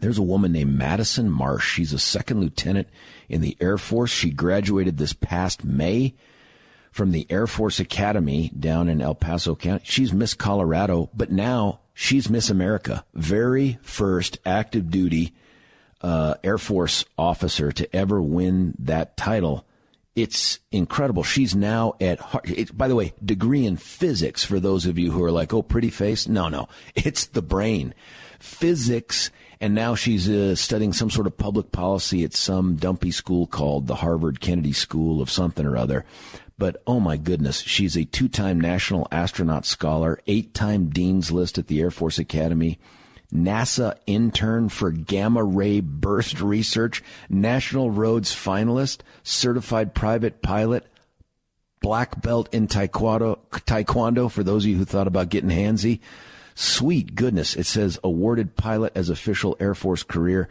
There's 0.00 0.18
a 0.18 0.22
woman 0.22 0.52
named 0.52 0.76
Madison 0.76 1.30
Marsh. 1.30 1.74
She's 1.74 1.92
a 1.92 1.98
second 1.98 2.40
lieutenant 2.40 2.88
in 3.28 3.42
the 3.42 3.56
Air 3.60 3.76
Force. 3.76 4.10
She 4.10 4.30
graduated 4.30 4.96
this 4.96 5.12
past 5.12 5.62
May 5.62 6.14
from 6.90 7.12
the 7.12 7.26
Air 7.30 7.46
Force 7.46 7.80
Academy 7.80 8.50
down 8.58 8.88
in 8.88 9.00
El 9.00 9.14
Paso 9.14 9.54
County. 9.54 9.84
She's 9.84 10.12
Miss 10.12 10.34
Colorado, 10.34 11.10
but 11.14 11.30
now 11.30 11.80
she's 11.94 12.28
Miss 12.28 12.50
America. 12.50 13.04
Very 13.14 13.78
first 13.82 14.38
active 14.44 14.90
duty 14.90 15.32
uh, 16.02 16.34
Air 16.42 16.58
Force 16.58 17.04
officer 17.18 17.72
to 17.72 17.96
ever 17.96 18.20
win 18.20 18.74
that 18.78 19.16
title 19.16 19.66
it's 20.16 20.58
incredible. 20.72 21.22
She's 21.22 21.54
now 21.54 21.94
at, 22.00 22.20
it, 22.44 22.76
by 22.76 22.88
the 22.88 22.96
way, 22.96 23.14
degree 23.24 23.64
in 23.64 23.76
physics 23.76 24.44
for 24.44 24.58
those 24.58 24.86
of 24.86 24.98
you 24.98 25.10
who 25.12 25.22
are 25.22 25.30
like, 25.30 25.54
oh, 25.54 25.62
pretty 25.62 25.90
face. 25.90 26.26
No, 26.26 26.48
no, 26.48 26.68
it's 26.94 27.26
the 27.26 27.42
brain. 27.42 27.94
Physics. 28.38 29.30
And 29.62 29.74
now 29.74 29.94
she's 29.94 30.28
uh, 30.28 30.54
studying 30.56 30.94
some 30.94 31.10
sort 31.10 31.26
of 31.26 31.36
public 31.36 31.70
policy 31.70 32.24
at 32.24 32.32
some 32.32 32.76
dumpy 32.76 33.10
school 33.10 33.46
called 33.46 33.86
the 33.86 33.96
Harvard 33.96 34.40
Kennedy 34.40 34.72
School 34.72 35.20
of 35.20 35.30
something 35.30 35.66
or 35.66 35.76
other. 35.76 36.06
But 36.60 36.82
oh 36.86 37.00
my 37.00 37.16
goodness, 37.16 37.60
she's 37.60 37.96
a 37.96 38.04
two 38.04 38.28
time 38.28 38.60
National 38.60 39.08
Astronaut 39.10 39.64
Scholar, 39.64 40.20
eight 40.26 40.52
time 40.52 40.90
Dean's 40.90 41.32
List 41.32 41.56
at 41.56 41.68
the 41.68 41.80
Air 41.80 41.90
Force 41.90 42.18
Academy 42.18 42.78
NASA 43.32 43.96
intern 44.06 44.68
for 44.68 44.90
gamma 44.90 45.42
ray 45.42 45.80
burst 45.80 46.40
research, 46.42 47.02
National 47.30 47.90
Rhodes 47.90 48.34
finalist, 48.34 49.00
certified 49.22 49.94
private 49.94 50.42
pilot, 50.42 50.86
black 51.80 52.20
belt 52.20 52.52
in 52.52 52.68
taekwondo, 52.68 53.38
taekwondo 53.50 54.30
for 54.30 54.42
those 54.42 54.64
of 54.64 54.70
you 54.70 54.76
who 54.76 54.84
thought 54.84 55.06
about 55.06 55.30
getting 55.30 55.48
handsy. 55.48 56.00
Sweet 56.54 57.14
goodness. 57.14 57.56
It 57.56 57.64
says 57.64 57.98
awarded 58.04 58.56
pilot 58.56 58.92
as 58.94 59.08
official 59.08 59.56
Air 59.60 59.74
Force 59.74 60.02
career 60.02 60.50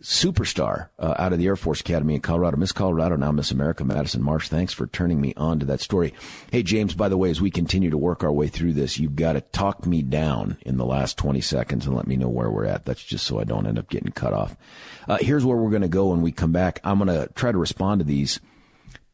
superstar 0.00 0.88
uh, 0.98 1.14
out 1.18 1.32
of 1.32 1.38
the 1.38 1.46
Air 1.46 1.56
Force 1.56 1.80
Academy 1.80 2.14
in 2.14 2.20
Colorado. 2.20 2.56
Miss 2.56 2.72
Colorado, 2.72 3.16
now 3.16 3.32
Miss 3.32 3.50
America, 3.50 3.84
Madison 3.84 4.22
Marsh. 4.22 4.48
Thanks 4.48 4.72
for 4.72 4.86
turning 4.86 5.20
me 5.20 5.34
on 5.36 5.58
to 5.58 5.66
that 5.66 5.80
story. 5.80 6.14
Hey, 6.50 6.62
James, 6.62 6.94
by 6.94 7.08
the 7.08 7.18
way, 7.18 7.30
as 7.30 7.40
we 7.40 7.50
continue 7.50 7.90
to 7.90 7.98
work 7.98 8.24
our 8.24 8.32
way 8.32 8.48
through 8.48 8.72
this, 8.72 8.98
you've 8.98 9.16
got 9.16 9.34
to 9.34 9.40
talk 9.40 9.86
me 9.86 10.02
down 10.02 10.56
in 10.62 10.76
the 10.76 10.86
last 10.86 11.18
20 11.18 11.40
seconds 11.40 11.86
and 11.86 11.94
let 11.94 12.06
me 12.06 12.16
know 12.16 12.28
where 12.28 12.50
we're 12.50 12.64
at. 12.64 12.84
That's 12.84 13.04
just 13.04 13.26
so 13.26 13.40
I 13.40 13.44
don't 13.44 13.66
end 13.66 13.78
up 13.78 13.90
getting 13.90 14.12
cut 14.12 14.32
off. 14.32 14.56
Uh, 15.08 15.18
here's 15.20 15.44
where 15.44 15.56
we're 15.56 15.70
going 15.70 15.82
to 15.82 15.88
go 15.88 16.08
when 16.08 16.22
we 16.22 16.32
come 16.32 16.52
back. 16.52 16.80
I'm 16.84 16.98
going 16.98 17.08
to 17.08 17.32
try 17.34 17.52
to 17.52 17.58
respond 17.58 18.00
to 18.00 18.06
these 18.06 18.40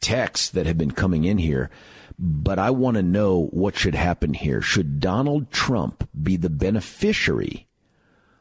texts 0.00 0.50
that 0.50 0.66
have 0.66 0.78
been 0.78 0.92
coming 0.92 1.24
in 1.24 1.38
here. 1.38 1.70
But 2.18 2.58
I 2.58 2.70
want 2.70 2.96
to 2.96 3.02
know 3.02 3.48
what 3.50 3.76
should 3.76 3.94
happen 3.94 4.32
here. 4.32 4.62
Should 4.62 5.00
Donald 5.00 5.50
Trump 5.50 6.08
be 6.22 6.36
the 6.36 6.48
beneficiary 6.48 7.66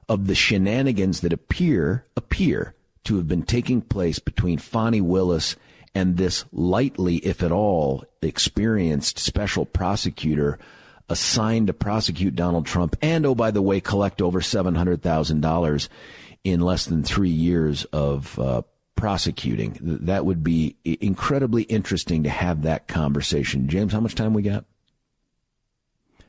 of 0.08 0.28
the 0.28 0.36
shenanigans 0.36 1.22
that 1.22 1.34
appear 1.34 2.06
appear 2.16 2.74
to 3.06 3.18
have 3.18 3.28
been 3.28 3.44
taking 3.44 3.82
place 3.82 4.20
between 4.20 4.58
Fani 4.58 5.02
Willis 5.02 5.56
and 5.94 6.18
this 6.18 6.44
lightly, 6.52 7.18
if 7.18 7.42
at 7.42 7.52
all, 7.52 8.04
experienced 8.22 9.18
special 9.18 9.66
prosecutor 9.66 10.60
assigned 11.08 11.68
to 11.68 11.74
prosecute 11.74 12.36
Donald 12.36 12.66
Trump 12.66 12.98
and, 13.02 13.26
oh, 13.26 13.36
by 13.36 13.52
the 13.52 13.62
way, 13.62 13.80
collect 13.80 14.22
over 14.22 14.42
$700,000 14.42 15.88
in 16.44 16.60
less 16.60 16.86
than 16.86 17.04
three 17.04 17.30
years 17.30 17.86
of 17.86 18.38
uh, 18.40 18.64
prosecuting. 18.96 19.78
That 19.82 20.26
would 20.26 20.44
be 20.44 20.76
incredibly 20.84 21.64
interesting 21.64 22.24
to 22.24 22.30
have 22.30 22.64
that 22.64 22.88
conversation. 22.88 23.70
James, 23.70 23.94
how 23.94 24.00
much 24.00 24.16
time 24.16 24.34
we 24.34 24.42
got? 24.42 24.66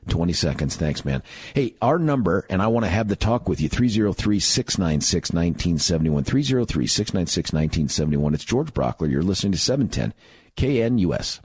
20 0.07 0.33
seconds. 0.33 0.75
Thanks, 0.75 1.05
man. 1.05 1.21
Hey, 1.53 1.75
our 1.81 1.99
number, 1.99 2.45
and 2.49 2.61
I 2.61 2.67
want 2.67 2.85
to 2.85 2.91
have 2.91 3.07
the 3.07 3.15
talk 3.15 3.47
with 3.47 3.61
you, 3.61 3.69
303-696-1971. 3.69 6.23
303-696-1971. 6.23 8.33
It's 8.33 8.45
George 8.45 8.73
Brauchler. 8.73 9.09
You're 9.09 9.23
listening 9.23 9.53
to 9.53 9.57
710 9.57 10.13
KNUS. 10.57 11.39